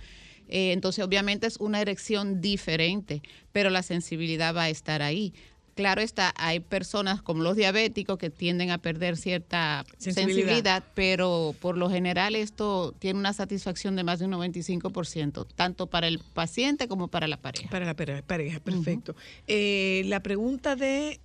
Eh, 0.48 0.72
entonces, 0.74 1.04
obviamente 1.04 1.48
es 1.48 1.58
una 1.58 1.82
erección 1.82 2.40
diferente, 2.40 3.22
pero 3.52 3.70
la 3.70 3.84
sensibilidad 3.84 4.56
va 4.56 4.64
a 4.64 4.70
estar 4.70 5.02
ahí. 5.02 5.34
Claro 5.76 6.02
está, 6.02 6.34
hay 6.38 6.60
personas 6.60 7.22
como 7.22 7.42
los 7.42 7.56
diabéticos 7.56 8.20
que 8.20 8.30
tienden 8.30 8.70
a 8.70 8.78
perder 8.78 9.18
cierta 9.18 9.86
sensibilidad. 9.98 10.84
pero 10.94 11.56
por 11.60 11.78
lo 11.78 11.90
general 11.90 12.36
esto 12.36 12.94
tiene 13.00 13.20
una 13.20 13.34
satisfacción 13.34 13.96
de 13.96 14.04
más 14.04 14.20
de 14.20 14.26
un 14.26 14.32
95%, 14.34 15.48
tanto 15.56 15.88
para 15.88 16.08
el 16.08 16.20
paciente 16.20 16.88
como 16.88 17.08
para 17.08 17.28
la 17.28 17.38
pareja. 17.38 17.70
Para 17.70 17.86
la 17.86 17.96
pareja, 17.96 18.60
perfecto. 18.60 19.16
Eh, 19.48 20.04
la 20.06 20.22
pregunta 20.22 20.76
de, 20.76 21.20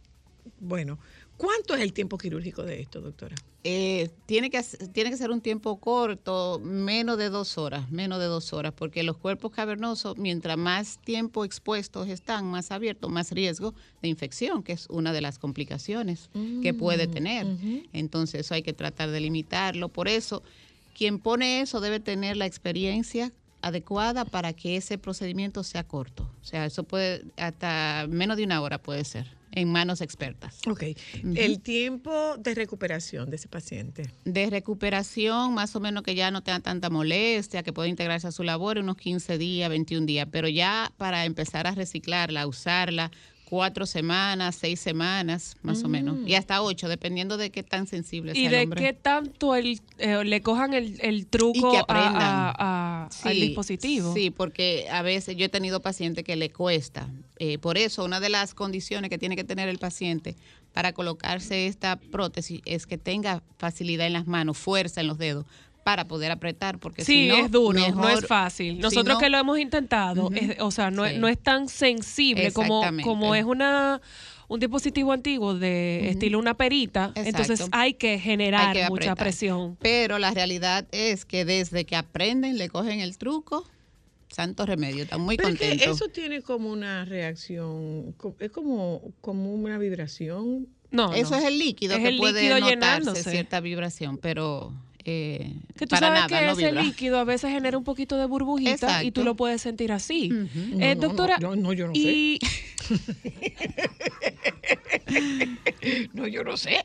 bueno, 0.60 0.98
¿Cuánto 1.38 1.76
es 1.76 1.82
el 1.82 1.92
tiempo 1.92 2.18
quirúrgico 2.18 2.64
de 2.64 2.80
esto, 2.80 3.00
doctora? 3.00 3.36
Eh, 3.62 4.10
tiene, 4.26 4.50
que, 4.50 4.60
tiene 4.92 5.10
que 5.10 5.16
ser 5.16 5.30
un 5.30 5.40
tiempo 5.40 5.78
corto, 5.78 6.60
menos 6.64 7.16
de 7.16 7.30
dos 7.30 7.58
horas, 7.58 7.88
menos 7.92 8.18
de 8.18 8.24
dos 8.24 8.52
horas, 8.52 8.72
porque 8.76 9.04
los 9.04 9.16
cuerpos 9.16 9.52
cavernosos, 9.52 10.18
mientras 10.18 10.56
más 10.56 10.98
tiempo 10.98 11.44
expuestos 11.44 12.08
están, 12.08 12.44
más 12.46 12.72
abiertos, 12.72 13.08
más 13.08 13.30
riesgo 13.30 13.72
de 14.02 14.08
infección, 14.08 14.64
que 14.64 14.72
es 14.72 14.88
una 14.90 15.12
de 15.12 15.20
las 15.20 15.38
complicaciones 15.38 16.28
que 16.60 16.74
puede 16.74 17.06
mm, 17.06 17.10
tener. 17.12 17.46
Entonces, 17.92 18.40
eso 18.40 18.54
hay 18.54 18.64
que 18.64 18.72
tratar 18.72 19.12
de 19.12 19.20
limitarlo. 19.20 19.90
Por 19.90 20.08
eso, 20.08 20.42
quien 20.96 21.20
pone 21.20 21.60
eso 21.60 21.80
debe 21.80 22.00
tener 22.00 22.36
la 22.36 22.46
experiencia 22.46 23.32
adecuada 23.62 24.24
para 24.24 24.54
que 24.54 24.76
ese 24.76 24.98
procedimiento 24.98 25.62
sea 25.62 25.84
corto. 25.84 26.28
O 26.42 26.44
sea, 26.44 26.66
eso 26.66 26.82
puede, 26.82 27.24
hasta 27.36 28.06
menos 28.08 28.36
de 28.36 28.42
una 28.42 28.60
hora 28.60 28.82
puede 28.82 29.04
ser 29.04 29.37
en 29.52 29.70
manos 29.70 30.00
expertas. 30.00 30.58
Ok. 30.66 30.84
¿El 31.34 31.60
tiempo 31.60 32.36
de 32.38 32.54
recuperación 32.54 33.30
de 33.30 33.36
ese 33.36 33.48
paciente? 33.48 34.10
De 34.24 34.50
recuperación, 34.50 35.54
más 35.54 35.74
o 35.76 35.80
menos 35.80 36.02
que 36.02 36.14
ya 36.14 36.30
no 36.30 36.42
tenga 36.42 36.60
tanta 36.60 36.90
molestia, 36.90 37.62
que 37.62 37.72
pueda 37.72 37.88
integrarse 37.88 38.26
a 38.26 38.32
su 38.32 38.42
labor, 38.42 38.78
unos 38.78 38.96
15 38.96 39.38
días, 39.38 39.68
21 39.68 40.06
días, 40.06 40.28
pero 40.30 40.48
ya 40.48 40.92
para 40.96 41.24
empezar 41.24 41.66
a 41.66 41.72
reciclarla, 41.72 42.42
a 42.42 42.46
usarla, 42.46 43.10
cuatro 43.48 43.86
semanas, 43.86 44.56
seis 44.56 44.78
semanas, 44.78 45.56
más 45.62 45.82
o 45.82 45.88
menos, 45.88 46.18
y 46.26 46.32
mm. 46.32 46.36
hasta 46.36 46.60
ocho, 46.60 46.86
dependiendo 46.86 47.38
de 47.38 47.48
qué 47.48 47.62
tan 47.62 47.86
sensible 47.86 48.34
sea 48.34 48.42
y 48.42 48.48
de 48.48 48.68
qué 48.68 48.92
tanto 48.92 49.54
el, 49.54 49.80
eh, 49.96 50.22
le 50.22 50.42
cojan 50.42 50.74
el, 50.74 51.26
truco 51.26 51.72
a, 51.88 53.08
al 53.22 53.34
dispositivo. 53.34 54.12
Sí, 54.12 54.30
porque 54.30 54.88
a 54.90 55.00
veces 55.00 55.34
yo 55.36 55.46
he 55.46 55.48
tenido 55.48 55.80
pacientes 55.80 56.24
que 56.24 56.36
le 56.36 56.50
cuesta, 56.50 57.08
Eh, 57.40 57.56
por 57.58 57.78
eso, 57.78 58.04
una 58.04 58.18
de 58.20 58.28
las 58.28 58.52
condiciones 58.52 59.08
que 59.10 59.16
tiene 59.16 59.36
que 59.36 59.44
tener 59.44 59.68
el 59.68 59.78
paciente 59.78 60.34
para 60.72 60.92
colocarse 60.92 61.68
esta 61.68 61.96
prótesis 61.96 62.60
es 62.64 62.86
que 62.86 62.98
tenga 62.98 63.42
facilidad 63.58 64.06
en 64.06 64.12
las 64.12 64.26
manos, 64.26 64.58
fuerza 64.58 65.00
en 65.00 65.06
los 65.06 65.18
dedos, 65.18 65.46
para 65.88 66.06
poder 66.06 66.30
apretar, 66.30 66.78
porque 66.78 67.02
sí, 67.02 67.12
si 67.22 67.28
no, 67.28 67.36
es 67.36 67.50
duro, 67.50 67.80
no 67.94 68.08
es 68.10 68.26
fácil. 68.26 68.78
Nosotros 68.78 69.14
no, 69.16 69.18
que 69.18 69.30
lo 69.30 69.38
hemos 69.38 69.58
intentado, 69.58 70.28
es, 70.34 70.60
o 70.60 70.70
sea, 70.70 70.90
no, 70.90 71.06
Sí. 71.06 71.12
es, 71.14 71.18
no 71.18 71.28
es 71.28 71.38
tan 71.38 71.66
sensible 71.66 72.52
como, 72.52 72.82
como 73.02 73.34
es 73.34 73.46
una 73.46 74.02
un 74.48 74.60
dispositivo 74.60 75.12
antiguo 75.12 75.54
de 75.54 76.10
estilo 76.10 76.38
una 76.38 76.52
perita, 76.52 77.12
entonces 77.14 77.64
hay 77.72 77.94
que 77.94 78.18
generar 78.18 78.76
Hay 78.76 78.82
que 78.82 78.88
mucha 78.90 79.14
presión. 79.14 79.78
Pero 79.80 80.18
la 80.18 80.30
realidad 80.32 80.86
es 80.92 81.24
que 81.24 81.46
desde 81.46 81.86
que 81.86 81.96
aprenden, 81.96 82.58
le 82.58 82.68
cogen 82.68 83.00
el 83.00 83.16
truco, 83.16 83.66
santo 84.28 84.66
remedio, 84.66 85.04
están 85.04 85.22
muy 85.22 85.38
Pero 85.38 85.48
es 85.48 85.58
que 85.58 85.68
contentos. 85.70 85.96
eso 85.96 86.08
tiene 86.08 86.42
como 86.42 86.70
una 86.70 87.06
reacción, 87.06 88.14
es 88.40 88.50
como, 88.50 89.00
como 89.22 89.54
una 89.54 89.78
vibración. 89.78 90.66
No, 90.90 91.14
Eso 91.14 91.30
no. 91.30 91.36
es 91.38 91.44
el 91.44 91.58
líquido 91.58 91.94
Es 91.96 92.00
que 92.02 92.08
el 92.08 92.16
puede 92.18 92.40
líquido 92.42 92.60
notarse 92.60 92.74
llenándose. 92.74 93.30
cierta 93.30 93.60
vibración, 93.60 94.18
pero 94.18 94.72
eh, 95.10 95.52
Que 95.78 95.86
tú 95.86 95.90
para 95.90 96.08
sabes 96.08 96.20
nada, 96.22 96.40
que 96.40 96.46
no 96.46 96.52
ese 96.52 96.66
vibra. 96.66 96.82
líquido 96.82 97.18
a 97.18 97.24
veces 97.24 97.50
genera 97.50 97.78
un 97.78 97.84
poquito 97.84 98.16
de 98.18 98.26
burbujita 98.26 99.02
y 99.04 99.10
tú 99.10 99.24
lo 99.24 99.34
puedes 99.36 99.62
sentir 99.62 99.90
así. 99.92 100.28
No, 100.28 100.46
Eh, 100.84 100.94
no, 100.94 101.00
doctora, 101.00 101.38
no, 101.38 101.56
no, 101.56 101.72
yo 101.72 101.86
no 101.88 101.94
sé. 101.94 102.38
No, 106.12 106.26
yo 106.26 106.44
no 106.44 106.56
sé. 106.56 106.84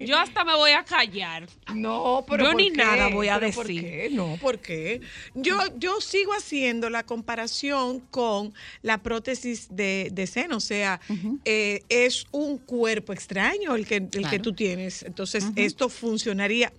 yo 0.00 0.16
hasta 0.18 0.44
me 0.44 0.54
voy 0.54 0.72
a 0.72 0.84
callar. 0.84 1.46
No, 1.74 2.24
pero 2.28 2.44
Yo 2.44 2.50
¿por 2.52 2.60
ni 2.60 2.70
qué? 2.70 2.76
nada 2.76 3.08
voy 3.08 3.28
a 3.28 3.38
¿Pero 3.40 3.52
¿Por 3.54 3.66
decir. 3.66 3.80
qué? 3.82 4.08
No, 4.12 4.36
¿por 4.40 4.58
qué? 4.58 5.00
Yo, 5.34 5.58
yo 5.78 6.00
sigo 6.00 6.32
haciendo 6.34 6.90
la 6.90 7.04
comparación 7.04 8.00
con 8.10 8.52
la 8.82 9.02
prótesis 9.02 9.68
de, 9.70 10.10
de 10.12 10.26
seno, 10.26 10.56
o 10.58 10.60
sea, 10.60 11.00
eh, 11.44 11.82
es 11.88 12.26
un 12.30 12.58
cuerpo 12.58 13.12
extraño 13.12 13.74
el 13.74 13.86
que, 13.86 13.96
el 13.96 14.28
que 14.30 14.38
tú 14.38 14.52
tienes. 14.52 15.02
Entonces, 15.02 15.46
esto 15.56 15.88
funcionaría, 15.88 16.72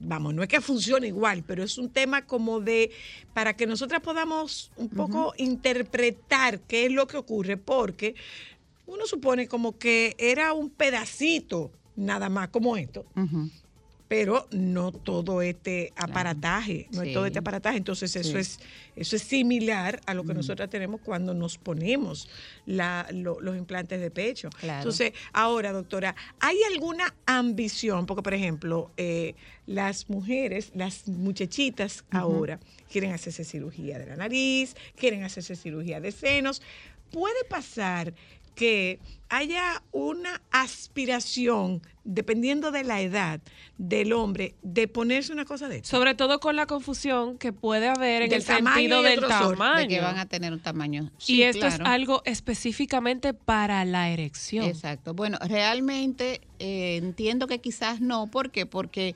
vamos, 0.00 0.34
no 0.34 0.42
es 0.42 0.48
que 0.48 0.60
funcione 0.60 1.08
igual, 1.08 1.44
pero 1.46 1.62
es 1.62 1.78
un 1.78 1.90
tema 1.90 2.24
como 2.26 2.60
de, 2.60 2.90
para 3.34 3.54
que 3.56 3.66
nosotras 3.66 4.00
podamos 4.00 4.70
un 4.76 4.88
poco 4.88 5.32
interpretar 5.36 6.60
qué 6.60 6.86
es 6.86 6.92
lo 6.92 7.06
que 7.06 7.16
ocurre, 7.16 7.56
porque 7.56 8.14
uno 8.86 9.06
supone 9.06 9.48
como 9.48 9.78
que 9.78 10.14
era 10.18 10.52
un 10.52 10.70
pedacito 10.70 11.72
nada 11.96 12.28
más 12.28 12.48
como 12.48 12.76
esto 12.76 13.04
Ujú. 13.16 13.50
Pero 14.08 14.48
no 14.50 14.90
todo 14.90 15.42
este 15.42 15.92
aparataje, 15.96 16.88
no 16.92 17.02
es 17.02 17.12
todo 17.12 17.26
este 17.26 17.38
aparataje. 17.40 17.76
Entonces 17.76 18.16
eso 18.16 18.32
Sí. 18.32 18.38
es 18.38 18.58
eso 18.96 19.14
es 19.14 19.22
similar 19.22 20.00
a 20.06 20.14
lo 20.14 20.24
que 20.24 20.34
nosotros 20.34 20.68
tenemos 20.70 21.00
cuando 21.02 21.32
nos 21.34 21.56
ponemos 21.58 22.28
la- 22.66 23.06
lo- 23.12 23.40
los 23.40 23.56
implantes 23.56 24.00
de 24.00 24.10
pecho. 24.10 24.48
Claro. 24.58 24.78
Entonces, 24.80 25.12
ahora, 25.32 25.70
doctora, 25.72 26.16
¿hay 26.40 26.56
alguna 26.72 27.14
ambición? 27.26 28.06
Porque, 28.06 28.22
por 28.22 28.34
ejemplo, 28.34 28.90
eh, 28.96 29.34
las 29.66 30.08
mujeres, 30.10 30.72
las 30.74 31.06
muchachitas 31.06 32.04
ahora 32.10 32.58
quieren 32.90 33.12
hacerse 33.12 33.44
cirugía 33.44 33.98
de 34.00 34.06
la 34.06 34.16
nariz, 34.16 34.74
quieren 34.96 35.22
hacerse 35.22 35.54
cirugía 35.54 36.00
de 36.00 36.10
senos. 36.10 36.60
Puede 37.12 37.44
pasar 37.48 38.12
que 38.58 38.98
haya 39.28 39.84
una 39.92 40.42
aspiración, 40.50 41.80
dependiendo 42.02 42.72
de 42.72 42.82
la 42.82 43.00
edad 43.00 43.40
del 43.76 44.12
hombre, 44.12 44.56
de 44.62 44.88
ponerse 44.88 45.32
una 45.32 45.44
cosa 45.44 45.68
de 45.68 45.76
esto. 45.76 45.88
sobre 45.88 46.16
todo 46.16 46.40
con 46.40 46.56
la 46.56 46.66
confusión 46.66 47.38
que 47.38 47.52
puede 47.52 47.86
haber 47.86 48.22
en 48.22 48.30
Del 48.30 48.40
el 48.40 48.44
tamaño 48.44 48.74
sentido 48.74 49.02
del 49.02 49.20
tamaño. 49.20 49.78
De 49.78 49.86
que 49.86 50.00
van 50.00 50.18
a 50.18 50.26
tener 50.26 50.52
un 50.52 50.58
tamaño. 50.58 51.12
y 51.28 51.42
esto 51.42 51.68
es 51.68 51.78
algo 51.78 52.20
específicamente 52.24 53.32
para 53.32 53.84
la 53.84 54.10
erección. 54.10 54.64
Exacto. 54.64 55.14
Bueno, 55.14 55.38
realmente 55.40 56.40
eh, 56.58 56.96
entiendo 56.96 57.46
que 57.46 57.60
quizás 57.60 58.00
no. 58.00 58.26
¿Por 58.26 58.50
qué? 58.50 58.66
Porque 58.66 59.14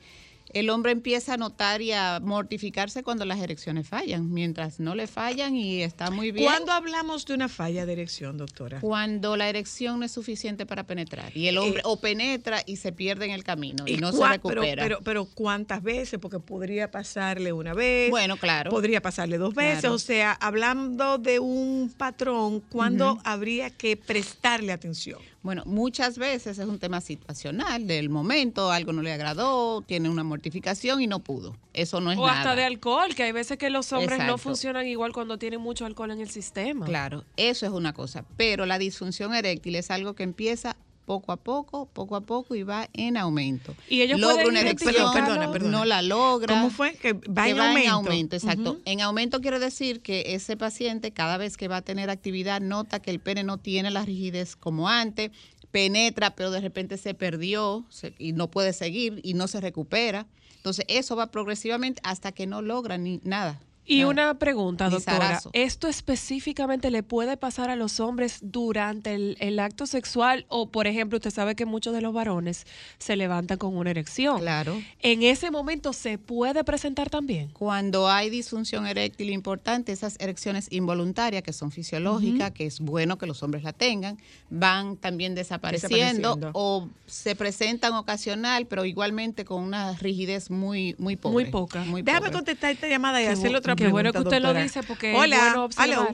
el 0.53 0.69
hombre 0.69 0.91
empieza 0.91 1.33
a 1.33 1.37
notar 1.37 1.81
y 1.81 1.91
a 1.91 2.19
mortificarse 2.21 3.03
cuando 3.03 3.25
las 3.25 3.39
erecciones 3.39 3.87
fallan. 3.87 4.31
Mientras 4.31 4.79
no 4.79 4.95
le 4.95 5.07
fallan 5.07 5.55
y 5.55 5.81
está 5.81 6.11
muy 6.11 6.31
bien. 6.31 6.45
¿Cuándo 6.45 6.71
hablamos 6.71 7.25
de 7.25 7.33
una 7.33 7.49
falla 7.49 7.85
de 7.85 7.93
erección, 7.93 8.37
doctora? 8.37 8.79
Cuando 8.79 9.35
la 9.35 9.49
erección 9.49 9.99
no 9.99 10.05
es 10.05 10.11
suficiente 10.11 10.65
para 10.65 10.85
penetrar. 10.85 11.35
Y 11.35 11.47
el 11.47 11.57
hombre 11.57 11.73
Eh, 11.79 11.83
o 11.85 11.99
penetra 11.99 12.61
y 12.65 12.77
se 12.77 12.91
pierde 12.91 13.25
en 13.25 13.31
el 13.31 13.43
camino 13.43 13.85
y, 13.87 13.97
no 13.97 14.11
se 14.11 14.27
recupera. 14.27 14.61
Pero, 14.61 14.99
pero, 14.99 14.99
pero 15.03 15.25
¿cuántas 15.25 15.81
veces? 15.81 16.19
Porque 16.19 16.39
podría 16.39 16.91
pasarle 16.91 17.51
una 17.51 17.73
vez. 17.73 18.09
Bueno, 18.09 18.37
claro. 18.37 18.69
Podría 18.69 19.01
pasarle 19.01 19.37
dos 19.37 19.53
veces. 19.53 19.81
Claro. 19.81 19.95
O 19.95 19.99
sea, 19.99 20.33
hablando 20.33 21.17
de 21.17 21.39
un 21.39 21.93
patrón, 21.97 22.61
¿cuándo 22.61 23.19
habría 23.23 23.69
que 23.69 23.97
prestarle 23.97 24.71
atención? 24.71 25.19
Bueno, 25.43 25.63
muchas 25.65 26.17
veces 26.17 26.57
es 26.57 26.65
un 26.65 26.79
tema 26.79 27.01
situacional, 27.01 27.85
del 27.85 28.09
momento, 28.09 28.71
algo 28.71 28.93
no 28.93 29.01
le 29.01 29.11
agradó, 29.11 29.81
tiene 29.81 30.09
una 30.09 30.23
mortificación 30.23 31.01
y 31.01 31.07
no 31.07 31.19
pudo. 31.19 31.57
Eso 31.73 31.99
no 31.99 32.13
es 32.13 32.17
o 32.17 32.25
nada. 32.25 32.39
hasta 32.39 32.55
de 32.55 32.63
alcohol, 32.63 33.13
que 33.13 33.23
hay 33.23 33.33
veces 33.33 33.57
que 33.57 33.69
los 33.69 33.91
hombres 33.91 34.19
no 34.19 34.37
funcionan 34.37 34.87
igual 34.87 35.11
cuando 35.11 35.37
tienen 35.37 35.59
mucho 35.59 35.85
alcohol 35.85 36.11
en 36.11 36.21
el 36.21 36.29
sistema. 36.29 36.85
Claro, 36.85 37.25
eso 37.35 37.65
es 37.65 37.73
una 37.73 37.93
cosa. 37.93 38.23
Pero 38.37 38.65
la 38.65 38.77
disfunción 38.77 39.35
eréctil 39.35 39.75
es 39.75 39.91
algo 39.91 40.13
que 40.13 40.23
empieza 40.23 40.77
poco 41.05 41.31
a 41.31 41.37
poco, 41.37 41.87
poco 41.87 42.15
a 42.15 42.21
poco 42.21 42.55
y 42.55 42.63
va 42.63 42.89
en 42.93 43.17
aumento. 43.17 43.75
Y 43.89 44.01
ellos 44.01 44.19
logra 44.19 44.45
una. 44.47 44.61
Perdona, 44.63 45.51
perdona. 45.51 45.71
no 45.79 45.85
la 45.85 46.01
logra. 46.01 46.55
¿Cómo 46.55 46.69
fue? 46.69 46.93
Que 46.95 47.13
va 47.13 47.43
que 47.45 47.49
en 47.51 47.57
va 47.59 47.67
aumento. 47.69 47.79
en 47.81 47.89
aumento, 47.89 48.35
exacto. 48.35 48.79
En 48.85 49.01
aumento 49.01 49.41
quiere 49.41 49.59
decir 49.59 50.01
que 50.01 50.33
ese 50.35 50.57
paciente 50.57 51.11
cada 51.11 51.37
vez 51.37 51.57
que 51.57 51.67
va 51.67 51.77
a 51.77 51.81
tener 51.81 52.09
actividad 52.09 52.61
nota 52.61 52.99
que 53.01 53.11
el 53.11 53.19
pene 53.19 53.43
no 53.43 53.57
tiene 53.57 53.91
la 53.91 54.03
rigidez 54.05 54.55
como 54.55 54.87
antes, 54.89 55.31
penetra, 55.71 56.35
pero 56.35 56.51
de 56.51 56.61
repente 56.61 56.97
se 56.97 57.13
perdió 57.13 57.83
se- 57.89 58.13
y 58.19 58.33
no 58.33 58.49
puede 58.51 58.73
seguir 58.73 59.19
y 59.23 59.33
no 59.33 59.47
se 59.47 59.59
recupera. 59.59 60.27
Entonces 60.57 60.85
eso 60.87 61.15
va 61.15 61.27
progresivamente 61.31 61.99
hasta 62.05 62.31
que 62.31 62.47
no 62.47 62.61
logra 62.61 62.97
ni 62.97 63.19
nada. 63.23 63.59
Y 63.85 64.03
una 64.05 64.33
pregunta, 64.39 64.89
doctora. 64.89 65.41
¿Esto 65.53 65.87
específicamente 65.87 66.89
le 66.89 67.03
puede 67.03 67.35
pasar 67.37 67.69
a 67.69 67.75
los 67.75 67.99
hombres 67.99 68.39
durante 68.41 69.13
el, 69.13 69.35
el 69.39 69.59
acto 69.59 69.85
sexual? 69.87 70.45
O, 70.47 70.69
por 70.69 70.87
ejemplo, 70.87 71.17
usted 71.17 71.31
sabe 71.31 71.55
que 71.55 71.65
muchos 71.65 71.93
de 71.93 72.01
los 72.01 72.13
varones 72.13 72.65
se 72.97 73.15
levantan 73.15 73.57
con 73.57 73.75
una 73.75 73.89
erección. 73.91 74.39
Claro. 74.39 74.81
¿En 74.99 75.23
ese 75.23 75.51
momento 75.51 75.91
se 75.91 76.17
puede 76.17 76.63
presentar 76.63 77.09
también? 77.09 77.49
Cuando 77.49 78.09
hay 78.09 78.29
disfunción 78.29 78.87
eréctil 78.87 79.29
importante, 79.31 79.91
esas 79.91 80.15
erecciones 80.19 80.67
involuntarias 80.71 81.43
que 81.43 81.51
son 81.53 81.71
fisiológicas, 81.71 82.51
que 82.51 82.65
es 82.65 82.79
bueno 82.79 83.17
que 83.17 83.25
los 83.25 83.43
hombres 83.43 83.63
la 83.63 83.73
tengan, 83.73 84.17
van 84.49 84.95
también 84.97 85.35
desapareciendo, 85.35 86.35
Desapareciendo. 86.35 86.51
o 86.53 86.87
se 87.05 87.35
presentan 87.35 87.93
ocasional, 87.93 88.65
pero 88.67 88.85
igualmente 88.85 89.43
con 89.45 89.61
una 89.61 89.93
rigidez 89.93 90.49
muy 90.49 90.95
muy 90.97 91.15
pobre. 91.15 91.33
Muy 91.45 91.51
poca. 91.51 91.83
muy 91.83 92.01
Déjame 92.01 92.27
pobre. 92.27 92.33
contestar 92.37 92.71
esta 92.71 92.87
llamada 92.87 93.21
y 93.21 93.25
hacerle 93.25 93.59
bu- 93.59 93.63
otra 93.73 93.85
qué 93.85 93.91
pregunta. 93.91 93.91
bueno 93.91 94.11
que 94.13 94.17
usted 94.19 94.41
lo 94.41 94.47
doctora. 94.49 94.63
dice, 94.63 94.81
porque 94.87 95.11
es 95.11 95.17
Hola, 95.19 95.37
bueno 95.41 95.65
observar. 95.65 96.07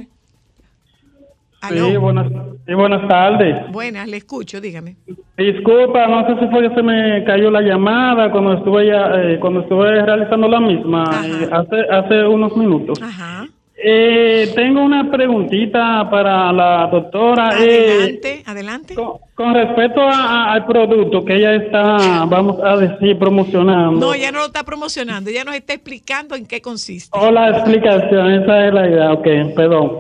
Sí, 1.70 1.98
buenas, 1.98 2.28
sí, 2.66 2.74
buenas 2.74 3.06
tardes. 3.10 3.70
Buenas, 3.72 4.08
le 4.08 4.16
escucho, 4.18 4.62
dígame. 4.62 4.96
Disculpa, 5.38 6.08
no 6.08 6.26
sé 6.26 6.40
si 6.40 6.48
fue 6.52 6.70
que 6.70 6.74
se 6.74 6.82
me 6.82 7.22
cayó 7.26 7.52
la 7.52 7.62
llamada 7.62 8.32
cuando 8.32 8.54
estuve 8.54 8.88
ya, 8.88 9.12
eh, 9.16 9.38
cuando 9.42 9.62
estuve 9.62 10.02
realizando 10.06 10.48
la 10.48 10.62
misma 10.62 11.04
eh, 11.26 11.50
hace 11.52 11.82
hace 11.92 12.26
unos 12.26 12.56
minutos. 12.56 13.02
Ajá. 13.02 13.46
Eh, 13.82 14.52
tengo 14.56 14.82
una 14.84 15.10
preguntita 15.10 16.10
para 16.10 16.52
la 16.52 16.88
doctora. 16.92 17.52
Eh, 17.64 17.92
Adelante, 17.92 18.44
adelante. 18.46 18.94
con, 18.96 19.14
con 19.34 19.54
respecto 19.54 20.02
a- 20.02 20.12
a- 20.50 20.54
al 20.54 20.66
producto 20.66 21.24
que 21.24 21.36
ella 21.38 21.56
está, 21.56 22.26
vamos 22.26 22.58
a 22.62 22.76
decir, 22.76 23.18
promocionando. 23.18 24.00
No, 24.08 24.14
ella 24.14 24.32
no 24.34 24.40
lo 24.40 24.46
está 24.48 24.64
promocionando, 24.64 25.30
ella 25.30 25.46
nos 25.46 25.56
está 25.56 25.74
explicando 25.74 26.36
en 26.36 26.46
qué 26.46 26.62
consiste. 26.62 27.18
O 27.18 27.32
la 27.32 27.50
explicación, 27.52 28.32
esa 28.44 28.68
es 28.68 28.74
la 28.74 28.90
idea, 28.90 29.14
ok, 29.14 29.28
perdón. 29.56 29.92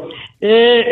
Eh, 0.41 0.83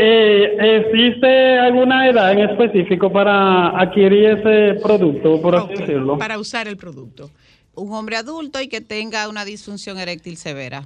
eh, 0.60 0.78
¿Existe 0.86 1.58
alguna 1.60 2.08
edad 2.10 2.32
en 2.34 2.40
específico 2.50 3.12
para 3.12 3.70
adquirir 3.80 4.26
ese 4.40 4.80
producto, 4.82 5.42
por 5.42 5.56
así 5.56 5.74
decirlo? 5.74 6.18
Para 6.18 6.38
usar 6.40 6.68
el 6.68 6.78
producto. 6.78 7.30
Un 7.76 7.94
hombre 7.94 8.16
adulto 8.18 8.60
y 8.62 8.68
que 8.70 8.82
tenga 8.82 9.28
una 9.30 9.46
disfunción 9.46 10.00
eréctil 10.00 10.36
severa, 10.38 10.84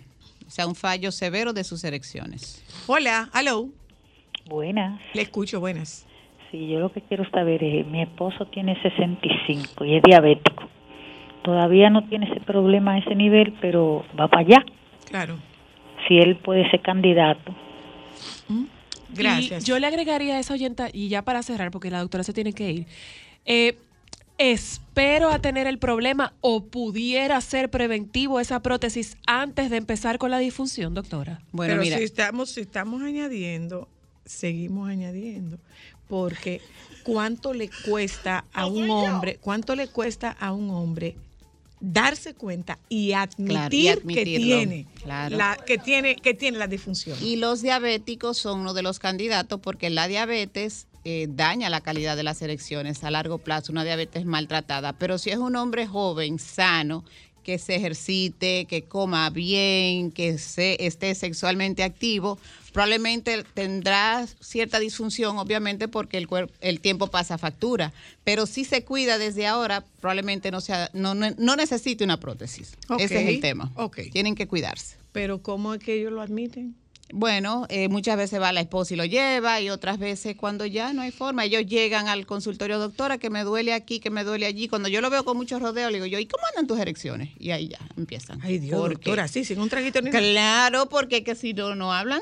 o 0.51 0.53
sea, 0.53 0.67
un 0.67 0.75
fallo 0.75 1.13
severo 1.13 1.53
de 1.53 1.63
sus 1.63 1.81
erecciones. 1.85 2.61
Hola, 2.85 3.29
aló. 3.31 3.69
Buenas. 4.49 4.99
Le 5.13 5.21
escucho, 5.21 5.61
buenas. 5.61 6.05
Sí, 6.51 6.67
yo 6.67 6.81
lo 6.81 6.91
que 6.91 6.99
quiero 6.99 7.23
saber 7.29 7.63
es, 7.63 7.87
mi 7.87 8.01
esposo 8.01 8.45
tiene 8.47 8.75
65 8.81 9.85
y 9.85 9.95
es 9.95 10.03
diabético. 10.03 10.67
Todavía 11.41 11.89
no 11.89 12.05
tiene 12.09 12.29
ese 12.29 12.41
problema 12.41 12.95
a 12.95 12.97
ese 12.97 13.15
nivel, 13.15 13.57
pero 13.61 14.03
va 14.19 14.27
para 14.27 14.41
allá. 14.41 14.65
Claro. 15.09 15.37
Si 16.05 16.17
él 16.17 16.35
puede 16.35 16.69
ser 16.69 16.81
candidato. 16.81 17.55
Gracias. 19.07 19.63
Y 19.63 19.65
yo 19.65 19.79
le 19.79 19.87
agregaría 19.87 20.35
a 20.35 20.39
esa 20.39 20.53
oyenta, 20.53 20.89
y 20.91 21.07
ya 21.07 21.21
para 21.21 21.43
cerrar, 21.43 21.71
porque 21.71 21.89
la 21.89 22.01
doctora 22.01 22.25
se 22.25 22.33
tiene 22.33 22.51
que 22.51 22.71
ir, 22.71 22.87
eh, 23.45 23.77
espero 24.41 25.29
a 25.29 25.39
tener 25.39 25.67
el 25.67 25.77
problema 25.77 26.33
o 26.41 26.65
pudiera 26.65 27.39
ser 27.41 27.69
preventivo 27.69 28.39
esa 28.39 28.61
prótesis 28.61 29.17
antes 29.27 29.69
de 29.69 29.77
empezar 29.77 30.17
con 30.17 30.31
la 30.31 30.39
disfunción, 30.39 30.93
doctora. 30.93 31.41
Bueno, 31.51 31.73
Pero 31.73 31.81
mira, 31.83 31.97
si 31.97 32.03
estamos, 32.03 32.51
si 32.51 32.61
estamos 32.61 33.01
añadiendo 33.03 33.87
seguimos 34.25 34.89
añadiendo, 34.89 35.59
porque 36.07 36.61
¿cuánto 37.03 37.53
le 37.53 37.69
cuesta 37.85 38.45
a 38.53 38.65
un 38.65 38.89
hombre, 38.89 39.37
cuánto 39.41 39.75
le 39.75 39.87
cuesta 39.87 40.31
a 40.31 40.53
un 40.53 40.69
hombre 40.69 41.15
darse 41.79 42.35
cuenta 42.35 42.77
y 42.89 43.13
admitir 43.13 44.03
que 44.03 44.23
tiene 44.23 44.85
la 45.03 45.57
que 45.65 45.79
tiene 45.79 46.15
que 46.15 46.33
tiene 46.33 46.59
la 46.59 46.67
disfunción. 46.67 47.17
Y 47.21 47.37
los 47.37 47.61
diabéticos 47.61 48.37
son 48.37 48.59
uno 48.59 48.73
de 48.73 48.83
los 48.83 48.99
candidatos 48.99 49.59
porque 49.59 49.89
la 49.89 50.07
diabetes 50.07 50.85
eh, 51.03 51.27
daña 51.29 51.69
la 51.69 51.81
calidad 51.81 52.15
de 52.15 52.23
las 52.23 52.41
erecciones 52.41 53.03
a 53.03 53.11
largo 53.11 53.39
plazo, 53.39 53.71
una 53.71 53.83
diabetes 53.83 54.25
maltratada. 54.25 54.93
Pero 54.93 55.17
si 55.17 55.29
es 55.31 55.37
un 55.37 55.55
hombre 55.55 55.87
joven, 55.87 56.39
sano, 56.39 57.03
que 57.43 57.57
se 57.57 57.75
ejercite, 57.75 58.65
que 58.65 58.83
coma 58.83 59.29
bien, 59.29 60.11
que 60.11 60.37
se, 60.37 60.85
esté 60.85 61.15
sexualmente 61.15 61.83
activo, 61.83 62.37
probablemente 62.71 63.43
tendrá 63.53 64.25
cierta 64.39 64.79
disfunción, 64.79 65.37
obviamente, 65.37 65.87
porque 65.87 66.17
el, 66.17 66.27
el 66.61 66.79
tiempo 66.79 67.07
pasa 67.07 67.37
factura. 67.37 67.93
Pero 68.23 68.45
si 68.45 68.63
se 68.63 68.83
cuida 68.83 69.17
desde 69.17 69.47
ahora, 69.47 69.83
probablemente 69.99 70.51
no, 70.51 70.61
sea, 70.61 70.89
no, 70.93 71.15
no, 71.15 71.55
necesite 71.55 72.03
una 72.03 72.19
prótesis. 72.19 72.77
Ese 72.99 73.21
es 73.21 73.27
el 73.27 73.39
tema. 73.41 73.71
Tienen 74.11 74.35
que 74.35 74.47
cuidarse. 74.47 74.97
Pero 75.11 75.41
¿cómo 75.41 75.73
es 75.73 75.83
que 75.83 75.95
ellos 75.95 76.11
lo 76.11 76.21
admiten? 76.21 76.75
Bueno, 77.13 77.65
eh, 77.69 77.89
muchas 77.89 78.17
veces 78.17 78.41
va 78.41 78.51
la 78.51 78.61
esposa 78.61 78.93
y 78.93 78.97
lo 78.97 79.05
lleva 79.05 79.61
y 79.61 79.69
otras 79.69 79.99
veces 79.99 80.35
cuando 80.35 80.65
ya 80.65 80.93
no 80.93 81.01
hay 81.01 81.11
forma, 81.11 81.45
ellos 81.45 81.65
llegan 81.65 82.07
al 82.07 82.25
consultorio, 82.25 82.79
doctora, 82.79 83.17
que 83.17 83.29
me 83.29 83.43
duele 83.43 83.73
aquí, 83.73 83.99
que 83.99 84.09
me 84.09 84.23
duele 84.23 84.45
allí. 84.45 84.67
Cuando 84.67 84.89
yo 84.89 85.01
lo 85.01 85.09
veo 85.09 85.25
con 85.25 85.37
mucho 85.37 85.59
rodeo, 85.59 85.89
le 85.89 85.95
digo 85.95 86.05
yo, 86.05 86.19
¿y 86.19 86.25
cómo 86.25 86.43
andan 86.47 86.67
tus 86.67 86.79
erecciones? 86.79 87.29
Y 87.37 87.51
ahí 87.51 87.69
ya 87.69 87.79
empiezan. 87.97 88.39
Ay 88.43 88.59
Dios, 88.59 88.79
doctora, 88.79 89.27
sí, 89.27 89.43
sin 89.43 89.59
un 89.59 89.69
traguito 89.69 90.01
ni 90.01 90.09
Claro, 90.09 90.87
porque 90.89 91.23
que 91.23 91.35
si 91.35 91.53
no, 91.53 91.75
no 91.75 91.93
hablan. 91.93 92.21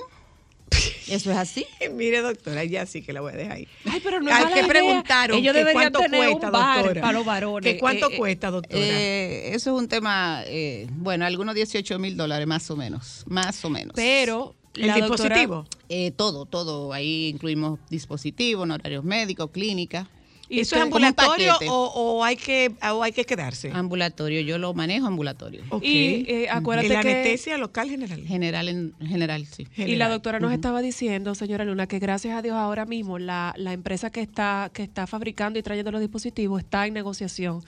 Eso 1.08 1.32
es 1.32 1.38
así. 1.38 1.66
Mire, 1.94 2.22
doctora, 2.22 2.64
ya 2.64 2.86
sí 2.86 3.02
que 3.02 3.14
la 3.14 3.22
voy 3.22 3.34
a 3.34 3.36
dejar 3.36 3.58
ahí. 3.58 3.68
Ay, 3.86 4.00
pero 4.04 4.22
no 4.22 4.34
Hay 4.34 4.54
que 4.54 4.68
preguntar 4.68 5.32
Ellos 5.32 5.54
deberían 5.54 5.92
cuánto 5.92 6.00
tener 6.00 6.32
cuesta, 6.32 6.48
un 6.48 6.54
bar 6.54 6.78
doctora. 6.78 7.02
para 7.02 7.14
los 7.14 7.26
varones. 7.26 7.74
¿Qué 7.74 7.80
cuánto 7.80 8.10
eh, 8.10 8.14
eh, 8.14 8.18
cuesta, 8.18 8.52
doctora? 8.52 8.82
Eh, 8.82 9.56
eso 9.56 9.76
es 9.76 9.82
un 9.82 9.88
tema, 9.88 10.44
bueno, 10.92 11.26
algunos 11.26 11.56
18 11.56 12.00
mil 12.00 12.16
dólares 12.16 12.48
más 12.48 12.70
o 12.70 12.76
menos. 12.76 13.24
Más 13.28 13.64
o 13.66 13.70
menos. 13.70 13.94
Pero 13.96 14.56
¿El 14.80 14.94
dispositivo? 14.94 15.66
Eh, 15.90 16.12
todo, 16.12 16.46
todo. 16.46 16.94
Ahí 16.94 17.28
incluimos 17.28 17.80
dispositivos, 17.90 18.64
honorarios 18.64 19.04
médicos, 19.04 19.52
clínica. 19.52 20.10
¿Y 20.50 20.62
eso 20.62 20.76
es 20.76 20.82
ambulatorio 20.82 21.56
o, 21.68 22.24
hay 22.24 22.36
que, 22.36 22.72
o 22.92 23.04
hay 23.04 23.12
que 23.12 23.24
quedarse? 23.24 23.72
Ambulatorio, 23.72 24.42
yo 24.42 24.58
lo 24.58 24.74
manejo 24.74 25.06
ambulatorio. 25.06 25.62
Y 25.82 26.26
eh, 26.28 26.48
acuérdate 26.50 26.90
¿La 26.90 27.02
anestesia 27.02 27.58
local 27.58 27.88
general? 27.88 28.26
General, 28.26 28.68
en 28.68 28.94
general, 29.00 29.46
sí. 29.46 29.68
Y 29.78 29.96
la 29.96 30.10
doctora 30.10 30.40
nos 30.40 30.52
estaba 30.52 30.82
diciendo, 30.82 31.36
señora 31.36 31.66
Luna, 31.66 31.86
que 31.86 32.00
gracias 32.00 32.36
a 32.36 32.42
Dios 32.42 32.56
ahora 32.56 32.86
mismo 32.86 33.20
la, 33.20 33.54
la, 33.58 33.74
empresa 33.74 34.10
que 34.10 34.22
está, 34.22 34.72
que 34.74 34.82
está 34.82 35.06
fabricando 35.06 35.60
y 35.60 35.64
trayendo 35.64 35.92
los 35.92 36.02
dispositivos 36.02 36.62
está 36.64 36.88
en 36.88 36.96
negociación 36.96 37.62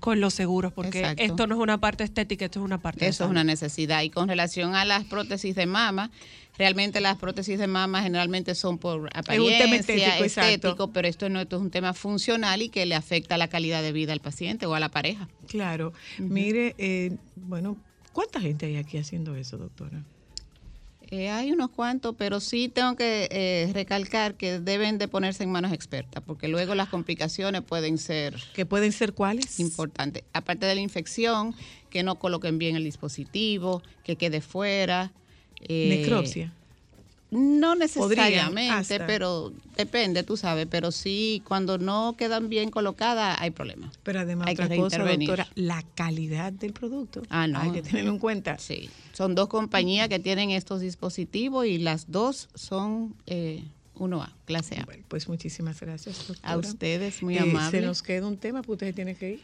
con 0.00 0.20
los 0.20 0.32
seguros, 0.32 0.72
porque 0.72 1.14
esto 1.18 1.46
no 1.46 1.56
es 1.56 1.60
una 1.60 1.78
parte 1.78 2.02
estética, 2.02 2.46
esto 2.46 2.60
es 2.60 2.64
una 2.64 2.78
parte 2.78 3.06
Eso 3.06 3.24
es 3.24 3.30
una 3.30 3.44
necesidad. 3.44 4.02
Y 4.02 4.10
con 4.10 4.28
relación 4.28 4.74
a 4.74 4.86
las 4.86 5.04
prótesis 5.04 5.54
de 5.54 5.66
mama, 5.66 6.10
Realmente 6.58 7.00
las 7.00 7.16
prótesis 7.16 7.58
de 7.58 7.66
mama 7.66 8.02
generalmente 8.02 8.54
son 8.54 8.78
por 8.78 9.08
apariencia, 9.16 10.18
estético, 10.18 10.92
pero 10.92 11.08
esto 11.08 11.28
no 11.28 11.40
esto 11.40 11.56
es 11.56 11.62
un 11.62 11.70
tema 11.70 11.94
funcional 11.94 12.60
y 12.60 12.68
que 12.68 12.84
le 12.84 12.94
afecta 12.94 13.38
la 13.38 13.48
calidad 13.48 13.82
de 13.82 13.92
vida 13.92 14.12
al 14.12 14.20
paciente 14.20 14.66
o 14.66 14.74
a 14.74 14.80
la 14.80 14.90
pareja. 14.90 15.28
Claro. 15.48 15.92
Mire, 16.18 16.74
eh, 16.76 17.16
bueno, 17.36 17.78
¿cuánta 18.12 18.40
gente 18.40 18.66
hay 18.66 18.76
aquí 18.76 18.98
haciendo 18.98 19.34
eso, 19.34 19.56
doctora? 19.56 20.02
Eh, 21.12 21.28
hay 21.28 21.52
unos 21.52 21.68
cuantos, 21.68 22.14
pero 22.16 22.40
sí 22.40 22.70
tengo 22.70 22.96
que 22.96 23.28
eh, 23.30 23.70
recalcar 23.74 24.34
que 24.34 24.60
deben 24.60 24.96
de 24.96 25.08
ponerse 25.08 25.44
en 25.44 25.52
manos 25.52 25.70
expertas, 25.72 26.22
porque 26.26 26.48
luego 26.48 26.74
las 26.74 26.88
complicaciones 26.88 27.60
pueden 27.60 27.98
ser... 27.98 28.34
¿Que 28.54 28.64
pueden 28.64 28.92
ser 28.92 29.12
cuáles? 29.12 29.60
Importantes. 29.60 30.24
Aparte 30.32 30.64
de 30.64 30.74
la 30.74 30.80
infección, 30.80 31.54
que 31.90 32.02
no 32.02 32.18
coloquen 32.18 32.56
bien 32.56 32.76
el 32.76 32.84
dispositivo, 32.84 33.82
que 34.04 34.16
quede 34.16 34.40
fuera, 34.40 35.12
eh, 35.62 35.88
Necropsia. 35.88 36.52
No 37.32 37.74
necesariamente, 37.74 39.00
pero 39.06 39.54
depende, 39.74 40.22
tú 40.22 40.36
sabes, 40.36 40.66
pero 40.70 40.92
sí, 40.92 41.42
cuando 41.48 41.78
no 41.78 42.14
quedan 42.18 42.50
bien 42.50 42.70
colocadas 42.70 43.38
hay 43.40 43.50
problemas. 43.50 43.98
Pero 44.02 44.20
además 44.20 44.48
hay 44.48 44.52
otra 44.52 44.68
cosa, 44.76 44.98
doctora, 44.98 45.48
la 45.54 45.82
calidad 45.94 46.52
del 46.52 46.74
producto. 46.74 47.22
Ah, 47.30 47.46
no. 47.46 47.58
Hay 47.58 47.70
que 47.70 47.80
tenerlo 47.80 48.10
en 48.10 48.18
cuenta. 48.18 48.58
Sí, 48.58 48.90
son 49.14 49.34
dos 49.34 49.48
compañías 49.48 50.10
que 50.10 50.18
tienen 50.18 50.50
estos 50.50 50.82
dispositivos 50.82 51.64
y 51.64 51.78
las 51.78 52.10
dos 52.12 52.50
son 52.54 53.14
eh, 53.24 53.64
1A, 53.96 54.30
clase 54.44 54.78
A. 54.80 54.86
pues 55.08 55.26
muchísimas 55.26 55.80
gracias, 55.80 56.28
doctora. 56.28 56.52
A 56.52 56.58
ustedes, 56.58 57.22
muy 57.22 57.38
amables. 57.38 57.70
Se 57.70 57.80
nos 57.80 58.02
queda 58.02 58.26
un 58.26 58.36
tema, 58.36 58.60
pues 58.60 58.76
usted 58.76 58.94
tiene 58.94 59.14
que 59.14 59.30
ir 59.30 59.40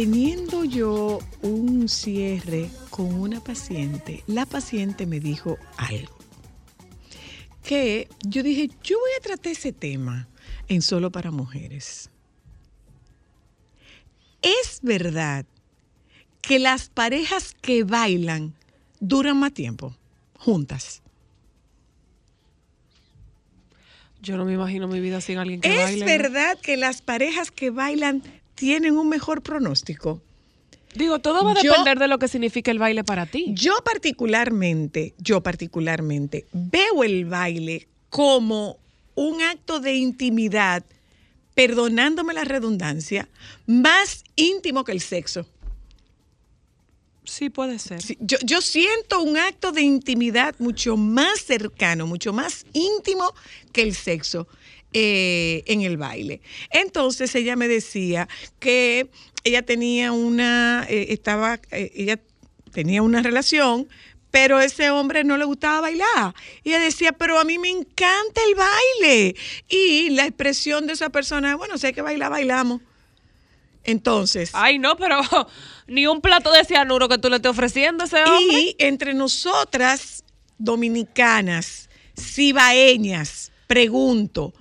Teniendo 0.00 0.64
yo 0.64 1.18
un 1.42 1.86
cierre 1.86 2.70
con 2.88 3.12
una 3.20 3.44
paciente, 3.44 4.24
la 4.26 4.46
paciente 4.46 5.04
me 5.04 5.20
dijo 5.20 5.58
algo. 5.76 6.16
Que 7.62 8.08
yo 8.26 8.42
dije, 8.42 8.70
yo 8.82 8.98
voy 8.98 9.10
a 9.18 9.22
tratar 9.22 9.52
ese 9.52 9.74
tema 9.74 10.26
en 10.68 10.80
solo 10.80 11.12
para 11.12 11.30
mujeres. 11.30 12.08
Es 14.40 14.78
verdad 14.80 15.44
que 16.40 16.58
las 16.58 16.88
parejas 16.88 17.54
que 17.60 17.84
bailan 17.84 18.54
duran 19.00 19.38
más 19.38 19.52
tiempo 19.52 19.94
juntas. 20.38 21.02
Yo 24.22 24.38
no 24.38 24.46
me 24.46 24.54
imagino 24.54 24.88
mi 24.88 25.00
vida 25.00 25.20
sin 25.20 25.36
alguien 25.36 25.60
que 25.60 25.68
¿Es 25.68 25.82
baile. 25.82 26.00
¿Es 26.00 26.22
verdad 26.22 26.58
que 26.58 26.78
las 26.78 27.02
parejas 27.02 27.50
que 27.50 27.68
bailan 27.68 28.22
tienen 28.60 28.98
un 28.98 29.08
mejor 29.08 29.40
pronóstico? 29.40 30.20
Digo, 30.94 31.18
todo 31.18 31.42
va 31.46 31.52
a 31.52 31.54
depender 31.54 31.98
de 31.98 32.08
lo 32.08 32.18
que 32.18 32.28
significa 32.28 32.70
el 32.70 32.78
baile 32.78 33.04
para 33.04 33.24
ti. 33.24 33.46
Yo 33.54 33.72
particularmente, 33.82 35.14
yo 35.16 35.42
particularmente, 35.42 36.44
veo 36.52 37.02
el 37.02 37.24
baile 37.24 37.88
como 38.10 38.76
un 39.14 39.40
acto 39.40 39.80
de 39.80 39.94
intimidad, 39.94 40.84
perdonándome 41.54 42.34
la 42.34 42.44
redundancia, 42.44 43.30
más 43.66 44.24
íntimo 44.36 44.84
que 44.84 44.92
el 44.92 45.00
sexo. 45.00 45.46
Sí, 47.24 47.48
puede 47.48 47.78
ser. 47.78 48.00
yo, 48.18 48.36
yo, 48.42 48.60
siento 48.60 49.22
un 49.22 49.38
acto 49.38 49.72
de 49.72 49.80
intimidad 49.80 50.54
mucho 50.58 50.98
más 50.98 51.40
cercano, 51.40 52.06
mucho 52.06 52.34
más 52.34 52.66
íntimo 52.74 53.32
que 53.72 53.82
el 53.82 53.94
sexo 53.94 54.48
eh, 54.92 55.62
en 55.66 55.82
el 55.82 55.96
baile. 55.96 56.40
Entonces 56.70 57.34
ella 57.34 57.54
me 57.54 57.68
decía 57.68 58.28
que 58.58 59.08
ella 59.44 59.62
tenía 59.62 60.12
una, 60.12 60.84
eh, 60.88 61.06
estaba, 61.10 61.60
eh, 61.70 61.92
ella 61.94 62.18
tenía 62.72 63.02
una 63.02 63.22
relación, 63.22 63.88
pero 64.30 64.60
ese 64.60 64.90
hombre 64.90 65.24
no 65.24 65.36
le 65.36 65.44
gustaba 65.44 65.82
bailar. 65.82 66.34
Y 66.62 66.70
ella 66.70 66.80
decía, 66.80 67.12
pero 67.12 67.38
a 67.38 67.44
mí 67.44 67.58
me 67.58 67.68
encanta 67.68 68.40
el 68.48 68.54
baile. 68.54 69.36
Y 69.68 70.10
la 70.10 70.26
expresión 70.26 70.86
de 70.86 70.94
esa 70.94 71.10
persona, 71.10 71.56
bueno, 71.56 71.78
si 71.78 71.88
hay 71.88 71.92
que 71.92 72.02
bailar, 72.02 72.30
bailamos. 72.30 72.80
Entonces. 73.84 74.50
Ay, 74.54 74.78
no, 74.78 74.96
pero 74.96 75.20
ni 75.86 76.06
un 76.06 76.20
plato 76.20 76.52
de 76.52 76.64
cianuro 76.64 77.08
que 77.08 77.18
tú 77.18 77.28
le 77.28 77.36
estés 77.36 77.50
ofreciendo 77.50 78.04
a 78.04 78.06
ese 78.06 78.24
hombre. 78.24 78.58
Y 78.58 78.76
entre 78.78 79.14
nosotras, 79.14 80.24
dominicanas, 80.58 81.88
cibaeñas, 82.16 83.52
pregunto, 83.66 84.52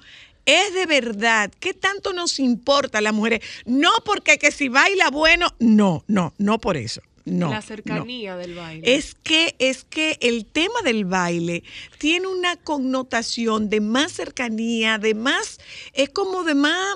¿es 0.50 0.74
de 0.74 0.88
verdad 0.88 1.52
qué 1.60 1.74
tanto 1.76 2.12
nos 2.12 2.40
importa 2.40 2.98
a 2.98 3.02
las 3.02 3.14
mujeres? 3.14 3.42
No 3.66 3.92
porque 4.04 4.40
que 4.40 4.52
si 4.52 4.68
baila 4.68 5.10
bueno, 5.12 5.54
no, 5.60 6.04
no, 6.08 6.34
no 6.38 6.60
por 6.60 6.76
eso. 6.76 7.02
No, 7.26 7.52
la 7.52 7.62
cercanía 7.62 8.36
del 8.38 8.56
baile. 8.56 8.96
Es 8.96 9.14
que, 9.14 9.56
es 9.60 9.84
que 9.84 10.18
el 10.22 10.48
tema 10.48 10.82
del 10.84 11.06
baile 11.06 11.64
tiene 12.00 12.28
una 12.28 12.56
connotación 12.56 13.70
de 13.70 13.82
más 13.82 14.14
cercanía, 14.14 14.98
de 14.98 15.14
más, 15.14 15.60
es 15.94 16.10
como 16.10 16.44
de 16.44 16.56
más 16.56 16.96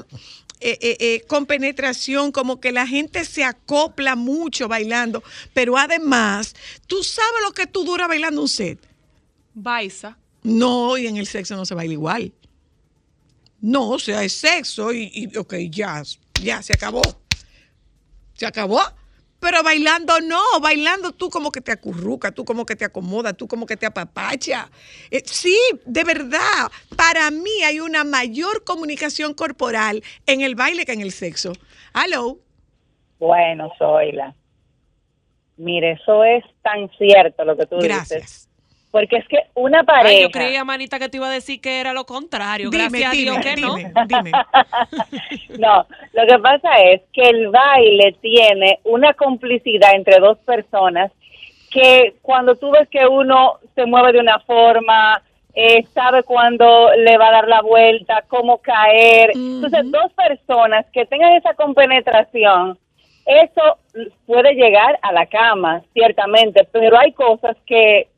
eh, 0.59 0.79
eh, 0.81 0.97
eh, 0.99 1.23
con 1.27 1.45
penetración, 1.45 2.31
como 2.31 2.59
que 2.59 2.71
la 2.71 2.87
gente 2.87 3.25
se 3.25 3.43
acopla 3.43 4.15
mucho 4.15 4.67
bailando, 4.67 5.21
pero 5.53 5.77
además, 5.77 6.55
¿tú 6.87 7.03
sabes 7.03 7.41
lo 7.45 7.51
que 7.51 7.67
tú 7.67 7.83
dura 7.83 8.07
bailando 8.07 8.41
un 8.41 8.49
set? 8.49 8.79
Baisa. 9.53 10.17
No, 10.41 10.97
y 10.97 11.05
en 11.05 11.17
el 11.17 11.27
sexo 11.27 11.55
no 11.55 11.65
se 11.65 11.75
baila 11.75 11.93
igual. 11.93 12.33
No, 13.63 13.91
o 13.91 13.99
sea, 13.99 14.21
es 14.25 14.33
sexo 14.33 14.91
y, 14.91 15.09
y 15.13 15.37
ok, 15.37 15.53
ya, 15.69 16.03
ya, 16.41 16.61
se 16.61 16.73
acabó. 16.73 17.01
Se 18.33 18.45
acabó. 18.45 18.81
Pero 19.39 19.63
bailando 19.63 20.19
no, 20.19 20.41
bailando 20.61 21.13
tú 21.13 21.29
como 21.29 21.49
que 21.49 21.61
te 21.61 21.71
acurruca, 21.71 22.31
tú 22.31 22.43
como 22.43 22.65
que 22.65 22.75
te 22.75 22.83
acomoda, 22.83 23.31
tú 23.31 23.47
como 23.47 23.65
que 23.65 23.77
te 23.77 23.85
apapacha. 23.85 24.69
Eh, 25.09 25.23
sí, 25.25 25.57
de 25.85 26.03
verdad, 26.03 26.69
para 26.97 27.31
mí 27.31 27.63
hay 27.65 27.79
una 27.79 28.03
mayor 28.03 28.65
comunicación 28.65 29.33
corporal 29.33 30.03
en 30.25 30.41
el 30.41 30.55
baile 30.55 30.85
que 30.85 30.91
en 30.91 30.99
el 30.99 31.13
sexo. 31.13 31.53
Hello. 31.95 32.39
Bueno, 33.17 33.71
Zoila. 33.77 34.35
Mire, 35.55 35.93
eso 35.93 36.25
es 36.25 36.43
tan 36.61 36.89
cierto 36.97 37.45
lo 37.45 37.55
que 37.55 37.65
tú 37.65 37.77
Gracias. 37.77 38.21
dices. 38.21 38.49
Porque 38.93 39.17
es 39.17 39.27
que 39.27 39.39
una 39.55 39.83
pareja. 39.83 40.17
Ay, 40.17 40.21
yo 40.21 40.29
creía, 40.29 40.63
manita, 40.63 40.99
que 40.99 41.09
te 41.09 41.17
iba 41.17 41.25
a 41.25 41.31
decir 41.31 41.59
que 41.59 41.79
era 41.79 41.93
lo 41.93 42.05
contrario. 42.05 42.69
Dime, 42.69 42.89
Gracias 42.89 43.11
dime, 43.11 43.31
a 43.31 43.33
Dios 43.33 43.43
que 43.43 43.55
dime, 43.55 43.91
no. 43.91 44.05
Dime. 44.05 44.31
no, 45.59 45.87
lo 46.13 46.27
que 46.27 46.37
pasa 46.37 46.75
es 46.75 47.01
que 47.11 47.23
el 47.23 47.49
baile 47.49 48.15
tiene 48.21 48.81
una 48.83 49.15
complicidad 49.15 49.95
entre 49.95 50.19
dos 50.19 50.37
personas 50.45 51.11
que 51.71 52.13
cuando 52.21 52.53
tú 52.53 52.69
ves 52.69 52.87
que 52.89 53.07
uno 53.07 53.57
se 53.73 53.83
mueve 53.87 54.11
de 54.11 54.19
una 54.19 54.37
forma, 54.41 55.23
eh, 55.55 55.83
sabe 55.91 56.21
cuándo 56.21 56.91
le 56.95 57.17
va 57.17 57.29
a 57.29 57.31
dar 57.31 57.47
la 57.47 57.63
vuelta, 57.63 58.23
cómo 58.27 58.59
caer. 58.59 59.31
Entonces, 59.33 59.91
dos 59.91 60.13
personas 60.13 60.85
que 60.93 61.07
tengan 61.07 61.33
esa 61.33 61.55
compenetración, 61.55 62.77
eso 63.25 63.79
puede 64.27 64.53
llegar 64.53 64.99
a 65.01 65.11
la 65.11 65.25
cama, 65.25 65.81
ciertamente, 65.93 66.67
pero 66.71 66.99
hay 66.99 67.11
cosas 67.13 67.57
que 67.65 68.12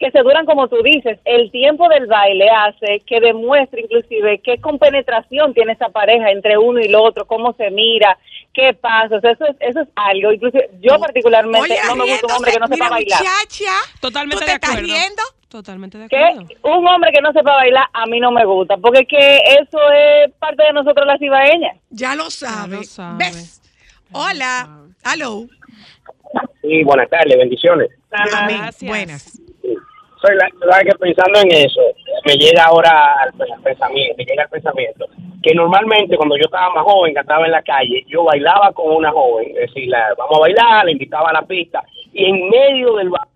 que 0.00 0.10
se 0.10 0.20
duran 0.20 0.46
como 0.46 0.66
tú 0.66 0.82
dices, 0.82 1.18
el 1.26 1.50
tiempo 1.50 1.86
del 1.90 2.06
baile 2.06 2.48
hace 2.48 3.00
que 3.06 3.20
demuestre 3.20 3.82
inclusive 3.82 4.40
qué 4.42 4.58
compenetración 4.58 5.52
tiene 5.52 5.74
esa 5.74 5.90
pareja 5.90 6.30
entre 6.30 6.56
uno 6.56 6.80
y 6.80 6.86
el 6.86 6.94
otro, 6.94 7.26
cómo 7.26 7.52
se 7.52 7.70
mira, 7.70 8.18
qué 8.54 8.74
sea, 8.80 9.32
eso 9.32 9.44
es, 9.44 9.56
eso 9.60 9.80
es 9.82 9.88
algo, 9.94 10.32
inclusive 10.32 10.70
yo 10.80 10.98
particularmente 10.98 11.60
Oye, 11.60 11.76
no 11.86 11.96
me 11.96 12.10
gusta 12.10 12.26
un 12.26 12.32
hombre 12.32 12.52
que 12.52 12.58
no 12.58 12.66
mira, 12.66 12.76
sepa 12.84 12.94
bailar. 12.94 13.20
Muchacha, 13.20 13.72
Totalmente 14.00 14.36
¿tú 14.36 14.46
te 14.46 14.50
de 14.50 14.56
acuerdo. 14.56 14.74
estás 14.80 14.96
riendo? 14.96 15.22
Totalmente 15.50 15.98
de 15.98 16.08
Que 16.08 16.56
un 16.62 16.88
hombre 16.88 17.10
que 17.12 17.20
no 17.20 17.32
sepa 17.32 17.52
bailar 17.56 17.86
a 17.92 18.06
mí 18.06 18.20
no 18.20 18.32
me 18.32 18.46
gusta, 18.46 18.78
porque 18.78 19.00
es 19.00 19.08
que 19.08 19.36
eso 19.60 19.78
es 19.92 20.32
parte 20.38 20.64
de 20.64 20.72
nosotros 20.72 21.06
las 21.06 21.20
ibaeñas. 21.20 21.76
Ya 21.90 22.14
lo 22.14 22.30
sabes. 22.30 22.78
lo 22.78 22.84
sabe. 22.84 23.18
¿Ves? 23.18 23.60
Hola. 24.12 24.78
Hello. 25.04 25.44
Sí, 26.62 26.84
buenas 26.84 27.10
tardes, 27.10 27.36
bendiciones. 27.36 27.90
Amén. 28.10 28.58
Gracias. 28.58 28.88
Buenas. 28.88 29.40
Soy 30.20 30.36
la, 30.36 30.48
la 30.66 30.80
que 30.80 30.92
pensando 30.98 31.38
en 31.40 31.50
eso, 31.52 31.80
me 32.26 32.34
llega 32.36 32.64
ahora 32.64 33.14
al, 33.22 33.32
al 33.52 33.62
pensamiento, 33.62 34.14
me 34.18 34.24
llega 34.24 34.42
al 34.42 34.50
pensamiento, 34.50 35.06
que 35.42 35.54
normalmente 35.54 36.16
cuando 36.16 36.36
yo 36.36 36.44
estaba 36.44 36.74
más 36.74 36.84
joven, 36.84 37.14
que 37.14 37.20
estaba 37.20 37.46
en 37.46 37.52
la 37.52 37.62
calle, 37.62 38.04
yo 38.06 38.24
bailaba 38.24 38.70
con 38.72 38.94
una 38.94 39.10
joven, 39.10 39.48
es 39.50 39.72
decir, 39.72 39.88
la, 39.88 40.14
vamos 40.18 40.36
a 40.36 40.40
bailar, 40.40 40.84
la 40.84 40.90
invitaba 40.90 41.30
a 41.30 41.32
la 41.32 41.42
pista, 41.42 41.82
y 42.12 42.26
en 42.26 42.50
medio 42.50 42.96
del 42.96 43.08
baile 43.08 43.30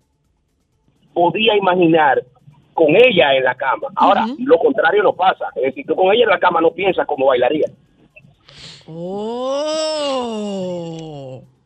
podía 1.13 1.55
imaginar 1.55 2.21
con 2.73 2.95
ella 2.95 3.33
en 3.33 3.45
la 3.45 3.55
cama. 3.55 3.87
Ahora, 3.95 4.27
lo 4.37 4.59
contrario 4.59 5.01
no 5.01 5.13
pasa, 5.13 5.47
es 5.55 5.63
decir, 5.63 5.85
tú 5.87 5.95
con 5.95 6.13
ella 6.13 6.25
en 6.25 6.29
la 6.29 6.39
cama 6.39 6.61
no 6.61 6.71
piensas 6.71 7.07
cómo 7.07 7.25
bailaría. 7.27 7.65
Oh. 8.87 9.95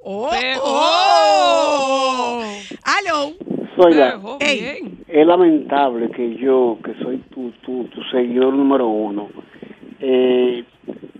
Oh. 0.01 0.29
Oh. 0.63 2.43
Hello. 2.85 3.33
Ey. 4.39 4.61
bien. 4.61 4.97
es 5.07 5.27
lamentable 5.27 6.09
que 6.11 6.35
yo, 6.35 6.77
que 6.83 6.93
soy 7.03 7.17
tu, 7.33 7.51
tu, 7.61 7.85
tu 7.85 8.01
seguidor 8.11 8.53
número 8.53 8.87
uno, 8.87 9.29
eh, 9.99 10.63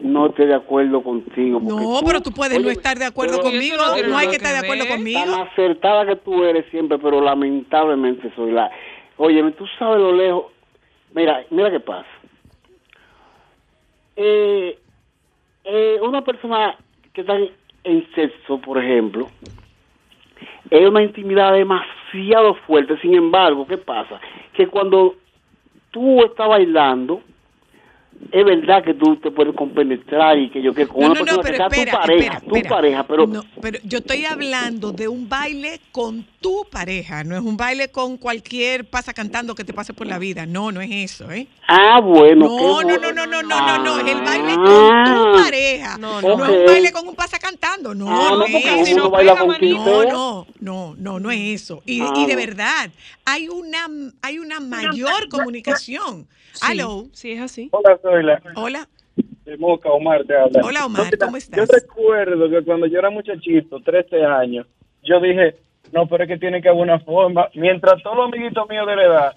no 0.01 0.27
esté 0.27 0.45
de 0.45 0.55
acuerdo 0.55 1.01
contigo. 1.03 1.59
No, 1.61 1.99
pero 2.05 2.21
tú 2.21 2.31
puedes 2.31 2.61
no 2.61 2.69
estar 2.69 2.97
de 2.97 3.05
acuerdo 3.05 3.37
pero 3.37 3.49
conmigo. 3.51 3.77
no 4.07 4.17
hay 4.17 4.27
que 4.27 4.31
que 4.31 4.37
estar 4.37 4.53
de 4.53 4.59
acuerdo 4.59 4.87
conmigo. 4.87 5.19
Tan 5.19 5.33
acertada 5.47 6.05
que 6.05 6.15
tú 6.17 6.43
eres 6.43 6.65
siempre, 6.71 6.97
pero 6.99 7.21
lamentablemente 7.21 8.31
soy 8.35 8.51
la... 8.51 8.69
Oye, 9.17 9.43
tú 9.51 9.65
sabes 9.77 9.99
lo 9.99 10.13
lejos... 10.13 10.45
Mira, 11.13 11.43
mira 11.49 11.69
qué 11.71 11.79
pasa. 11.79 12.07
Eh, 14.15 14.77
eh, 15.63 15.97
una 16.01 16.23
persona 16.23 16.75
que 17.13 17.21
está 17.21 17.35
en- 17.35 17.51
en 17.83 18.07
sexo, 18.13 18.59
por 18.59 18.77
ejemplo, 18.83 19.29
es 20.69 20.87
una 20.87 21.01
intimidad 21.03 21.53
demasiado 21.53 22.55
fuerte. 22.67 22.99
Sin 23.01 23.15
embargo, 23.15 23.65
¿qué 23.67 23.77
pasa? 23.77 24.19
Que 24.53 24.67
cuando 24.67 25.15
tú 25.91 26.23
estás 26.23 26.47
bailando, 26.47 27.21
es 28.31 28.45
verdad 28.45 28.83
que 28.83 28.93
tú 28.93 29.15
te 29.17 29.31
puedes 29.31 29.55
compenetrar 29.55 30.37
y 30.37 30.49
que 30.51 30.61
yo 30.61 30.73
que 30.73 30.85
con 30.87 30.99
No, 31.01 31.11
una 31.11 31.19
no, 31.21 31.25
no, 31.25 31.41
persona 31.41 31.41
pero 31.41 31.51
que 31.51 31.57
sea 31.57 31.67
espera, 31.67 31.91
tu 31.91 31.97
pareja, 31.99 32.23
espera, 32.33 32.39
tu 32.49 32.55
espera. 32.55 32.75
pareja, 32.75 33.03
pero 33.07 33.27
No, 33.27 33.43
pero 33.61 33.79
yo 33.83 33.97
estoy 33.99 34.25
hablando 34.25 34.91
de 34.91 35.07
un 35.07 35.27
baile 35.29 35.79
con 35.91 36.25
tu 36.41 36.65
pareja, 36.69 37.23
no 37.23 37.35
es 37.35 37.41
un 37.41 37.57
baile 37.57 37.89
con 37.89 38.17
cualquier 38.17 38.89
pasa 38.89 39.13
cantando 39.13 39.55
que 39.55 39.63
te 39.63 39.73
pase 39.73 39.93
por 39.93 40.05
la 40.07 40.17
vida. 40.19 40.45
No, 40.45 40.71
no 40.71 40.81
es 40.81 40.91
eso, 40.91 41.31
¿eh? 41.31 41.47
ah, 41.67 41.99
bueno, 42.01 42.47
No, 42.47 42.57
qué 42.57 42.63
no, 42.63 42.73
bueno. 42.73 42.97
no, 42.99 43.11
no, 43.13 43.25
no, 43.25 43.41
no, 43.43 43.59
no, 43.77 43.83
no, 43.83 43.99
es 43.99 44.15
el 44.15 44.21
baile 44.21 44.55
con 44.55 44.67
Ah. 44.91 45.03
tu 45.33 45.41
pareja. 45.43 45.97
No, 45.97 46.21
No, 46.21 46.37
no. 46.37 46.45
es 46.45 46.51
un 46.59 46.65
baile 46.65 46.91
con 46.91 47.07
un 47.07 47.15
pasa 47.15 47.39
cantando. 47.39 47.95
No, 47.95 48.07
Ah, 48.09 48.29
no, 48.31 48.37
no, 48.39 48.45
es 48.45 48.89
eso. 48.89 48.97
no 48.97 49.09
baila 49.09 49.35
con 49.37 49.47
No, 49.61 50.03
no, 50.05 50.47
no, 50.59 50.95
no, 50.97 51.19
no 51.19 51.31
es 51.31 51.61
eso. 51.61 51.81
Y, 51.85 52.01
Ah, 52.01 52.13
y 52.15 52.25
de 52.25 52.33
no. 52.33 52.39
verdad, 52.39 52.89
hay 53.25 53.47
una, 53.49 53.87
hay 54.21 54.39
una 54.39 54.59
mayor 54.59 55.29
comunicación. 55.29 56.27
Sí, 56.53 56.65
Hello. 56.71 57.05
Sí, 57.13 57.31
es 57.31 57.41
así. 57.41 57.69
Hola, 57.71 57.97
soy 58.01 58.23
la 58.23 58.41
Hola. 58.55 58.87
de 59.45 59.57
Moca, 59.57 59.89
Omar 59.89 60.23
te 60.25 60.35
habla. 60.35 60.61
Hola, 60.63 60.85
Omar, 60.85 61.17
¿cómo 61.17 61.37
estás? 61.37 61.57
Yo 61.57 61.65
recuerdo 61.65 62.49
que 62.49 62.63
cuando 62.63 62.85
yo 62.87 62.99
era 62.99 63.09
muchachito, 63.09 63.79
13 63.79 64.23
años, 64.25 64.67
yo 65.03 65.19
dije, 65.19 65.55
no, 65.91 66.07
pero 66.07 66.23
es 66.23 66.29
que 66.29 66.37
tiene 66.37 66.61
que 66.61 66.69
haber 66.69 66.81
una 66.81 66.99
forma. 66.99 67.49
Mientras 67.55 68.01
todos 68.03 68.17
los 68.17 68.27
amiguitos 68.27 68.67
míos 68.69 68.85
de 68.87 68.95
la 68.95 69.03
edad 69.03 69.33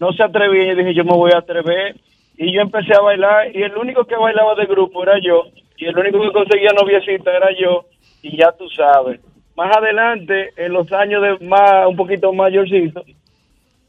no 0.00 0.12
se 0.12 0.22
atrevían, 0.22 0.68
yo 0.68 0.76
dije, 0.76 0.94
yo 0.94 1.04
me 1.04 1.14
voy 1.16 1.32
a 1.32 1.38
atrever. 1.38 1.96
Y 2.36 2.52
yo 2.52 2.62
empecé 2.62 2.94
a 2.94 3.00
bailar 3.00 3.54
y 3.54 3.62
el 3.62 3.76
único 3.76 4.04
que 4.06 4.16
bailaba 4.16 4.54
de 4.56 4.66
grupo 4.66 5.02
era 5.02 5.18
yo. 5.22 5.44
Y 5.76 5.86
el 5.86 5.96
único 5.96 6.20
que 6.20 6.32
conseguía 6.32 6.70
noviecita 6.72 7.36
era 7.36 7.48
yo. 7.58 7.86
Y 8.22 8.36
ya 8.36 8.50
tú 8.52 8.68
sabes. 8.70 9.20
Más 9.56 9.76
adelante, 9.76 10.50
en 10.56 10.72
los 10.72 10.90
años 10.92 11.22
de 11.22 11.46
más, 11.46 11.86
un 11.86 11.94
poquito 11.94 12.32
mayorcito, 12.32 13.04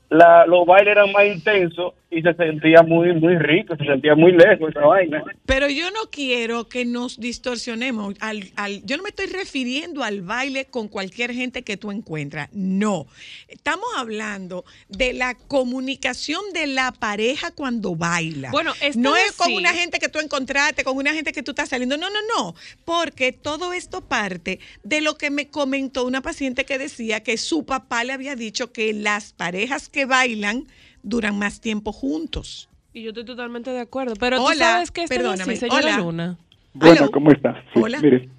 la, 0.09 0.45
los 0.45 0.65
bailes 0.65 0.91
eran 0.91 1.11
más 1.11 1.25
intensos 1.25 1.93
y 2.15 2.21
se 2.21 2.33
sentía 2.33 2.81
muy 2.81 3.13
muy 3.13 3.37
rico, 3.37 3.75
se 3.75 3.83
sentía 3.83 4.15
muy 4.15 4.31
lejos 4.31 4.69
esa 4.69 4.85
vaina. 4.85 5.23
Pero 5.45 5.67
yo 5.69 5.91
no 5.91 6.09
quiero 6.09 6.69
que 6.69 6.85
nos 6.85 7.19
distorsionemos. 7.19 8.15
Al, 8.21 8.45
al, 8.55 8.83
yo 8.85 8.95
no 8.95 9.03
me 9.03 9.09
estoy 9.09 9.25
refiriendo 9.25 10.01
al 10.01 10.21
baile 10.21 10.65
con 10.65 10.87
cualquier 10.87 11.33
gente 11.33 11.63
que 11.63 11.75
tú 11.75 11.91
encuentras. 11.91 12.49
No. 12.53 13.07
Estamos 13.49 13.85
hablando 13.97 14.63
de 14.87 15.11
la 15.11 15.35
comunicación 15.35 16.41
de 16.53 16.67
la 16.67 16.93
pareja 16.93 17.51
cuando 17.51 17.95
baila. 17.95 18.49
Bueno, 18.51 18.73
no 18.95 19.17
es 19.17 19.33
con 19.33 19.53
una 19.53 19.73
gente 19.73 19.99
que 19.99 20.07
tú 20.07 20.19
encontraste, 20.19 20.85
con 20.85 20.95
una 20.95 21.13
gente 21.13 21.33
que 21.33 21.43
tú 21.43 21.51
estás 21.51 21.69
saliendo. 21.69 21.97
No, 21.97 22.09
no, 22.09 22.19
no. 22.37 22.55
Porque 22.85 23.33
todo 23.33 23.73
esto 23.73 24.07
parte 24.07 24.59
de 24.83 25.01
lo 25.01 25.17
que 25.17 25.29
me 25.31 25.49
comentó 25.49 26.05
una 26.05 26.21
paciente 26.21 26.63
que 26.63 26.77
decía 26.77 27.23
que 27.23 27.37
su 27.37 27.65
papá 27.65 28.05
le 28.05 28.13
había 28.13 28.35
dicho 28.37 28.71
que 28.71 28.93
las 28.93 29.33
parejas 29.33 29.89
que 29.89 30.05
bailan 30.05 30.65
duran 31.05 31.37
más 31.37 31.61
tiempo 31.61 31.91
juntos. 31.91 32.67
Y 32.93 33.03
yo 33.03 33.09
estoy 33.09 33.25
totalmente 33.25 33.69
de 33.71 33.79
acuerdo. 33.79 34.15
Pero 34.19 34.37
tú 34.37 34.53
sabes 34.55 34.91
que 34.91 35.03
esto 35.03 35.15
perdóname, 35.15 35.53
es 35.53 35.63
así, 35.63 35.69
señora 35.69 35.95
hola. 35.95 35.97
Luna. 35.97 36.37
Bueno, 36.73 37.09
¿cómo 37.11 37.31
estás? 37.31 37.57
Sí, 37.73 37.79
Hola. 37.81 37.99
Mire, 38.01 38.29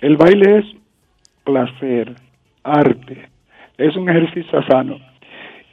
el 0.00 0.16
baile 0.16 0.58
es 0.58 0.64
placer, 1.44 2.14
arte, 2.62 3.28
es 3.76 3.96
un 3.96 4.08
ejercicio 4.08 4.62
sano. 4.66 4.98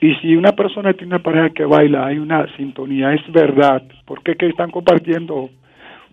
Y 0.01 0.15
si 0.15 0.35
una 0.35 0.53
persona 0.53 0.93
tiene 0.93 1.15
una 1.15 1.23
pareja 1.23 1.49
que 1.51 1.65
baila, 1.65 2.07
hay 2.07 2.17
una 2.17 2.45
sintonía, 2.55 3.13
es 3.13 3.31
verdad, 3.31 3.83
porque 4.05 4.35
que 4.35 4.47
están 4.47 4.71
compartiendo 4.71 5.49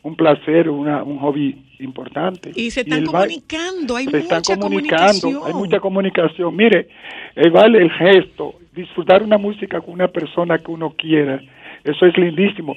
un 0.03 0.17
placer, 0.17 0.69
una, 0.69 1.03
un 1.03 1.19
hobby 1.19 1.66
importante. 1.81 2.53
Y 2.55 2.71
se 2.71 2.81
están 2.83 3.05
comunicando, 3.05 3.97
hay 3.97 4.05
se 4.07 4.11
mucha 4.19 4.39
están 4.39 4.59
comunicando, 4.61 5.21
comunicación. 5.23 5.43
hay 5.47 5.53
mucha 5.55 5.81
comunicación. 5.81 6.57
Mire, 6.57 6.89
el 7.35 7.51
baile, 7.51 7.79
el 7.83 7.91
gesto, 7.93 8.55
disfrutar 8.75 9.23
una 9.23 9.39
música 9.39 9.81
con 9.81 9.95
una 9.95 10.09
persona 10.09 10.59
que 10.59 10.71
uno 10.71 10.95
quiera, 10.97 11.41
eso 11.85 12.07
es 12.07 12.17
lindísimo. 12.19 12.75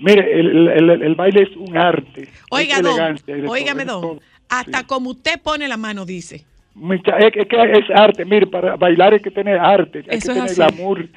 Mire, 0.00 0.38
el, 0.40 0.68
el- 0.68 0.90
el- 0.90 1.02
el 1.02 1.14
baile 1.14 1.42
es 1.42 1.56
un 1.56 1.76
arte. 1.76 2.28
Oiga, 2.50 2.76
es 2.76 2.82
don, 2.82 2.94
es 3.26 3.86
don, 3.86 4.20
hasta 4.48 4.86
como 4.86 5.10
usted 5.10 5.40
pone 5.42 5.66
la 5.68 5.76
mano, 5.76 6.04
dice. 6.04 6.44
Mucha- 6.78 7.16
es, 7.16 7.32
que- 7.32 7.40
es 7.40 7.48
que 7.48 7.56
es 7.56 7.90
arte, 7.98 8.26
mire, 8.26 8.46
para 8.46 8.76
bailar 8.76 9.14
hay 9.14 9.20
que 9.20 9.30
tener 9.30 9.58
arte, 9.58 10.04
hay 10.10 10.18
Eso 10.18 10.34
que 10.34 10.40
es 10.40 10.44
tener 10.54 10.68
así. 10.68 10.76
glamour, 10.76 11.00
eh, 11.00 11.08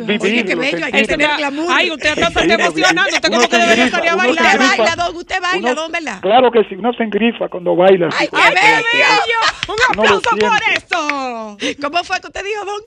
vivirlo, 0.00 0.22
Oye, 0.24 0.44
qué 0.46 0.54
bello, 0.54 0.86
hay 0.86 0.92
que 0.92 1.04
tener 1.04 1.30
glamour. 1.36 1.66
Ay, 1.68 1.90
usted 1.90 2.18
está 2.18 2.28
emocionando. 2.42 3.10
Usted 3.14 3.30
como 3.30 3.48
que 3.48 3.56
debería 3.58 3.90
salir 3.90 4.08
a 4.10 4.16
bailar. 4.16 4.44
Usted 4.46 4.58
baila, 4.78 4.96
don, 4.96 5.16
usted 5.16 5.40
baila, 5.42 5.72
Uno- 5.72 5.74
don, 5.82 5.92
¿verdad? 5.92 6.20
Claro 6.22 6.50
que 6.50 6.64
sí, 6.64 6.74
uno 6.76 6.90
se 6.94 7.02
engrifa 7.02 7.48
cuando 7.50 7.76
baila. 7.76 8.08
¡Ay, 8.18 8.28
qué 8.28 8.36
bello! 8.36 9.40
¡Un 9.68 9.76
aplauso 9.90 10.30
por 10.40 10.60
eso! 10.72 11.58
¿Cómo 11.82 12.02
fue 12.04 12.20
que 12.22 12.26
usted 12.28 12.42
dijo, 12.42 12.64
don? 12.64 12.80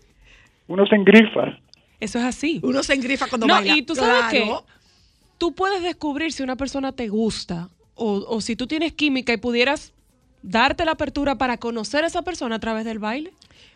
Uno 0.70 0.88
se 0.88 0.96
engrifa. 0.96 1.56
Eso 2.00 2.18
es 2.18 2.26
así. 2.26 2.60
Uno 2.64 2.82
se 2.82 2.96
engrifa 2.96 3.28
cuando 3.28 3.46
no, 3.46 3.54
baila. 3.54 3.76
y 3.78 3.84
tú 3.84 3.94
sabes 3.96 4.32
Claro. 4.32 4.64
que 4.66 4.74
tú 5.38 5.54
puedes 5.54 5.84
descubrir 5.84 6.32
si 6.32 6.42
una 6.42 6.56
persona 6.56 6.94
te 6.94 7.10
gusta 7.10 7.70
o, 7.94 8.26
o 8.28 8.42
si 8.42 8.56
tú 8.56 8.66
tienes 8.66 8.94
química 8.94 9.34
y 9.34 9.38
pudieras 9.38 9.94
darte 10.42 10.86
la 10.86 10.92
apertura 10.92 11.38
para 11.38 11.58
conocer 11.58 12.04
a 12.04 12.08
esa 12.08 12.22
persona 12.22 12.56
a 12.56 12.60
través 12.60 12.86
del 12.86 13.00
baile. 13.00 13.34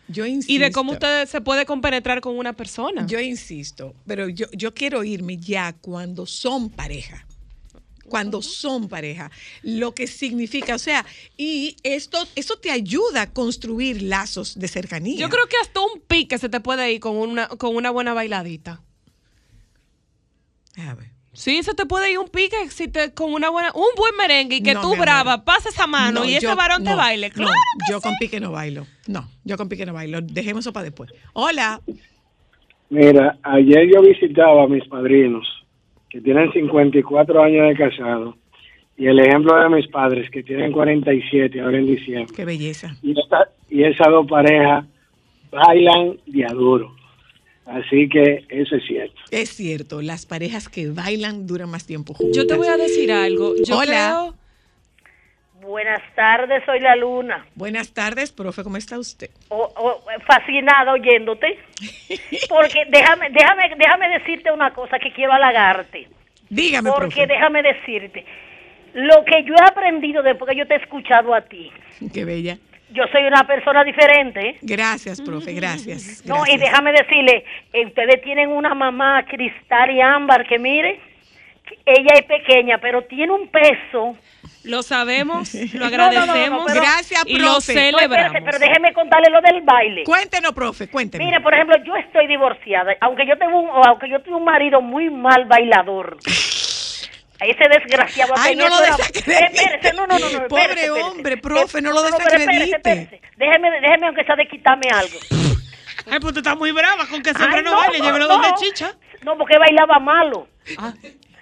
Yo 0.08 0.26
insisto. 0.26 0.52
Y 0.52 0.58
de 0.58 0.72
cómo 0.72 0.92
usted 0.92 1.26
se 1.26 1.40
puede 1.40 1.64
compenetrar 1.64 2.20
con 2.20 2.36
una 2.36 2.52
persona. 2.52 3.06
Yo 3.06 3.20
insisto, 3.20 3.94
pero 4.06 4.28
yo, 4.28 4.46
yo 4.52 4.74
quiero 4.74 5.04
irme 5.04 5.38
ya 5.38 5.72
cuando 5.74 6.26
son 6.26 6.70
pareja. 6.70 7.26
Cuando 8.08 8.42
son 8.42 8.88
pareja, 8.88 9.30
lo 9.62 9.94
que 9.94 10.06
significa, 10.06 10.74
o 10.74 10.78
sea, 10.78 11.06
y 11.38 11.76
esto, 11.82 12.18
eso 12.34 12.58
te 12.58 12.70
ayuda 12.70 13.22
a 13.22 13.32
construir 13.32 14.02
lazos 14.02 14.58
de 14.58 14.68
cercanía. 14.68 15.16
Yo 15.18 15.30
creo 15.30 15.46
que 15.46 15.56
hasta 15.62 15.80
un 15.80 15.98
pique 16.00 16.36
se 16.36 16.50
te 16.50 16.60
puede 16.60 16.92
ir 16.92 17.00
con 17.00 17.16
una, 17.16 17.48
con 17.48 17.74
una 17.74 17.90
buena 17.90 18.12
bailadita. 18.12 18.82
A 20.76 20.94
ver. 20.94 21.12
Sí, 21.34 21.62
se 21.62 21.72
te 21.74 21.86
puede 21.86 22.12
ir 22.12 22.18
un 22.18 22.28
pique 22.28 22.56
si 22.68 22.88
te, 22.88 23.14
con 23.14 23.32
una 23.32 23.48
buena, 23.48 23.70
un 23.74 23.86
buen 23.96 24.14
merengue 24.18 24.56
y 24.56 24.62
que 24.62 24.74
No, 24.74 24.82
tú 24.82 24.96
brava, 24.96 25.44
pases 25.44 25.72
esa 25.72 25.86
mano 25.86 26.20
No, 26.20 26.26
y 26.28 26.34
ese 26.34 26.54
varón 26.54 26.84
te 26.84 26.94
baile. 26.94 27.28
no, 27.30 27.34
Claro. 27.34 27.52
yo 27.90 28.00
con 28.02 28.14
pique 28.20 28.38
no 28.38 28.52
bailo. 28.52 28.86
No, 29.06 29.26
yo 29.44 29.56
con 29.56 29.68
pique 29.68 29.86
no 29.86 29.94
bailo. 29.94 30.20
Dejemos 30.20 30.60
eso 30.64 30.72
para 30.74 30.84
después. 30.84 31.10
Hola. 31.32 31.80
Mira, 32.90 33.38
ayer 33.42 33.88
yo 33.94 34.02
visitaba 34.02 34.64
a 34.64 34.66
mis 34.68 34.86
padrinos, 34.86 35.46
que 36.10 36.20
tienen 36.20 36.52
54 36.52 37.42
años 37.42 37.68
de 37.68 37.74
casado, 37.76 38.36
y 38.98 39.06
el 39.06 39.18
ejemplo 39.18 39.56
de 39.58 39.70
mis 39.70 39.88
padres, 39.88 40.28
que 40.30 40.42
tienen 40.42 40.70
47 40.70 41.58
ahora 41.62 41.78
en 41.78 41.86
diciembre. 41.86 42.34
Qué 42.36 42.44
belleza. 42.44 42.94
Y, 43.02 43.18
esta- 43.18 43.48
y 43.70 43.84
esas 43.84 44.08
dos 44.08 44.26
parejas 44.28 44.84
bailan 45.50 46.18
de 46.26 46.44
adoro. 46.44 46.94
Así 47.66 48.08
que 48.08 48.44
eso 48.48 48.76
es 48.76 48.84
cierto. 48.86 49.20
Es 49.30 49.50
cierto, 49.50 50.02
las 50.02 50.26
parejas 50.26 50.68
que 50.68 50.88
bailan 50.90 51.46
duran 51.46 51.70
más 51.70 51.86
tiempo 51.86 52.12
juntas. 52.14 52.36
Yo 52.36 52.46
te 52.46 52.54
voy 52.56 52.66
a 52.66 52.76
decir 52.76 53.10
algo. 53.12 53.54
Yo 53.64 53.78
Hola. 53.78 54.34
Buenas 55.60 56.02
tardes, 56.16 56.62
soy 56.66 56.80
la 56.80 56.96
Luna. 56.96 57.46
Buenas 57.54 57.92
tardes, 57.94 58.32
profe, 58.32 58.64
¿cómo 58.64 58.76
está 58.76 58.98
usted? 58.98 59.30
O- 59.48 59.72
o- 59.76 60.02
fascinada 60.26 60.92
oyéndote. 60.92 61.56
Porque 62.48 62.82
déjame, 62.90 63.30
déjame, 63.30 63.70
déjame 63.78 64.08
decirte 64.18 64.50
una 64.50 64.72
cosa 64.74 64.98
que 64.98 65.12
quiero 65.12 65.32
halagarte. 65.32 66.08
Dígame, 66.50 66.90
Porque 66.90 67.14
profe. 67.14 67.26
déjame 67.28 67.62
decirte, 67.62 68.24
lo 68.94 69.24
que 69.24 69.44
yo 69.44 69.54
he 69.54 69.62
aprendido 69.70 70.22
después 70.24 70.50
que 70.50 70.58
yo 70.58 70.66
te 70.66 70.74
he 70.74 70.78
escuchado 70.78 71.32
a 71.32 71.42
ti, 71.42 71.70
Qué 72.12 72.24
bella. 72.24 72.58
Yo 72.92 73.04
soy 73.12 73.24
una 73.24 73.46
persona 73.46 73.84
diferente. 73.84 74.56
Gracias, 74.62 75.20
profe, 75.20 75.52
gracias. 75.54 76.24
No, 76.26 76.44
y 76.46 76.56
déjame 76.56 76.92
decirle, 76.92 77.44
eh, 77.72 77.86
ustedes 77.86 78.22
tienen 78.22 78.50
una 78.50 78.74
mamá 78.74 79.24
cristal 79.26 79.90
y 79.90 80.00
ámbar 80.00 80.46
que 80.46 80.58
mire, 80.58 81.00
ella 81.86 82.14
es 82.14 82.22
pequeña, 82.26 82.78
pero 82.78 83.02
tiene 83.02 83.32
un 83.32 83.48
peso. 83.48 84.16
Lo 84.64 84.82
sabemos, 84.82 85.54
lo 85.74 85.90
No, 85.90 85.90
no, 85.90 86.10
no, 86.12 86.26
no, 86.26 86.32
agradecemos 86.32 86.64
pero- 86.66 86.80
Gracias, 86.82 87.22
y 87.26 87.38
lo 87.38 87.52
profe. 87.54 87.74
No, 87.74 87.98
espérate, 87.98 87.98
celebramos. 87.98 88.42
pero 88.44 88.58
déjeme 88.58 88.92
contarle 88.92 89.30
lo 89.30 89.40
del 89.40 89.62
baile. 89.62 90.04
Cuéntenos, 90.04 90.52
profe, 90.52 90.88
cuéntenos. 90.88 91.26
Mire, 91.26 91.40
por 91.40 91.52
ejemplo, 91.54 91.76
yo 91.84 91.96
estoy 91.96 92.26
divorciada, 92.28 92.92
aunque 93.00 93.26
yo 93.26 93.36
tengo 93.38 93.58
un, 93.60 93.68
o 93.70 93.82
aunque 93.86 94.08
yo 94.08 94.20
tuve 94.20 94.36
un 94.36 94.44
marido 94.44 94.80
muy 94.80 95.10
mal 95.10 95.46
bailador. 95.46 96.18
Ese 97.44 97.68
desgraciado. 97.68 98.34
Ay, 98.36 98.54
no 98.56 98.68
lo 98.68 98.80
desacredite. 98.80 99.92
No, 99.94 100.06
no, 100.06 100.18
no, 100.18 100.30
no. 100.30 100.48
Pobre 100.48 100.62
espérese, 100.64 100.86
espérese. 100.86 101.02
hombre, 101.10 101.36
profe, 101.38 101.80
no 101.82 101.92
lo 101.92 102.02
desacredite. 102.02 102.76
espérese. 102.76 103.20
Déjeme, 103.36 103.70
déjeme 103.80 104.06
aunque 104.06 104.24
sea 104.24 104.36
de 104.36 104.46
quitarme 104.46 104.88
algo. 104.92 105.18
Ay, 106.10 106.18
pues 106.20 106.32
tú 106.34 106.40
estás 106.40 106.56
muy 106.56 106.72
brava 106.72 107.06
con 107.08 107.22
que 107.22 107.32
siempre 107.34 107.58
Ay, 107.58 107.64
no, 107.64 107.76
baile, 107.76 108.00
llévelo 108.00 108.26
donde 108.26 108.48
chicha. 108.54 108.92
No, 109.22 109.36
porque 109.36 109.56
bailaba 109.58 109.98
malo. 109.98 110.48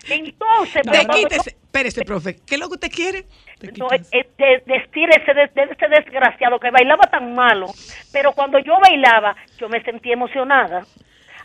Entonces, 0.09 0.83
De- 0.85 0.91
pero- 0.91 1.09
quítese. 1.15 1.57
Espérese, 1.71 2.03
profe. 2.05 2.37
¿Qué 2.47 2.57
es 2.57 2.61
lo 2.61 2.67
que 2.69 2.75
usted 2.75 2.91
quiere? 2.91 3.25
no, 3.79 3.89
es- 3.93 4.09
es 4.11 4.27
de, 4.39 4.63
de, 4.67 5.51
de 5.55 5.63
ese 5.71 5.89
desgraciado 5.89 6.59
que 6.59 6.71
bailaba 6.71 7.05
tan 7.11 7.35
malo, 7.35 7.67
pero 8.13 8.33
cuando 8.33 8.59
yo 8.59 8.79
bailaba, 8.81 9.37
yo 9.59 9.69
me 9.69 9.81
sentía 9.85 10.15
emocionada. 10.15 10.85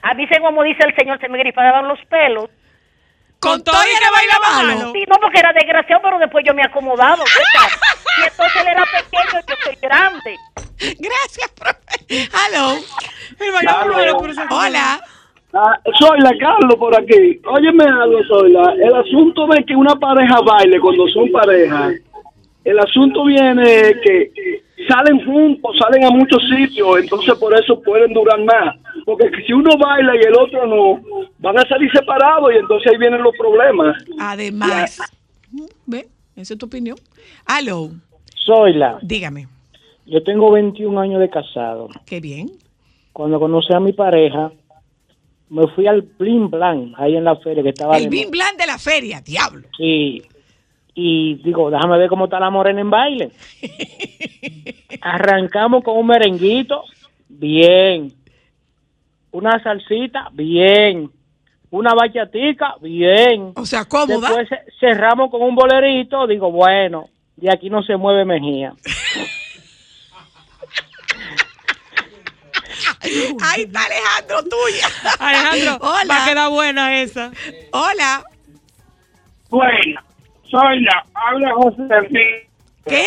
A 0.02 0.14
mí, 0.16 0.26
como 0.40 0.64
dice 0.64 0.80
el 0.88 0.96
señor, 0.96 1.20
se 1.20 1.30
me 1.30 1.38
gripaban 1.38 1.88
los 1.88 2.00
pelos. 2.06 2.50
Con 3.40 3.64
todo 3.64 3.76
y 3.84 4.00
que 4.00 4.12
bailaba 4.12 4.64
malo. 4.64 4.92
Sí, 4.92 5.04
no, 5.08 5.16
porque 5.22 5.40
era 5.40 5.54
desgraciado, 5.54 6.02
pero 6.04 6.20
después 6.20 6.44
yo 6.48 6.54
me 6.54 6.64
acomodaba. 6.64 7.24
¿qué 7.24 7.44
tal? 7.54 7.70
Y 8.18 8.28
entonces 8.30 8.62
él 8.62 8.68
era 8.68 8.84
pequeño 8.86 9.42
y 9.42 9.50
yo 9.50 9.56
soy 9.64 9.76
grande. 9.82 10.36
Gracias, 11.00 11.52
profe. 11.52 12.06
Hello. 12.10 12.76
Claro. 13.62 14.18
Hola. 14.50 15.02
Ah, 15.54 15.80
soy 15.98 16.20
la 16.20 16.32
Carlos 16.38 16.76
por 16.78 17.00
aquí. 17.00 17.40
Óyeme 17.46 17.86
algo, 17.86 18.20
Zoila. 18.28 18.74
El 18.74 18.94
asunto 18.94 19.48
de 19.48 19.64
que 19.64 19.74
una 19.76 19.96
pareja 19.96 20.42
baile 20.42 20.80
cuando 20.82 21.08
son 21.08 21.32
pareja, 21.32 21.92
el 22.66 22.80
asunto 22.80 23.24
viene 23.24 23.94
que 24.04 24.64
salen 24.88 25.26
juntos, 25.26 25.76
salen 25.80 26.06
a 26.06 26.10
muchos 26.10 26.42
sitios, 26.50 27.00
entonces 27.00 27.34
por 27.36 27.58
eso 27.58 27.82
pueden 27.82 28.14
durar 28.14 28.44
más. 28.44 28.76
Porque 29.06 29.30
si 29.46 29.54
uno 29.54 29.78
baila 29.78 30.16
y 30.16 30.20
el 30.20 30.36
otro 30.36 30.68
no, 30.68 31.02
van 31.40 31.58
a 31.60 31.68
salir 31.68 31.90
separados 31.92 32.54
y 32.54 32.58
entonces 32.58 32.92
ahí 32.92 32.98
vienen 32.98 33.22
los 33.22 33.36
problemas. 33.38 33.98
Además. 34.20 35.00
¿Ve? 35.86 36.08
Esa 36.36 36.54
es 36.54 36.60
tu 36.60 36.66
opinión. 36.66 36.98
Hello. 37.48 37.92
Zoila, 38.46 39.00
Dígame. 39.02 39.48
yo 40.06 40.22
tengo 40.24 40.52
21 40.52 41.00
años 41.00 41.20
de 41.20 41.30
casado. 41.30 41.90
Qué 42.06 42.20
bien. 42.20 42.52
Cuando 43.12 43.40
conocí 43.40 43.74
a 43.74 43.80
mi 43.80 43.94
pareja, 43.94 44.52
me 45.50 45.68
fui 45.70 45.88
al 45.88 46.02
Blim 46.02 46.50
Blan, 46.50 46.94
ahí 46.98 47.16
en 47.16 47.24
la 47.24 47.36
feria 47.38 47.64
que 47.64 47.70
estaba 47.70 47.98
El 47.98 48.04
de 48.04 48.10
Bim 48.10 48.30
Blan 48.30 48.58
de 48.58 48.68
la 48.68 48.78
feria, 48.78 49.22
diablo. 49.22 49.68
Sí. 49.78 50.22
Y 50.98 51.36
digo, 51.44 51.70
déjame 51.70 51.98
ver 51.98 52.08
cómo 52.10 52.26
está 52.26 52.40
la 52.40 52.50
morena 52.50 52.80
en 52.82 52.90
baile. 52.90 53.32
Arrancamos 55.02 55.84
con 55.84 55.98
un 55.98 56.08
merenguito, 56.08 56.84
bien. 57.28 58.14
Una 59.32 59.62
salsita, 59.62 60.30
bien. 60.32 61.12
Una 61.70 61.94
bachatica, 61.94 62.76
bien. 62.82 63.52
O 63.56 63.66
sea, 63.66 63.84
cómoda. 63.84 64.30
Después 64.30 64.48
ce- 64.48 64.64
cerramos 64.80 65.30
con 65.30 65.42
un 65.42 65.54
bolerito, 65.56 66.26
digo, 66.28 66.50
bueno, 66.50 67.10
de 67.36 67.52
aquí 67.52 67.70
no 67.70 67.84
se 67.84 67.98
mueve 67.98 68.24
Mejía. 68.24 68.74
Ahí 73.42 73.62
está 73.64 73.84
Alejandro, 73.86 74.44
tuya. 74.44 74.88
Alejandro, 75.20 75.78
Hola. 75.88 76.06
va 76.10 76.24
a 76.24 76.28
quedar 76.30 76.50
buena 76.50 77.02
esa. 77.02 77.32
Hola. 77.72 78.24
Buena. 79.50 80.04
Soy 80.50 80.82
la. 80.82 81.06
Habla 81.14 81.54
José. 81.56 82.48
¿Qué? 82.86 83.06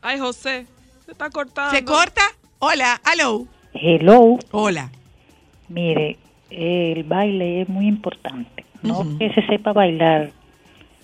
Ay, 0.00 0.18
José. 0.18 0.66
Se 1.04 1.12
está 1.12 1.30
cortando. 1.30 1.70
¿Se 1.70 1.84
corta? 1.84 2.22
Hola. 2.58 3.00
Hello. 3.10 3.46
Hello. 3.74 4.38
Hola. 4.50 4.90
Mire, 5.68 6.18
el 6.50 7.04
baile 7.04 7.62
es 7.62 7.68
muy 7.68 7.86
importante. 7.86 8.64
No 8.82 9.18
que 9.18 9.32
se 9.32 9.46
sepa 9.46 9.72
bailar, 9.72 10.30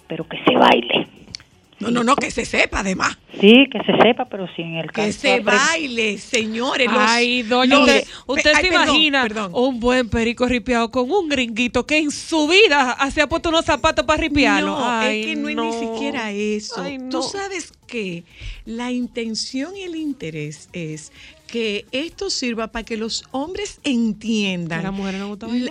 pero 0.09 0.27
que 0.27 0.39
se 0.45 0.57
baile. 0.57 1.09
No, 1.81 1.91
no, 1.91 2.03
no, 2.03 2.17
que 2.17 2.31
se 2.31 2.45
sepa 2.45 2.81
además. 2.81 3.17
Sí, 3.41 3.67
que 3.71 3.79
se 3.85 3.97
sepa, 4.03 4.25
pero 4.25 4.49
sin 4.57 4.75
el 4.75 4.91
Que 4.91 5.13
se 5.13 5.41
baile, 5.41 6.19
señores. 6.19 6.89
Ay, 6.91 7.43
doña, 7.43 7.79
usted, 7.79 8.05
usted 8.27 8.53
se 8.61 8.67
imagina 8.67 9.29
un 9.53 9.79
buen 9.79 10.09
perico 10.09 10.47
ripiado 10.47 10.91
con 10.91 11.11
un 11.11 11.29
gringuito 11.29 11.87
que 11.87 11.99
en 11.99 12.11
su 12.11 12.49
vida 12.49 12.97
se 13.13 13.23
ha 13.23 13.29
puesto 13.29 13.51
unos 13.51 13.65
zapatos 13.65 14.05
para 14.05 14.21
ripiarlo. 14.21 14.79
No, 14.79 15.03
es 15.03 15.27
que 15.27 15.37
no, 15.37 15.49
es 15.49 15.57
ni 15.57 15.73
siquiera 15.73 16.33
eso. 16.33 16.85
Tú 17.11 17.23
sabes 17.23 17.73
que 17.87 18.25
la 18.65 18.91
intención 18.91 19.77
y 19.77 19.83
el 19.83 19.95
interés 19.95 20.69
es 20.73 21.13
que 21.49 21.87
esto 21.91 22.31
sirva 22.31 22.69
para 22.69 22.85
que 22.85 22.97
los 22.97 23.25
hombres 23.33 23.81
entiendan 23.83 24.95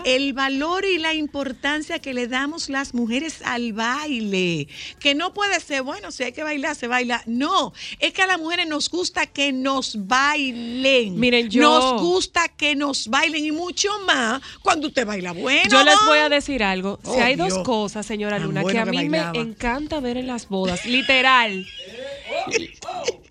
el 0.03 0.33
valor 0.33 0.83
y 0.83 0.97
la 0.97 1.13
importancia 1.13 1.99
que 1.99 2.13
le 2.13 2.27
damos 2.27 2.67
las 2.67 2.93
mujeres 2.93 3.41
al 3.45 3.73
baile. 3.73 4.67
Que 4.99 5.15
no 5.15 5.33
puede 5.33 5.59
ser, 5.59 5.83
bueno, 5.83 6.11
si 6.11 6.23
hay 6.23 6.31
que 6.33 6.43
bailar, 6.43 6.75
se 6.75 6.87
baila. 6.87 7.21
No, 7.25 7.73
es 7.99 8.11
que 8.11 8.23
a 8.23 8.27
las 8.27 8.39
mujeres 8.39 8.67
nos 8.67 8.89
gusta 8.89 9.27
que 9.27 9.53
nos 9.53 10.07
bailen. 10.07 11.19
Miren, 11.19 11.49
yo. 11.49 11.61
Nos 11.61 12.01
gusta 12.01 12.49
que 12.49 12.75
nos 12.75 13.07
bailen 13.07 13.45
y 13.45 13.51
mucho 13.51 13.89
más 14.05 14.41
cuando 14.61 14.87
usted 14.87 15.05
baila 15.05 15.31
bueno. 15.31 15.69
Yo 15.69 15.83
les 15.83 15.95
voy 16.05 16.19
a 16.19 16.29
decir 16.29 16.63
algo. 16.63 16.99
si 17.03 17.19
hay 17.19 17.35
dos 17.35 17.59
cosas, 17.59 18.05
señora 18.05 18.39
Luna, 18.39 18.63
que 18.63 18.79
a 18.79 18.85
mí 18.85 19.07
me 19.07 19.21
encanta 19.33 19.99
ver 19.99 20.17
en 20.17 20.27
las 20.27 20.49
bodas, 20.49 20.85
literal. 20.85 21.65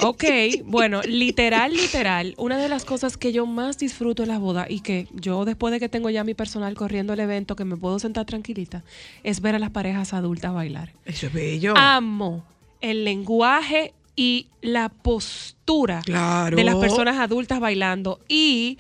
Ok, 0.00 0.24
bueno, 0.64 1.02
literal, 1.02 1.72
literal, 1.72 2.34
una 2.38 2.58
de 2.58 2.68
las 2.68 2.84
cosas 2.84 3.16
que 3.16 3.32
yo 3.32 3.46
más 3.46 3.78
disfruto 3.78 4.22
en 4.22 4.28
la 4.28 4.38
boda 4.38 4.66
y 4.68 4.80
que 4.80 5.08
yo 5.12 5.44
después 5.44 5.72
de 5.72 5.80
que 5.80 5.88
tengo 5.88 6.10
ya 6.10 6.24
mi 6.24 6.34
personal 6.34 6.74
corriendo 6.74 7.12
el 7.12 7.20
evento, 7.20 7.56
que 7.56 7.64
me 7.64 7.76
puedo 7.76 7.98
sentar 7.98 8.26
tranquilita, 8.26 8.84
es 9.22 9.40
ver 9.40 9.54
a 9.54 9.58
las 9.58 9.70
parejas 9.70 10.12
adultas 10.12 10.52
bailar. 10.52 10.92
Eso 11.04 11.26
es 11.26 11.32
bello. 11.32 11.74
Amo 11.76 12.44
el 12.80 13.04
lenguaje 13.04 13.94
y 14.14 14.48
la 14.62 14.88
postura 14.88 16.02
de 16.04 16.64
las 16.64 16.76
personas 16.76 17.18
adultas 17.18 17.60
bailando. 17.60 18.20
Y 18.28 18.78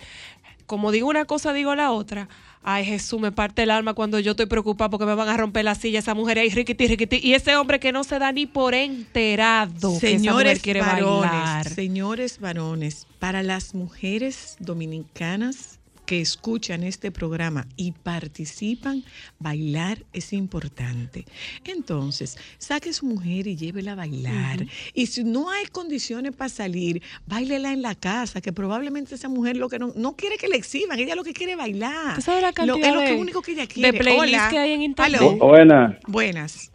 como 0.66 0.90
digo 0.92 1.08
una 1.08 1.24
cosa, 1.24 1.52
digo 1.52 1.74
la 1.74 1.92
otra 1.92 2.28
Ay, 2.68 2.84
Jesús, 2.84 3.20
me 3.20 3.30
parte 3.30 3.62
el 3.62 3.70
alma 3.70 3.94
cuando 3.94 4.18
yo 4.18 4.32
estoy 4.32 4.46
preocupada 4.46 4.90
porque 4.90 5.06
me 5.06 5.14
van 5.14 5.28
a 5.28 5.36
romper 5.36 5.64
la 5.64 5.76
silla 5.76 6.00
esa 6.00 6.14
mujer 6.14 6.40
ahí, 6.40 6.48
riquiti, 6.48 6.88
riquiti. 6.88 7.20
Y 7.22 7.34
ese 7.34 7.54
hombre 7.54 7.78
que 7.78 7.92
no 7.92 8.02
se 8.02 8.18
da 8.18 8.32
ni 8.32 8.46
por 8.46 8.74
enterado 8.74 9.94
señores 10.00 10.54
que 10.54 10.54
esa 10.54 10.62
quiere 10.62 10.80
varones, 10.80 11.30
bailar. 11.30 11.68
Señores 11.68 12.40
varones, 12.40 13.06
para 13.20 13.44
las 13.44 13.72
mujeres 13.76 14.56
dominicanas 14.58 15.78
que 16.06 16.20
escuchan 16.20 16.84
este 16.84 17.10
programa 17.10 17.66
y 17.76 17.92
participan, 17.92 19.02
bailar 19.38 19.98
es 20.12 20.32
importante. 20.32 21.24
Entonces, 21.64 22.38
saque 22.58 22.90
a 22.90 22.92
su 22.92 23.06
mujer 23.06 23.46
y 23.46 23.56
llévela 23.56 23.92
a 23.92 23.96
bailar. 23.96 24.64
Y 24.94 25.06
si 25.06 25.24
no 25.24 25.50
hay 25.50 25.66
condiciones 25.66 26.34
para 26.34 26.48
salir, 26.48 27.02
bailela 27.26 27.72
en 27.72 27.82
la 27.82 27.94
casa, 27.94 28.40
que 28.40 28.52
probablemente 28.52 29.16
esa 29.16 29.28
mujer 29.28 29.56
lo 29.56 29.68
que 29.68 29.78
no, 29.78 29.92
no 29.96 30.16
quiere 30.16 30.36
que 30.36 30.48
le 30.48 30.56
exhiban, 30.56 30.98
ella 30.98 31.14
lo 31.14 31.24
que 31.24 31.32
quiere 31.32 31.56
bailar. 31.56 32.22
¿Sabes 32.22 32.42
la 32.42 32.52
cantidad 32.52 32.94
lo, 32.94 33.02
es 33.02 33.10
lo 33.10 33.18
único 33.18 33.42
que 33.42 33.52
ella 33.52 33.66
quiere. 33.66 33.92
De 33.92 33.98
playlists 33.98 34.48
que 34.50 34.58
hay 34.58 34.72
en 34.72 34.82
internet. 34.82 35.20
Buenas. 35.38 35.96
Buenas. 36.06 36.72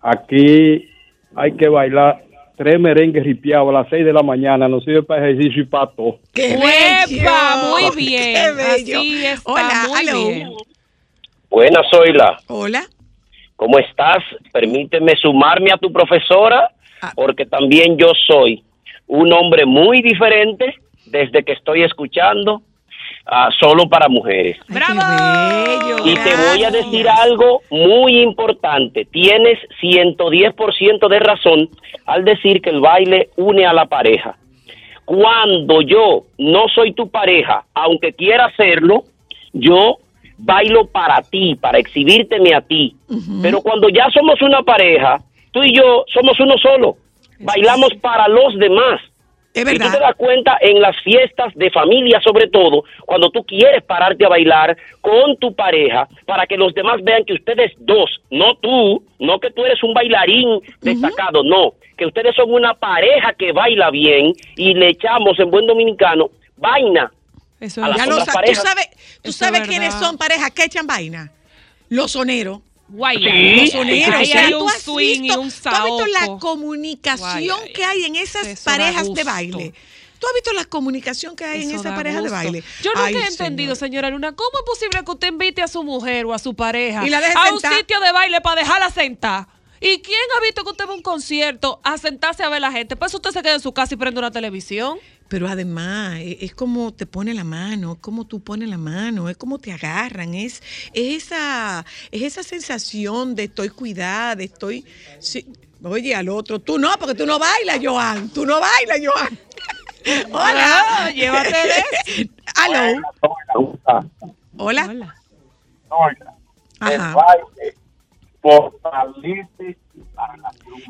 Aquí 0.00 0.86
hay 1.34 1.56
que 1.56 1.68
bailar 1.68 2.24
tres 2.56 2.78
merengues 2.78 3.24
ripiados 3.24 3.68
a 3.68 3.72
las 3.72 3.88
seis 3.88 4.04
de 4.04 4.12
la 4.12 4.22
mañana, 4.22 4.68
nos 4.68 4.84
sirve 4.84 5.02
para 5.02 5.28
ejercicio 5.28 5.62
y 5.62 5.66
para 5.66 5.86
todo. 5.88 6.18
¡Qué 6.32 6.56
bello! 6.56 7.30
Muy 7.70 7.96
bien. 7.96 8.34
¡Qué 8.34 8.52
bello! 8.52 9.40
Hola, 9.44 9.86
muy 9.88 10.56
Buenas, 11.50 11.86
Zoila. 11.90 12.36
Hola. 12.48 12.84
¿Cómo 13.56 13.78
estás? 13.78 14.18
Permíteme 14.52 15.12
sumarme 15.16 15.70
a 15.72 15.76
tu 15.76 15.92
profesora, 15.92 16.70
ah. 17.00 17.12
porque 17.14 17.46
también 17.46 17.96
yo 17.96 18.12
soy 18.26 18.62
un 19.06 19.32
hombre 19.32 19.64
muy 19.64 20.02
diferente 20.02 20.74
desde 21.06 21.44
que 21.44 21.52
estoy 21.52 21.82
escuchando 21.82 22.62
Ah, 23.26 23.48
solo 23.58 23.88
para 23.88 24.08
mujeres. 24.08 24.58
¡Bravo! 24.68 25.00
Y 26.04 26.14
te 26.14 26.36
voy 26.36 26.64
a 26.64 26.70
decir 26.70 27.08
algo 27.08 27.62
muy 27.70 28.20
importante. 28.20 29.06
Tienes 29.06 29.58
110% 29.80 31.08
de 31.08 31.18
razón 31.20 31.70
al 32.04 32.24
decir 32.24 32.60
que 32.60 32.70
el 32.70 32.80
baile 32.80 33.30
une 33.36 33.64
a 33.64 33.72
la 33.72 33.86
pareja. 33.86 34.36
Cuando 35.06 35.80
yo 35.80 36.24
no 36.38 36.66
soy 36.74 36.92
tu 36.92 37.08
pareja, 37.10 37.64
aunque 37.74 38.12
quiera 38.12 38.46
hacerlo, 38.46 39.04
yo 39.54 39.98
bailo 40.36 40.86
para 40.86 41.22
ti, 41.22 41.54
para 41.54 41.78
exhibírteme 41.78 42.54
a 42.54 42.60
ti. 42.60 42.94
Pero 43.42 43.60
cuando 43.62 43.88
ya 43.88 44.10
somos 44.10 44.40
una 44.42 44.62
pareja, 44.62 45.22
tú 45.50 45.62
y 45.62 45.74
yo 45.74 46.04
somos 46.12 46.38
uno 46.40 46.58
solo. 46.58 46.96
Bailamos 47.40 47.90
para 48.00 48.28
los 48.28 48.58
demás. 48.58 49.00
Es 49.54 49.64
verdad. 49.64 49.86
Y 49.86 49.88
tú 49.88 49.96
te 49.96 50.00
das 50.00 50.16
cuenta 50.16 50.58
en 50.60 50.80
las 50.80 51.00
fiestas 51.02 51.54
de 51.54 51.70
familia, 51.70 52.20
sobre 52.20 52.48
todo, 52.48 52.82
cuando 53.06 53.30
tú 53.30 53.44
quieres 53.44 53.84
pararte 53.84 54.24
a 54.24 54.28
bailar 54.28 54.76
con 55.00 55.36
tu 55.36 55.54
pareja 55.54 56.08
para 56.26 56.44
que 56.46 56.56
los 56.56 56.74
demás 56.74 57.00
vean 57.04 57.24
que 57.24 57.34
ustedes 57.34 57.72
dos, 57.78 58.10
no 58.30 58.56
tú, 58.56 59.04
no 59.20 59.38
que 59.38 59.52
tú 59.52 59.64
eres 59.64 59.80
un 59.84 59.94
bailarín 59.94 60.60
destacado, 60.82 61.44
no, 61.44 61.74
que 61.96 62.04
ustedes 62.04 62.34
son 62.34 62.52
una 62.52 62.74
pareja 62.74 63.32
que 63.34 63.52
baila 63.52 63.90
bien 63.90 64.32
y 64.56 64.74
le 64.74 64.88
echamos 64.88 65.38
en 65.38 65.50
buen 65.50 65.68
dominicano 65.68 66.30
vaina. 66.56 67.12
Eso 67.60 67.80
ya 67.96 68.06
lo 68.06 68.20
sabes. 68.20 68.58
Tú 68.58 68.66
sabes, 68.66 68.88
tú 69.22 69.32
sabes 69.32 69.68
quiénes 69.68 69.94
son 69.94 70.18
parejas 70.18 70.50
que 70.50 70.64
echan 70.64 70.86
vaina. 70.86 71.30
Los 71.88 72.10
soneros. 72.10 72.58
Guaya. 72.94 73.34
Los 73.34 73.70
soneros. 73.70 74.14
Ahí 74.14 74.32
hay 74.32 74.54
un 74.54 74.70
swing 74.70 75.24
y 75.24 75.30
un 75.32 75.50
¿Tú 75.50 75.68
has 75.68 75.84
visto 75.84 76.06
la 76.06 76.38
comunicación 76.38 77.58
que 77.74 77.84
hay 77.84 78.04
en 78.04 78.16
esas 78.16 78.60
parejas 78.60 79.12
de 79.12 79.24
baile? 79.24 79.74
¿Tú 80.18 80.28
has 80.28 80.34
visto 80.34 80.52
la 80.54 80.64
comunicación 80.64 81.36
que 81.36 81.44
hay 81.44 81.64
en 81.64 81.72
esa 81.72 81.94
pareja 81.94 82.22
de 82.22 82.30
baile? 82.30 82.64
Yo 82.82 82.92
nunca 82.94 83.10
he 83.10 83.26
entendido, 83.26 83.74
señora 83.74 84.08
Luna, 84.10 84.32
¿cómo 84.32 84.58
es 84.58 84.64
posible 84.64 85.04
que 85.04 85.10
usted 85.10 85.28
invite 85.28 85.60
a 85.60 85.68
su 85.68 85.82
mujer 85.82 86.24
o 86.24 86.32
a 86.32 86.38
su 86.38 86.54
pareja 86.54 87.00
a 87.00 87.52
un 87.52 87.60
sitio 87.60 88.00
de 88.00 88.12
baile 88.12 88.40
para 88.40 88.62
dejarla 88.62 88.90
sentar? 88.90 89.48
¿Y 89.80 90.00
quién 90.00 90.18
ha 90.38 90.40
visto 90.40 90.64
que 90.64 90.70
usted 90.70 90.86
va 90.86 90.92
a 90.92 90.94
un 90.94 91.02
concierto 91.02 91.78
a 91.82 91.98
sentarse 91.98 92.42
a 92.42 92.48
ver 92.48 92.56
a 92.56 92.60
la 92.60 92.72
gente? 92.72 92.96
Pues 92.96 93.12
usted 93.12 93.32
se 93.32 93.42
queda 93.42 93.54
en 93.54 93.60
su 93.60 93.74
casa 93.74 93.92
y 93.92 93.98
prende 93.98 94.18
una 94.18 94.30
televisión. 94.30 94.98
Pero 95.34 95.48
además, 95.48 96.20
e, 96.20 96.44
es, 96.44 96.54
como 96.54 96.94
te 96.94 97.06
pone 97.06 97.34
la 97.34 97.42
mano, 97.42 97.94
es 97.94 97.98
como 97.98 98.24
tú 98.24 98.38
pones 98.38 98.68
la 98.68 98.78
mano, 98.78 99.28
es 99.28 99.36
como 99.36 99.58
te 99.58 99.72
agarran, 99.72 100.32
es, 100.32 100.62
esa, 100.92 101.84
es 102.12 102.22
esa 102.22 102.44
sensación 102.44 103.34
de 103.34 103.42
estoy 103.42 103.70
cuidada, 103.70 104.36
de 104.36 104.44
estoy... 104.44 104.84
oye, 105.82 106.14
al 106.14 106.28
otro, 106.28 106.60
tú 106.60 106.78
no, 106.78 106.88
porque 107.00 107.16
tú 107.16 107.26
no 107.26 107.40
bailas, 107.40 107.80
Joan, 107.82 108.28
tú 108.28 108.46
no 108.46 108.60
bailas, 108.60 109.00
Joan. 109.04 109.36
Hola. 110.30 110.54
Ah, 110.54 111.10
llévate 111.10 111.50
de 111.50 112.30
Aló. 112.54 113.02
Hola. 114.56 114.86
Hola. 114.86 115.14
Hola. 115.88 116.36
Ajá. 116.78 117.16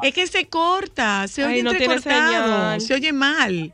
Es 0.03 0.13
que 0.13 0.27
se 0.27 0.47
corta, 0.51 1.29
se 1.29 1.47
oye 1.47 1.61
entrecortado, 1.61 2.79
se 2.79 2.93
oye 2.93 3.11
mal. 3.11 3.73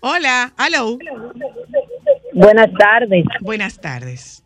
Hola, 0.00 0.52
hello. 0.58 0.98
Buenas 2.32 2.72
tardes. 2.78 3.24
Buenas 3.40 3.80
tardes. 3.80 4.42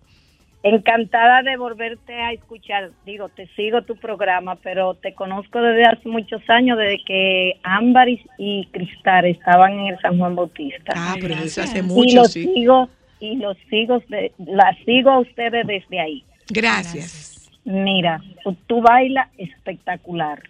Encantada 0.62 1.42
de 1.42 1.56
volverte 1.56 2.14
a 2.14 2.32
escuchar. 2.32 2.90
Digo, 3.04 3.28
te 3.28 3.46
sigo 3.54 3.82
tu 3.82 3.96
programa, 3.96 4.56
pero 4.56 4.94
te 4.94 5.14
conozco 5.14 5.60
desde 5.60 5.84
hace 5.84 6.08
muchos 6.08 6.42
años, 6.48 6.78
desde 6.78 7.04
que 7.04 7.60
Ámbaris 7.62 8.20
y 8.38 8.66
Cristal 8.72 9.26
estaban 9.26 9.72
en 9.72 9.86
el 9.88 10.00
San 10.00 10.18
Juan 10.18 10.34
Bautista. 10.34 10.94
Ah, 10.96 11.14
pero 11.20 11.34
eso 11.34 11.62
hace 11.62 11.82
mucho, 11.82 12.08
y 12.08 12.14
los 12.14 12.32
sigo 12.32 12.88
y 13.20 13.36
los 13.36 13.56
sigo, 13.70 14.02
la 14.38 14.76
sigo 14.84 15.10
a 15.10 15.20
ustedes 15.20 15.66
desde 15.66 16.00
ahí. 16.00 16.24
Gracias. 16.48 17.50
Mira, 17.64 18.20
tú, 18.66 18.80
bailas 18.80 19.28
espectacular. 19.38 20.42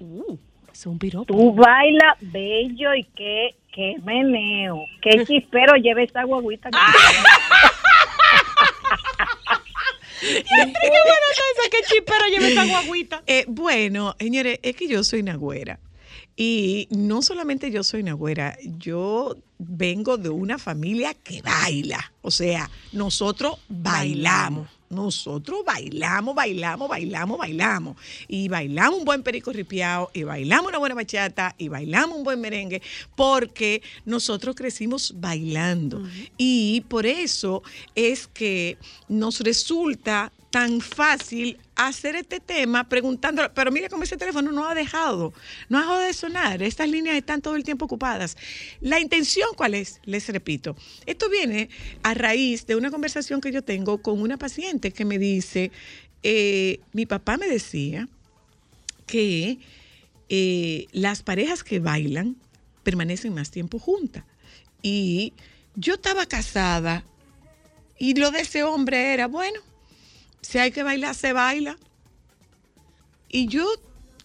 Uh, 0.00 0.36
es 0.80 0.86
un 0.86 0.98
piropo. 0.98 1.34
Tú 1.34 1.54
bailas 1.54 2.16
bello 2.20 2.94
y 2.94 3.04
qué 3.04 3.54
qué 3.72 3.96
meneo, 4.04 4.84
qué 5.02 5.24
chispero 5.26 5.74
lleve 5.76 6.04
esa 6.04 6.24
guaguita. 6.24 6.70
¡Ah! 6.72 6.92
¿Qué 10.20 11.78
chispero 11.86 12.26
lleve 12.30 12.52
esa 12.52 12.64
guaguita? 12.64 13.22
Eh, 13.26 13.44
bueno, 13.46 14.16
señores, 14.18 14.58
es 14.62 14.74
que 14.74 14.88
yo 14.88 15.04
soy 15.04 15.20
una 15.20 15.36
güera. 15.36 15.78
Y 16.36 16.88
no 16.90 17.22
solamente 17.22 17.70
yo 17.70 17.82
soy 17.82 18.00
una 18.00 18.14
güera, 18.14 18.56
yo 18.62 19.36
vengo 19.58 20.16
de 20.16 20.28
una 20.28 20.58
familia 20.58 21.14
que 21.14 21.42
baila. 21.42 22.12
O 22.22 22.30
sea, 22.30 22.70
nosotros 22.92 23.58
bailamos. 23.68 24.68
Nosotros 24.90 25.64
bailamos, 25.64 26.34
bailamos, 26.34 26.88
bailamos, 26.88 27.38
bailamos. 27.38 27.96
Y 28.26 28.48
bailamos 28.48 29.00
un 29.00 29.04
buen 29.04 29.22
perico 29.22 29.52
ripiado, 29.52 30.10
y 30.14 30.22
bailamos 30.22 30.68
una 30.68 30.78
buena 30.78 30.94
bachata, 30.94 31.54
y 31.58 31.68
bailamos 31.68 32.18
un 32.18 32.24
buen 32.24 32.40
merengue, 32.40 32.82
porque 33.16 33.82
nosotros 34.04 34.54
crecimos 34.56 35.14
bailando. 35.16 36.02
Y 36.36 36.82
por 36.88 37.06
eso 37.06 37.62
es 37.94 38.26
que 38.26 38.78
nos 39.08 39.40
resulta 39.40 40.32
tan 40.50 40.80
fácil 40.80 41.58
hacer 41.78 42.16
este 42.16 42.40
tema 42.40 42.88
preguntando, 42.88 43.42
pero 43.54 43.70
mira 43.70 43.88
cómo 43.88 44.02
ese 44.02 44.16
teléfono 44.16 44.50
no 44.50 44.68
ha 44.68 44.74
dejado, 44.74 45.32
no 45.68 45.78
ha 45.78 45.82
dejado 45.82 46.00
de 46.00 46.12
sonar, 46.12 46.62
estas 46.62 46.88
líneas 46.88 47.16
están 47.16 47.40
todo 47.40 47.54
el 47.54 47.62
tiempo 47.62 47.84
ocupadas. 47.84 48.36
La 48.80 48.98
intención, 48.98 49.48
¿cuál 49.56 49.74
es? 49.74 50.00
Les 50.04 50.28
repito, 50.28 50.76
esto 51.06 51.30
viene 51.30 51.70
a 52.02 52.14
raíz 52.14 52.66
de 52.66 52.74
una 52.74 52.90
conversación 52.90 53.40
que 53.40 53.52
yo 53.52 53.62
tengo 53.62 54.02
con 54.02 54.20
una 54.20 54.36
paciente 54.36 54.90
que 54.90 55.04
me 55.04 55.18
dice, 55.18 55.70
eh, 56.24 56.80
mi 56.92 57.06
papá 57.06 57.36
me 57.36 57.46
decía 57.46 58.08
que 59.06 59.58
eh, 60.28 60.88
las 60.90 61.22
parejas 61.22 61.62
que 61.62 61.78
bailan 61.78 62.36
permanecen 62.82 63.34
más 63.34 63.52
tiempo 63.52 63.78
juntas. 63.78 64.24
Y 64.82 65.32
yo 65.76 65.94
estaba 65.94 66.26
casada 66.26 67.04
y 68.00 68.14
lo 68.14 68.32
de 68.32 68.40
ese 68.40 68.64
hombre 68.64 69.14
era, 69.14 69.28
bueno, 69.28 69.60
si 70.40 70.58
hay 70.58 70.70
que 70.70 70.82
bailar, 70.82 71.14
se 71.14 71.32
baila. 71.32 71.76
Y 73.28 73.48
yo 73.48 73.66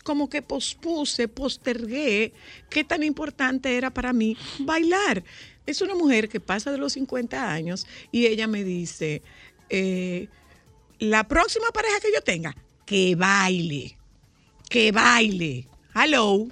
como 0.03 0.29
que 0.29 0.41
pospuse, 0.41 1.27
postergué 1.27 2.33
qué 2.69 2.83
tan 2.83 3.03
importante 3.03 3.77
era 3.77 3.89
para 3.89 4.13
mí 4.13 4.37
bailar. 4.59 5.23
Es 5.65 5.81
una 5.81 5.95
mujer 5.95 6.27
que 6.29 6.39
pasa 6.39 6.71
de 6.71 6.77
los 6.77 6.93
50 6.93 7.51
años 7.51 7.87
y 8.11 8.27
ella 8.27 8.47
me 8.47 8.63
dice, 8.63 9.21
eh, 9.69 10.27
la 10.99 11.27
próxima 11.27 11.67
pareja 11.73 11.99
que 12.01 12.13
yo 12.13 12.21
tenga, 12.21 12.53
que 12.85 13.15
baile, 13.15 13.97
que 14.69 14.91
baile. 14.91 15.67
Hello. 15.95 16.47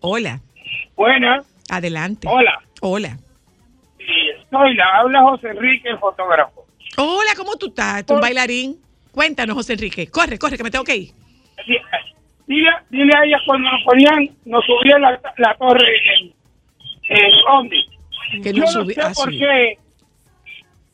Hola. 0.00 0.40
Buena. 0.96 1.44
Adelante. 1.68 2.26
Hola. 2.30 2.60
Hola. 2.80 3.18
Soy 4.50 4.74
la 4.74 4.98
habla 4.98 5.22
José 5.22 5.50
Enrique, 5.50 5.90
el 5.90 5.98
fotógrafo. 5.98 6.57
Hola, 7.00 7.30
¿cómo 7.36 7.54
tú 7.56 7.66
estás? 7.68 8.04
¿Tú 8.04 8.14
un 8.14 8.20
bailarín? 8.20 8.76
Cuéntanos, 9.12 9.54
José 9.54 9.74
Enrique. 9.74 10.08
Corre, 10.08 10.38
corre, 10.38 10.56
que 10.56 10.64
me 10.64 10.70
tengo 10.70 10.84
que 10.84 10.96
ir. 10.96 11.10
Dile, 12.46 12.70
dile 12.90 13.12
a 13.16 13.24
ella 13.24 13.36
cuando 13.46 13.70
nos 13.70 13.82
ponían, 13.84 14.28
nos 14.46 14.64
subían 14.64 15.02
la, 15.02 15.20
la 15.36 15.54
torre 15.58 15.86
en, 16.20 16.32
en 17.10 17.30
Omni. 17.50 17.86
Que 18.42 18.52
Yo 18.52 18.62
no 18.64 18.66
subí- 18.68 18.94
sé 18.94 19.00
ah, 19.02 19.12
por 19.14 19.30
sí. 19.30 19.38
qué 19.38 19.78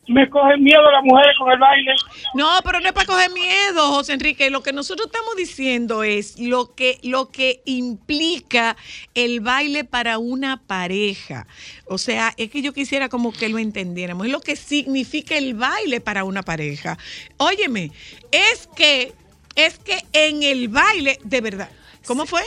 me 0.06 0.28
cogen 0.28 0.62
miedo 0.62 0.82
las 0.90 1.02
mujeres 1.02 1.34
con 1.38 1.50
el 1.50 1.58
baile. 1.58 1.92
No, 2.34 2.48
pero 2.64 2.80
no 2.80 2.86
es 2.88 2.92
para 2.92 3.06
coger 3.06 3.30
miedo, 3.32 3.88
José 3.92 4.12
Enrique. 4.12 4.50
Lo 4.50 4.62
que 4.62 4.72
nosotros 4.72 5.06
estamos 5.06 5.34
diciendo 5.36 6.02
es 6.02 6.38
lo 6.38 6.74
que, 6.74 6.98
lo 7.02 7.30
que 7.30 7.62
implica 7.64 8.76
el 9.14 9.40
baile 9.40 9.84
para 9.84 10.18
una 10.18 10.58
pareja. 10.66 11.46
O 11.86 11.98
sea, 11.98 12.34
es 12.36 12.50
que 12.50 12.60
yo 12.62 12.72
quisiera 12.72 13.08
como 13.08 13.32
que 13.32 13.48
lo 13.48 13.58
entendiéramos. 13.58 14.26
Es 14.26 14.32
lo 14.32 14.40
que 14.40 14.56
significa 14.56 15.36
el 15.36 15.54
baile 15.54 16.00
para 16.00 16.24
una 16.24 16.42
pareja. 16.42 16.98
Óyeme, 17.38 17.90
es 18.30 18.68
que, 18.76 19.12
es 19.56 19.78
que 19.78 20.04
en 20.12 20.42
el 20.42 20.68
baile, 20.68 21.18
de 21.24 21.40
verdad, 21.40 21.70
¿cómo 22.06 22.26
fue? 22.26 22.42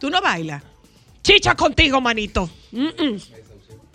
¿Tú 0.00 0.10
no 0.10 0.20
bailas? 0.20 0.62
Chicha 1.22 1.54
contigo, 1.54 2.00
manito. 2.00 2.50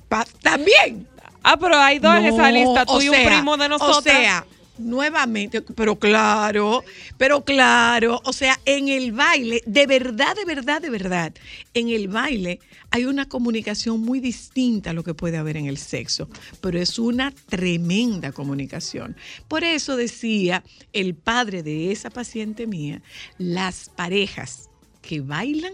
Pa- 0.08 0.26
También. 0.42 1.08
Ah, 1.44 1.58
pero 1.58 1.78
hay 1.78 2.00
dos 2.00 2.16
en 2.16 2.26
esa 2.26 2.52
lista, 2.52 2.86
tú 2.86 2.94
o 2.94 3.02
y 3.02 3.10
un 3.10 3.16
sea, 3.16 3.26
primo 3.26 3.58
de 3.58 3.70
nosotros. 3.70 3.98
O 3.98 4.02
sea, 4.02 4.46
nuevamente, 4.80 5.62
pero 5.62 5.98
claro, 5.98 6.84
pero 7.18 7.44
claro, 7.44 8.22
o 8.24 8.34
sea, 8.34 8.60
en 8.66 8.88
el 8.88 9.12
baile, 9.12 9.62
de 9.66 9.86
verdad, 9.86 10.36
de 10.36 10.46
verdad, 10.46 10.82
de 10.82 10.90
verdad, 10.90 11.34
en 11.74 11.90
el 11.90 12.08
baile 12.08 12.60
hay 12.92 13.06
una 13.06 13.28
comunicación 13.28 14.02
muy 14.02 14.20
distinta 14.20 14.90
a 14.90 14.94
lo 14.94 15.04
que 15.04 15.14
puede 15.14 15.38
haber 15.38 15.58
en 15.58 15.68
el 15.68 15.78
sexo, 15.78 16.28
pero 16.62 16.80
es 16.80 16.98
una 16.98 17.32
tremenda 17.32 18.32
comunicación. 18.32 19.16
Por 19.48 19.64
eso 19.64 19.96
decía 19.96 20.64
el 20.94 21.14
padre 21.14 21.62
de 21.62 21.92
esa 21.92 22.10
paciente 22.10 22.66
mía, 22.66 23.02
las 23.38 23.90
parejas 23.90 24.70
que 25.02 25.22
bailan 25.22 25.74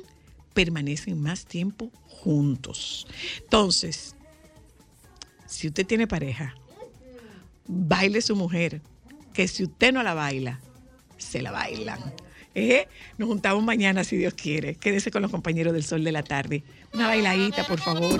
permanecen 0.53 1.21
más 1.21 1.45
tiempo 1.45 1.91
juntos. 2.07 3.07
Entonces, 3.43 4.14
si 5.55 5.67
usted 5.67 5.87
tiene 5.87 6.05
pareja, 6.05 6.53
baile 7.65 8.21
su 8.21 8.35
mujer, 8.35 8.81
que 9.33 9.47
si 9.47 9.63
usted 9.63 9.93
no 9.93 10.03
la 10.03 10.13
baila, 10.13 10.59
se 11.17 11.41
la 11.41 11.51
bailan. 11.51 11.99
¿Eh? 12.53 12.87
Nos 13.17 13.29
juntamos 13.29 13.63
mañana 13.63 14.03
si 14.03 14.17
Dios 14.17 14.33
quiere. 14.33 14.75
Quédese 14.75 15.11
con 15.11 15.21
los 15.21 15.31
compañeros 15.31 15.73
del 15.73 15.83
sol 15.83 16.03
de 16.03 16.11
la 16.11 16.23
tarde. 16.23 16.63
Una 16.93 17.07
bailadita, 17.07 17.65
por 17.65 17.79
favor. 17.79 18.19